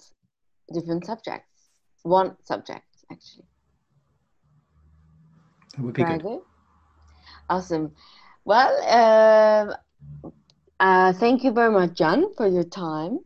different 0.74 1.06
subjects. 1.06 1.70
One 2.02 2.36
subject, 2.44 2.90
actually. 3.12 3.48
That 5.76 5.84
would 5.84 5.94
be 5.94 6.04
Very 6.04 6.18
good. 6.18 6.24
good. 6.24 6.42
Awesome. 7.50 7.96
Well, 8.46 9.70
um 9.70 9.76
uh, 10.82 11.14
thank 11.14 11.44
you 11.44 11.52
very 11.52 11.72
much, 11.72 11.94
John, 11.94 12.34
for 12.34 12.48
your 12.48 12.64
time. 12.64 13.20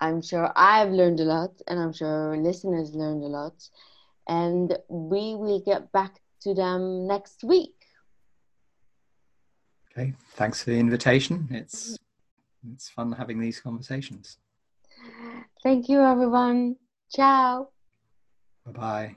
I'm 0.00 0.20
sure 0.20 0.50
I've 0.56 0.90
learned 0.90 1.20
a 1.20 1.24
lot, 1.24 1.52
and 1.68 1.78
I'm 1.78 1.92
sure 1.92 2.30
our 2.30 2.36
listeners 2.36 2.92
learned 2.92 3.22
a 3.22 3.28
lot. 3.28 3.54
And 4.26 4.76
we 4.88 5.36
will 5.36 5.60
get 5.60 5.92
back 5.92 6.18
to 6.42 6.54
them 6.54 7.06
next 7.06 7.44
week. 7.44 7.74
Okay, 9.92 10.14
thanks 10.30 10.64
for 10.64 10.70
the 10.70 10.78
invitation. 10.80 11.46
It's 11.52 11.96
it's 12.72 12.88
fun 12.88 13.12
having 13.12 13.38
these 13.38 13.60
conversations. 13.60 14.38
Thank 15.62 15.88
you, 15.88 16.00
everyone. 16.00 16.76
Ciao. 17.14 17.68
Bye 18.66 18.72
bye. 18.72 19.16